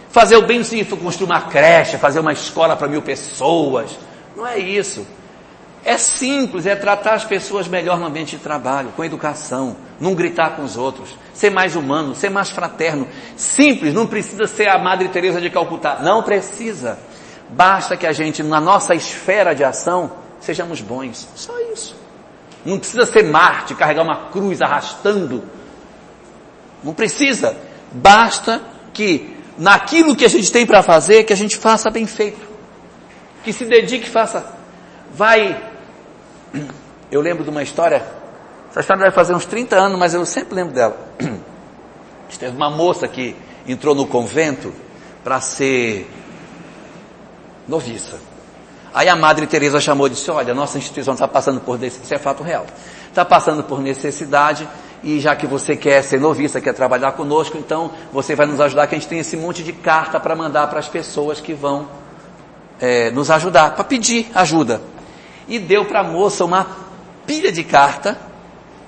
Fazer 0.10 0.36
o 0.36 0.42
bem 0.42 0.58
não 0.58 0.66
significa 0.66 0.98
construir 0.98 1.28
uma 1.28 1.39
creche, 1.39 1.98
fazer 1.98 2.20
uma 2.20 2.34
escola 2.34 2.76
para 2.76 2.89
mil 2.89 3.02
pessoas. 3.02 3.98
Não 4.36 4.46
é 4.46 4.60
isso. 4.60 5.08
É 5.86 5.98
simples, 5.98 6.66
é 6.66 6.76
tratar 6.76 7.14
as 7.14 7.24
pessoas 7.24 7.66
melhor 7.66 7.98
no 7.98 8.08
ambiente 8.08 8.36
de 8.36 8.44
trabalho, 8.44 8.89
com 8.94 9.06
educação, 9.06 9.78
não 10.02 10.16
gritar 10.16 10.56
com 10.56 10.64
os 10.64 10.76
outros, 10.76 11.16
ser 11.32 11.52
mais 11.52 11.76
humano, 11.76 12.16
ser 12.16 12.32
mais 12.32 12.49
fraterno. 12.49 13.08
Simples, 13.38 13.93
não 13.93 14.08
precisa 14.08 14.47
ser 14.47 14.68
a 14.68 14.80
Madre 14.80 15.08
Teresa 15.10 15.39
de 15.39 15.49
Calcutá, 15.49 15.99
não 16.02 16.24
precisa. 16.24 16.97
Basta 17.49 17.95
que 17.95 18.08
a 18.08 18.12
gente, 18.12 18.41
na 18.41 18.60
nossa 18.60 18.95
esfera 18.95 19.54
de 19.54 19.64
ação, 19.64 20.12
sejamos 20.39 20.82
bons. 20.82 21.28
Só 21.36 21.54
isso. 21.72 21.95
Não 22.66 22.80
precisa 22.80 23.06
ser 23.06 23.24
Marte, 23.24 23.76
carregar 23.76 24.04
uma 24.04 24.30
cruz 24.32 24.62
arrastando. 24.62 25.43
Não 26.84 26.93
precisa. 26.93 27.56
Basta 27.91 28.62
que 28.93 29.38
naquilo 29.58 30.16
que 30.16 30.26
a 30.26 30.30
gente 30.30 30.52
tem 30.52 30.66
para 30.66 30.82
fazer, 30.82 31.24
que 31.26 31.34
a 31.34 31.38
gente 31.38 31.58
faça 31.58 31.91
bem 31.91 32.08
feito. 32.08 32.49
Que 33.43 33.54
se 33.54 33.66
dedique, 33.66 34.10
faça. 34.10 34.45
Vai 35.14 35.62
Eu 37.12 37.22
lembro 37.22 37.43
de 37.43 37.49
uma 37.49 37.62
história, 37.62 38.04
essa 38.72 38.80
história 38.80 39.03
vai 39.03 39.11
fazer 39.11 39.36
uns 39.36 39.45
30 39.45 39.76
anos, 39.76 39.99
mas 39.99 40.13
eu 40.13 40.26
sempre 40.26 40.55
lembro 40.55 40.74
dela. 40.74 40.97
Teve 42.39 42.55
uma 42.55 42.69
moça 42.69 43.05
que 43.05 43.36
entrou 43.67 43.93
no 43.93 44.07
convento 44.07 44.74
para 45.24 45.41
ser 45.41 46.09
noviça. 47.67 48.17
Aí 48.93 49.09
a 49.09 49.15
Madre 49.15 49.45
Teresa 49.45 49.80
chamou 49.80 50.07
e 50.07 50.11
disse, 50.11 50.32
olha, 50.32 50.53
nossa 50.53 50.78
instituição 50.78 51.13
está 51.13 51.28
passando 51.28 51.59
por, 51.59 51.82
isso 51.84 52.13
é 52.13 52.17
fato 52.17 52.43
real, 52.43 52.65
está 53.09 53.26
passando 53.26 53.61
por 53.63 53.82
necessidade 53.82 54.67
e 55.03 55.19
já 55.19 55.36
que 55.36 55.45
você 55.45 55.76
quer 55.76 56.01
ser 56.01 56.19
noviça, 56.19 56.61
quer 56.61 56.74
trabalhar 56.74 57.11
conosco, 57.11 57.57
então 57.57 57.91
você 58.11 58.36
vai 58.36 58.45
nos 58.45 58.59
ajudar, 58.61 58.88
que 58.88 58.95
a 58.95 58.97
gente 58.97 59.07
tem 59.07 59.19
esse 59.19 59.36
monte 59.36 59.63
de 59.63 59.74
carta 59.74 60.19
para 60.19 60.36
mandar 60.36 60.67
para 60.67 60.80
as 60.80 60.88
pessoas 60.88 61.41
que 61.41 61.53
vão 61.53 61.88
é, 62.80 63.11
nos 63.11 63.30
ajudar, 63.30 63.76
para 63.76 63.84
pedir 63.84 64.32
ajuda. 64.34 64.82
E 65.47 65.59
deu 65.59 65.86
para 65.86 65.99
a 65.99 66.03
moça 66.03 66.45
uma 66.45 66.67
pilha 67.26 67.51
de 67.51 67.63
carta 67.63 68.30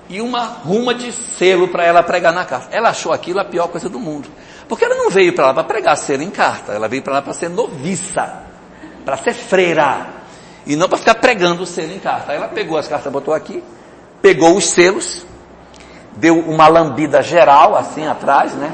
e 0.09 0.21
uma 0.21 0.43
ruma 0.43 0.93
de 0.93 1.11
selo 1.11 1.67
para 1.67 1.85
ela 1.85 2.03
pregar 2.03 2.33
na 2.33 2.45
carta. 2.45 2.75
Ela 2.75 2.89
achou 2.89 3.11
aquilo 3.11 3.39
a 3.39 3.45
pior 3.45 3.67
coisa 3.67 3.89
do 3.89 3.99
mundo. 3.99 4.29
Porque 4.67 4.85
ela 4.85 4.95
não 4.95 5.09
veio 5.09 5.33
para 5.33 5.47
lá 5.47 5.53
para 5.53 5.63
pregar 5.63 5.97
selo 5.97 6.23
em 6.23 6.29
carta, 6.29 6.73
ela 6.73 6.87
veio 6.87 7.01
para 7.01 7.13
lá 7.13 7.21
para 7.21 7.33
ser 7.33 7.49
noviça 7.49 8.43
para 9.03 9.17
ser 9.17 9.33
freira, 9.33 10.07
e 10.65 10.75
não 10.75 10.87
para 10.87 10.97
ficar 10.97 11.15
pregando 11.15 11.65
selo 11.65 11.91
em 11.91 11.99
carta. 11.99 12.31
Aí 12.31 12.37
ela 12.37 12.47
pegou 12.47 12.77
as 12.77 12.87
cartas, 12.87 13.11
botou 13.11 13.33
aqui, 13.33 13.63
pegou 14.21 14.55
os 14.55 14.65
selos, 14.69 15.25
deu 16.15 16.39
uma 16.39 16.67
lambida 16.67 17.21
geral, 17.21 17.75
assim 17.75 18.07
atrás, 18.07 18.53
né? 18.53 18.71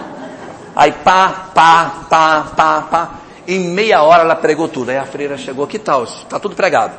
Aí 0.76 0.92
pá, 0.92 1.50
pá, 1.54 2.06
pá, 2.10 2.48
pá, 2.56 2.82
pá. 2.84 3.10
Em 3.48 3.60
meia 3.70 4.04
hora 4.04 4.22
ela 4.22 4.36
pregou 4.36 4.68
tudo. 4.68 4.90
Aí 4.92 4.98
a 4.98 5.06
freira 5.06 5.36
chegou, 5.38 5.66
que 5.66 5.80
tal? 5.80 6.04
Está 6.04 6.40
tudo 6.40 6.56
pregado. 6.56 6.94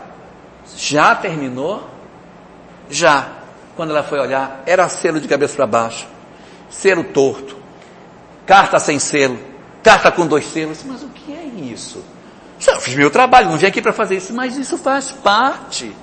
Já 0.76 1.14
terminou? 1.14 1.88
Já. 2.90 3.28
Quando 3.80 3.92
ela 3.92 4.02
foi 4.02 4.20
olhar, 4.20 4.62
era 4.66 4.86
selo 4.90 5.18
de 5.18 5.26
cabeça 5.26 5.56
para 5.56 5.66
baixo, 5.66 6.06
selo 6.68 7.02
torto, 7.02 7.56
carta 8.44 8.78
sem 8.78 8.98
selo, 8.98 9.38
carta 9.82 10.12
com 10.12 10.26
dois 10.26 10.44
selos. 10.44 10.84
Mas 10.84 11.02
o 11.02 11.08
que 11.08 11.32
é 11.32 11.44
isso? 11.44 12.04
Eu 12.66 12.78
fiz 12.78 12.94
meu 12.94 13.10
trabalho, 13.10 13.48
não 13.48 13.56
vim 13.56 13.64
aqui 13.64 13.80
para 13.80 13.94
fazer 13.94 14.18
isso, 14.18 14.34
mas 14.34 14.58
isso 14.58 14.76
faz 14.76 15.12
parte. 15.12 15.96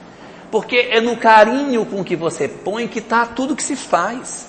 Porque 0.50 0.88
é 0.90 1.00
no 1.00 1.18
carinho 1.18 1.86
com 1.86 2.04
que 2.04 2.16
você 2.16 2.48
põe 2.48 2.88
que 2.88 2.98
está 2.98 3.28
tudo 3.28 3.56
que 3.56 3.62
se 3.62 3.76
faz. 3.76 4.48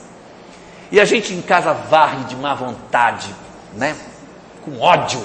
E 0.91 0.99
a 0.99 1.05
gente 1.05 1.35
em 1.35 1.43
casa 1.43 1.74
varre 1.74 2.24
de 2.24 2.35
má 2.35 2.55
vontade, 2.55 3.29
né? 3.74 3.95
Com 4.64 4.81
ódio. 4.81 5.20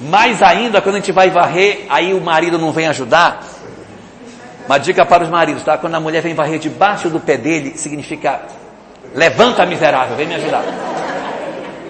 Mais 0.00 0.40
ainda 0.40 0.80
quando 0.80 0.94
a 0.94 0.98
gente 1.00 1.10
vai 1.10 1.28
varrer, 1.28 1.86
aí 1.88 2.14
o 2.14 2.20
marido 2.20 2.56
não 2.56 2.70
vem 2.70 2.86
ajudar. 2.86 3.51
Uma 4.72 4.78
dica 4.78 5.04
para 5.04 5.22
os 5.22 5.28
maridos, 5.28 5.62
tá? 5.62 5.76
Quando 5.76 5.96
a 5.96 6.00
mulher 6.00 6.22
vem 6.22 6.34
varrer 6.34 6.58
debaixo 6.58 7.10
do 7.10 7.20
pé 7.20 7.36
dele, 7.36 7.76
significa 7.76 8.40
levanta 9.14 9.66
miserável, 9.66 10.16
vem 10.16 10.26
me 10.26 10.34
ajudar. 10.34 10.64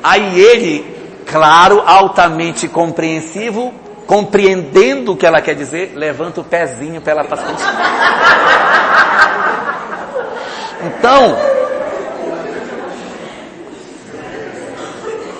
Aí 0.03 0.41
ele 0.41 1.22
claro, 1.24 1.80
altamente 1.87 2.66
compreensivo, 2.66 3.72
compreendendo 4.05 5.12
o 5.12 5.16
que 5.16 5.24
ela 5.24 5.41
quer 5.41 5.55
dizer, 5.55 5.93
levanta 5.95 6.41
o 6.41 6.45
pezinho 6.45 7.01
para 7.01 7.12
ela 7.12 7.22
passar. 7.22 7.55
Então, 10.85 11.39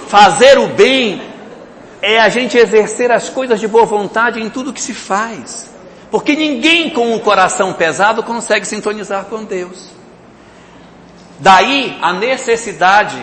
fazer 0.07 0.59
o 0.59 0.68
bem 0.68 1.20
é 2.01 2.20
a 2.20 2.28
gente 2.28 2.57
exercer 2.57 3.11
as 3.11 3.28
coisas 3.28 3.59
de 3.59 3.66
boa 3.66 3.84
vontade 3.84 4.40
em 4.40 4.49
tudo 4.49 4.72
que 4.72 4.80
se 4.80 4.95
faz. 4.95 5.71
Porque 6.12 6.36
ninguém 6.36 6.90
com 6.90 7.12
um 7.12 7.18
coração 7.18 7.72
pesado 7.72 8.22
consegue 8.22 8.64
sintonizar 8.64 9.24
com 9.24 9.42
Deus. 9.42 9.88
Daí 11.40 11.98
a 12.00 12.12
necessidade. 12.12 13.20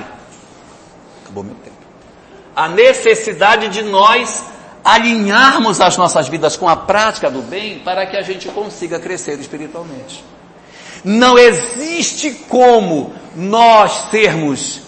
Acabou 1.23 1.45
meu 1.45 1.55
tempo 1.55 1.69
a 2.59 2.67
necessidade 2.67 3.69
de 3.69 3.83
nós 3.83 4.43
alinharmos 4.83 5.79
as 5.79 5.95
nossas 5.95 6.27
vidas 6.27 6.57
com 6.57 6.67
a 6.67 6.75
prática 6.75 7.31
do 7.31 7.41
bem 7.41 7.79
para 7.79 8.05
que 8.05 8.17
a 8.17 8.21
gente 8.21 8.49
consiga 8.49 8.99
crescer 8.99 9.39
espiritualmente. 9.39 10.25
Não 11.01 11.37
existe 11.37 12.31
como 12.49 13.13
nós 13.33 14.09
sermos 14.11 14.81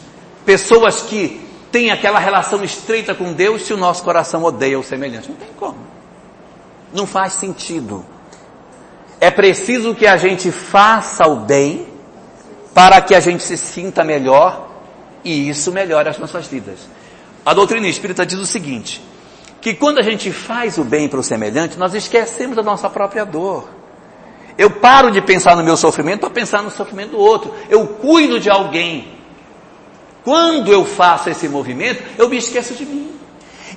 pessoas 0.45 1.03
que 1.03 1.39
têm 1.71 1.91
aquela 1.91 2.19
relação 2.19 2.61
estreita 2.61 3.15
com 3.15 3.31
Deus 3.31 3.61
se 3.61 3.73
o 3.73 3.77
nosso 3.77 4.03
coração 4.03 4.43
odeia 4.43 4.77
o 4.77 4.83
semelhante. 4.83 5.29
Não 5.29 5.37
tem 5.37 5.47
como. 5.57 5.90
Não 6.93 7.05
faz 7.05 7.33
sentido. 7.33 8.05
É 9.19 9.29
preciso 9.29 9.93
que 9.93 10.07
a 10.07 10.17
gente 10.17 10.51
faça 10.51 11.27
o 11.27 11.37
bem 11.37 11.87
para 12.73 13.01
que 13.01 13.13
a 13.13 13.19
gente 13.19 13.43
se 13.43 13.57
sinta 13.57 14.03
melhor 14.03 14.69
e 15.23 15.49
isso 15.49 15.71
melhore 15.71 16.09
as 16.09 16.17
nossas 16.17 16.47
vidas. 16.47 16.79
A 17.45 17.53
doutrina 17.53 17.87
espírita 17.87 18.25
diz 18.25 18.39
o 18.39 18.45
seguinte, 18.45 19.01
que 19.59 19.73
quando 19.73 19.99
a 19.99 20.01
gente 20.01 20.31
faz 20.31 20.77
o 20.77 20.83
bem 20.83 21.07
para 21.07 21.19
o 21.19 21.23
semelhante, 21.23 21.77
nós 21.77 21.93
esquecemos 21.93 22.55
da 22.55 22.63
nossa 22.63 22.89
própria 22.89 23.23
dor. 23.25 23.69
Eu 24.57 24.69
paro 24.71 25.11
de 25.11 25.21
pensar 25.21 25.55
no 25.55 25.63
meu 25.63 25.77
sofrimento 25.77 26.21
para 26.21 26.29
pensar 26.29 26.61
no 26.61 26.71
sofrimento 26.71 27.11
do 27.11 27.19
outro. 27.19 27.53
Eu 27.69 27.87
cuido 27.87 28.39
de 28.39 28.49
alguém. 28.49 29.07
Quando 30.23 30.71
eu 30.71 30.85
faço 30.85 31.29
esse 31.29 31.47
movimento, 31.47 32.03
eu 32.17 32.29
me 32.29 32.37
esqueço 32.37 32.73
de 32.73 32.85
mim. 32.85 33.11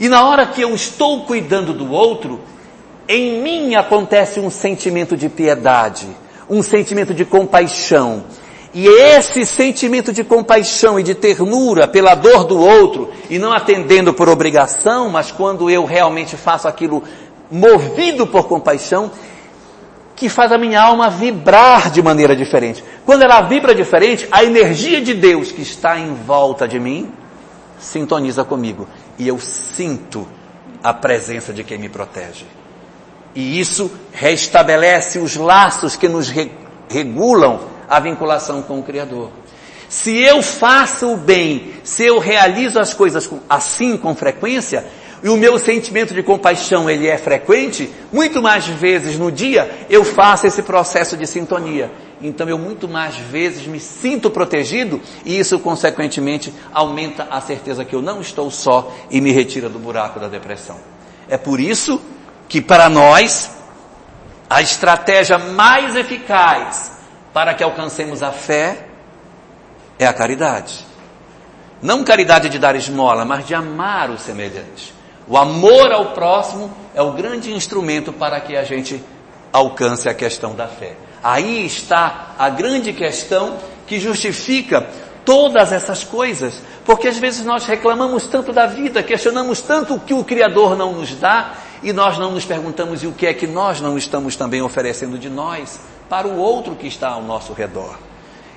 E 0.00 0.08
na 0.08 0.26
hora 0.26 0.46
que 0.46 0.60
eu 0.60 0.74
estou 0.74 1.24
cuidando 1.24 1.72
do 1.72 1.90
outro, 1.90 2.40
em 3.08 3.42
mim 3.42 3.74
acontece 3.74 4.40
um 4.40 4.50
sentimento 4.50 5.16
de 5.16 5.28
piedade, 5.28 6.06
um 6.48 6.62
sentimento 6.62 7.12
de 7.12 7.24
compaixão, 7.24 8.24
e 8.72 8.88
esse 8.88 9.46
sentimento 9.46 10.12
de 10.12 10.24
compaixão 10.24 10.98
e 10.98 11.02
de 11.02 11.14
ternura 11.14 11.86
pela 11.86 12.14
dor 12.14 12.44
do 12.44 12.58
outro, 12.58 13.10
e 13.30 13.38
não 13.38 13.52
atendendo 13.52 14.12
por 14.12 14.28
obrigação, 14.28 15.08
mas 15.08 15.30
quando 15.30 15.70
eu 15.70 15.84
realmente 15.84 16.36
faço 16.36 16.66
aquilo 16.66 17.02
movido 17.50 18.26
por 18.26 18.48
compaixão, 18.48 19.12
que 20.16 20.28
faz 20.28 20.50
a 20.52 20.58
minha 20.58 20.80
alma 20.80 21.10
vibrar 21.10 21.90
de 21.90 22.02
maneira 22.02 22.34
diferente. 22.34 22.82
Quando 23.04 23.22
ela 23.22 23.42
vibra 23.42 23.74
diferente, 23.74 24.26
a 24.30 24.44
energia 24.44 25.00
de 25.00 25.14
Deus 25.14 25.52
que 25.52 25.62
está 25.62 25.98
em 25.98 26.14
volta 26.14 26.66
de 26.66 26.78
mim 26.78 27.12
sintoniza 27.78 28.44
comigo. 28.44 28.88
E 29.18 29.26
eu 29.28 29.38
sinto 29.38 30.26
a 30.82 30.92
presença 30.92 31.52
de 31.52 31.64
quem 31.64 31.78
me 31.78 31.88
protege. 31.88 32.46
E 33.34 33.58
isso 33.58 33.90
restabelece 34.12 35.18
os 35.18 35.36
laços 35.36 35.96
que 35.96 36.08
nos 36.08 36.32
regulam 36.88 37.60
a 37.88 37.98
vinculação 38.00 38.62
com 38.62 38.78
o 38.78 38.82
Criador. 38.82 39.30
Se 39.88 40.16
eu 40.16 40.42
faço 40.42 41.12
o 41.12 41.16
bem, 41.16 41.72
se 41.82 42.04
eu 42.04 42.18
realizo 42.18 42.78
as 42.78 42.94
coisas 42.94 43.28
assim 43.48 43.96
com 43.96 44.14
frequência, 44.14 44.84
e 45.22 45.28
o 45.28 45.38
meu 45.38 45.58
sentimento 45.58 46.12
de 46.12 46.22
compaixão 46.22 46.88
ele 46.90 47.06
é 47.06 47.16
frequente, 47.16 47.90
muito 48.12 48.42
mais 48.42 48.66
vezes 48.66 49.18
no 49.18 49.32
dia 49.32 49.86
eu 49.88 50.04
faço 50.04 50.46
esse 50.46 50.62
processo 50.62 51.16
de 51.16 51.26
sintonia. 51.26 51.90
Então 52.20 52.48
eu 52.48 52.58
muito 52.58 52.86
mais 52.86 53.16
vezes 53.16 53.66
me 53.66 53.80
sinto 53.80 54.30
protegido 54.30 55.00
e 55.24 55.38
isso 55.38 55.58
consequentemente 55.58 56.52
aumenta 56.72 57.26
a 57.30 57.40
certeza 57.40 57.84
que 57.86 57.94
eu 57.94 58.02
não 58.02 58.20
estou 58.20 58.50
só 58.50 58.94
e 59.10 59.20
me 59.20 59.32
retira 59.32 59.68
do 59.68 59.78
buraco 59.78 60.20
da 60.20 60.28
depressão. 60.28 60.76
É 61.26 61.38
por 61.38 61.58
isso 61.58 62.00
que 62.48 62.60
para 62.60 62.88
nós 62.88 63.50
a 64.48 64.60
estratégia 64.62 65.38
mais 65.38 65.96
eficaz 65.96 66.92
para 67.32 67.54
que 67.54 67.64
alcancemos 67.64 68.22
a 68.22 68.30
fé 68.30 68.86
é 69.98 70.06
a 70.06 70.12
caridade. 70.12 70.86
Não 71.82 72.04
caridade 72.04 72.48
de 72.48 72.58
dar 72.58 72.76
esmola, 72.76 73.24
mas 73.24 73.46
de 73.46 73.54
amar 73.54 74.10
o 74.10 74.18
semelhante. 74.18 74.94
O 75.26 75.36
amor 75.36 75.92
ao 75.92 76.12
próximo 76.12 76.70
é 76.94 77.02
o 77.02 77.12
grande 77.12 77.52
instrumento 77.52 78.12
para 78.12 78.40
que 78.40 78.56
a 78.56 78.62
gente 78.62 79.02
alcance 79.52 80.08
a 80.08 80.14
questão 80.14 80.54
da 80.54 80.68
fé. 80.68 80.96
Aí 81.22 81.64
está 81.64 82.34
a 82.38 82.48
grande 82.50 82.92
questão 82.92 83.56
que 83.86 83.98
justifica 83.98 84.86
todas 85.24 85.72
essas 85.72 86.04
coisas, 86.04 86.62
porque 86.84 87.08
às 87.08 87.16
vezes 87.16 87.44
nós 87.44 87.64
reclamamos 87.64 88.26
tanto 88.26 88.52
da 88.52 88.66
vida, 88.66 89.02
questionamos 89.02 89.60
tanto 89.62 89.94
o 89.94 90.00
que 90.00 90.12
o 90.12 90.22
Criador 90.22 90.76
não 90.76 90.92
nos 90.92 91.14
dá, 91.14 91.54
e 91.84 91.92
nós 91.92 92.16
não 92.18 92.32
nos 92.32 92.46
perguntamos 92.46 93.02
e 93.02 93.06
o 93.06 93.12
que 93.12 93.26
é 93.26 93.34
que 93.34 93.46
nós 93.46 93.80
não 93.80 93.98
estamos 93.98 94.34
também 94.34 94.62
oferecendo 94.62 95.18
de 95.18 95.28
nós 95.28 95.78
para 96.08 96.26
o 96.26 96.38
outro 96.38 96.74
que 96.74 96.86
está 96.86 97.10
ao 97.10 97.22
nosso 97.22 97.52
redor. 97.52 97.98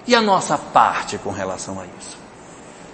E 0.08 0.16
a 0.16 0.22
nossa 0.22 0.58
parte 0.58 1.18
com 1.18 1.30
relação 1.30 1.78
a 1.80 1.84
isso? 2.00 2.18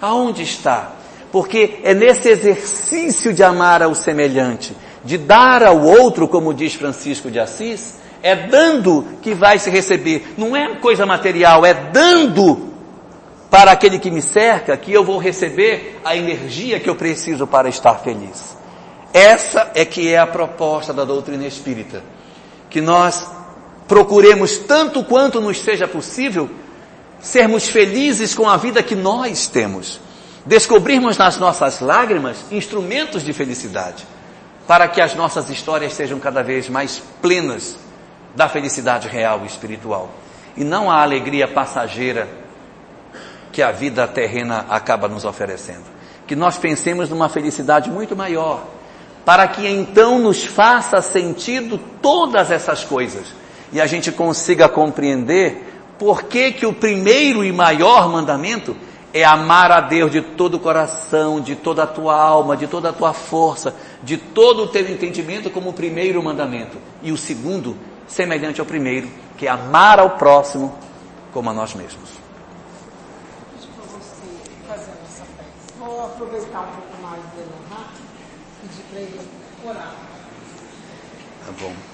Aonde 0.02 0.42
está? 0.42 0.92
Porque 1.30 1.78
é 1.84 1.94
nesse 1.94 2.28
exercício 2.28 3.32
de 3.32 3.44
amar 3.44 3.80
ao 3.80 3.94
semelhante, 3.94 4.76
de 5.04 5.16
dar 5.16 5.62
ao 5.62 5.80
outro, 5.80 6.26
como 6.26 6.52
diz 6.52 6.74
Francisco 6.74 7.30
de 7.30 7.38
Assis, 7.38 8.00
é 8.20 8.34
dando 8.34 9.06
que 9.22 9.34
vai 9.34 9.60
se 9.60 9.70
receber. 9.70 10.34
Não 10.36 10.56
é 10.56 10.74
coisa 10.76 11.06
material, 11.06 11.64
é 11.64 11.74
dando 11.74 12.74
para 13.48 13.70
aquele 13.70 14.00
que 14.00 14.10
me 14.10 14.20
cerca 14.20 14.76
que 14.76 14.92
eu 14.92 15.04
vou 15.04 15.18
receber 15.18 16.00
a 16.04 16.16
energia 16.16 16.80
que 16.80 16.90
eu 16.90 16.96
preciso 16.96 17.46
para 17.46 17.68
estar 17.68 17.94
feliz. 18.00 18.63
Essa 19.14 19.70
é 19.76 19.84
que 19.84 20.12
é 20.12 20.18
a 20.18 20.26
proposta 20.26 20.92
da 20.92 21.04
doutrina 21.04 21.46
espírita 21.46 22.02
que 22.68 22.80
nós 22.80 23.24
procuremos 23.86 24.58
tanto 24.58 25.04
quanto 25.04 25.40
nos 25.40 25.60
seja 25.60 25.86
possível 25.86 26.50
sermos 27.20 27.68
felizes 27.68 28.34
com 28.34 28.48
a 28.48 28.56
vida 28.56 28.82
que 28.82 28.96
nós 28.96 29.46
temos. 29.46 30.00
Descobrirmos 30.44 31.16
nas 31.16 31.38
nossas 31.38 31.78
lágrimas 31.78 32.44
instrumentos 32.50 33.22
de 33.22 33.32
felicidade, 33.32 34.04
para 34.66 34.88
que 34.88 35.00
as 35.00 35.14
nossas 35.14 35.48
histórias 35.48 35.92
sejam 35.92 36.18
cada 36.18 36.42
vez 36.42 36.68
mais 36.68 37.00
plenas 37.22 37.76
da 38.34 38.48
felicidade 38.48 39.06
real 39.06 39.42
e 39.44 39.46
espiritual. 39.46 40.10
E 40.56 40.64
não 40.64 40.90
a 40.90 41.00
alegria 41.00 41.46
passageira 41.46 42.28
que 43.52 43.62
a 43.62 43.70
vida 43.70 44.08
terrena 44.08 44.66
acaba 44.68 45.06
nos 45.06 45.24
oferecendo. 45.24 45.84
Que 46.26 46.34
nós 46.34 46.58
pensemos 46.58 47.08
numa 47.08 47.28
felicidade 47.28 47.88
muito 47.88 48.16
maior, 48.16 48.66
para 49.24 49.48
que 49.48 49.66
então 49.66 50.18
nos 50.18 50.44
faça 50.44 51.00
sentido 51.00 51.78
todas 52.02 52.50
essas 52.50 52.84
coisas 52.84 53.26
e 53.72 53.80
a 53.80 53.86
gente 53.86 54.12
consiga 54.12 54.68
compreender 54.68 55.72
por 55.98 56.24
que, 56.24 56.52
que 56.52 56.66
o 56.66 56.72
primeiro 56.72 57.44
e 57.44 57.52
maior 57.52 58.08
mandamento 58.08 58.76
é 59.12 59.24
amar 59.24 59.70
a 59.70 59.80
Deus 59.80 60.10
de 60.10 60.20
todo 60.20 60.56
o 60.56 60.60
coração, 60.60 61.40
de 61.40 61.54
toda 61.54 61.84
a 61.84 61.86
tua 61.86 62.16
alma, 62.16 62.56
de 62.56 62.66
toda 62.66 62.90
a 62.90 62.92
tua 62.92 63.12
força, 63.12 63.74
de 64.02 64.16
todo 64.16 64.64
o 64.64 64.66
teu 64.66 64.88
entendimento 64.90 65.50
como 65.50 65.70
o 65.70 65.72
primeiro 65.72 66.22
mandamento. 66.22 66.76
E 67.00 67.12
o 67.12 67.16
segundo, 67.16 67.76
semelhante 68.08 68.60
ao 68.60 68.66
primeiro, 68.66 69.08
que 69.38 69.46
é 69.46 69.50
amar 69.50 70.00
ao 70.00 70.10
próximo 70.10 70.76
como 71.32 71.48
a 71.48 71.52
nós 71.52 71.74
mesmos. 71.74 72.10
Vou 75.78 76.06
aproveitar 76.06 76.60
um 76.60 76.80
pouco 76.80 76.93
ele 78.98 79.20
orar. 79.62 79.96
Tá 81.44 81.52
bom. 81.52 81.93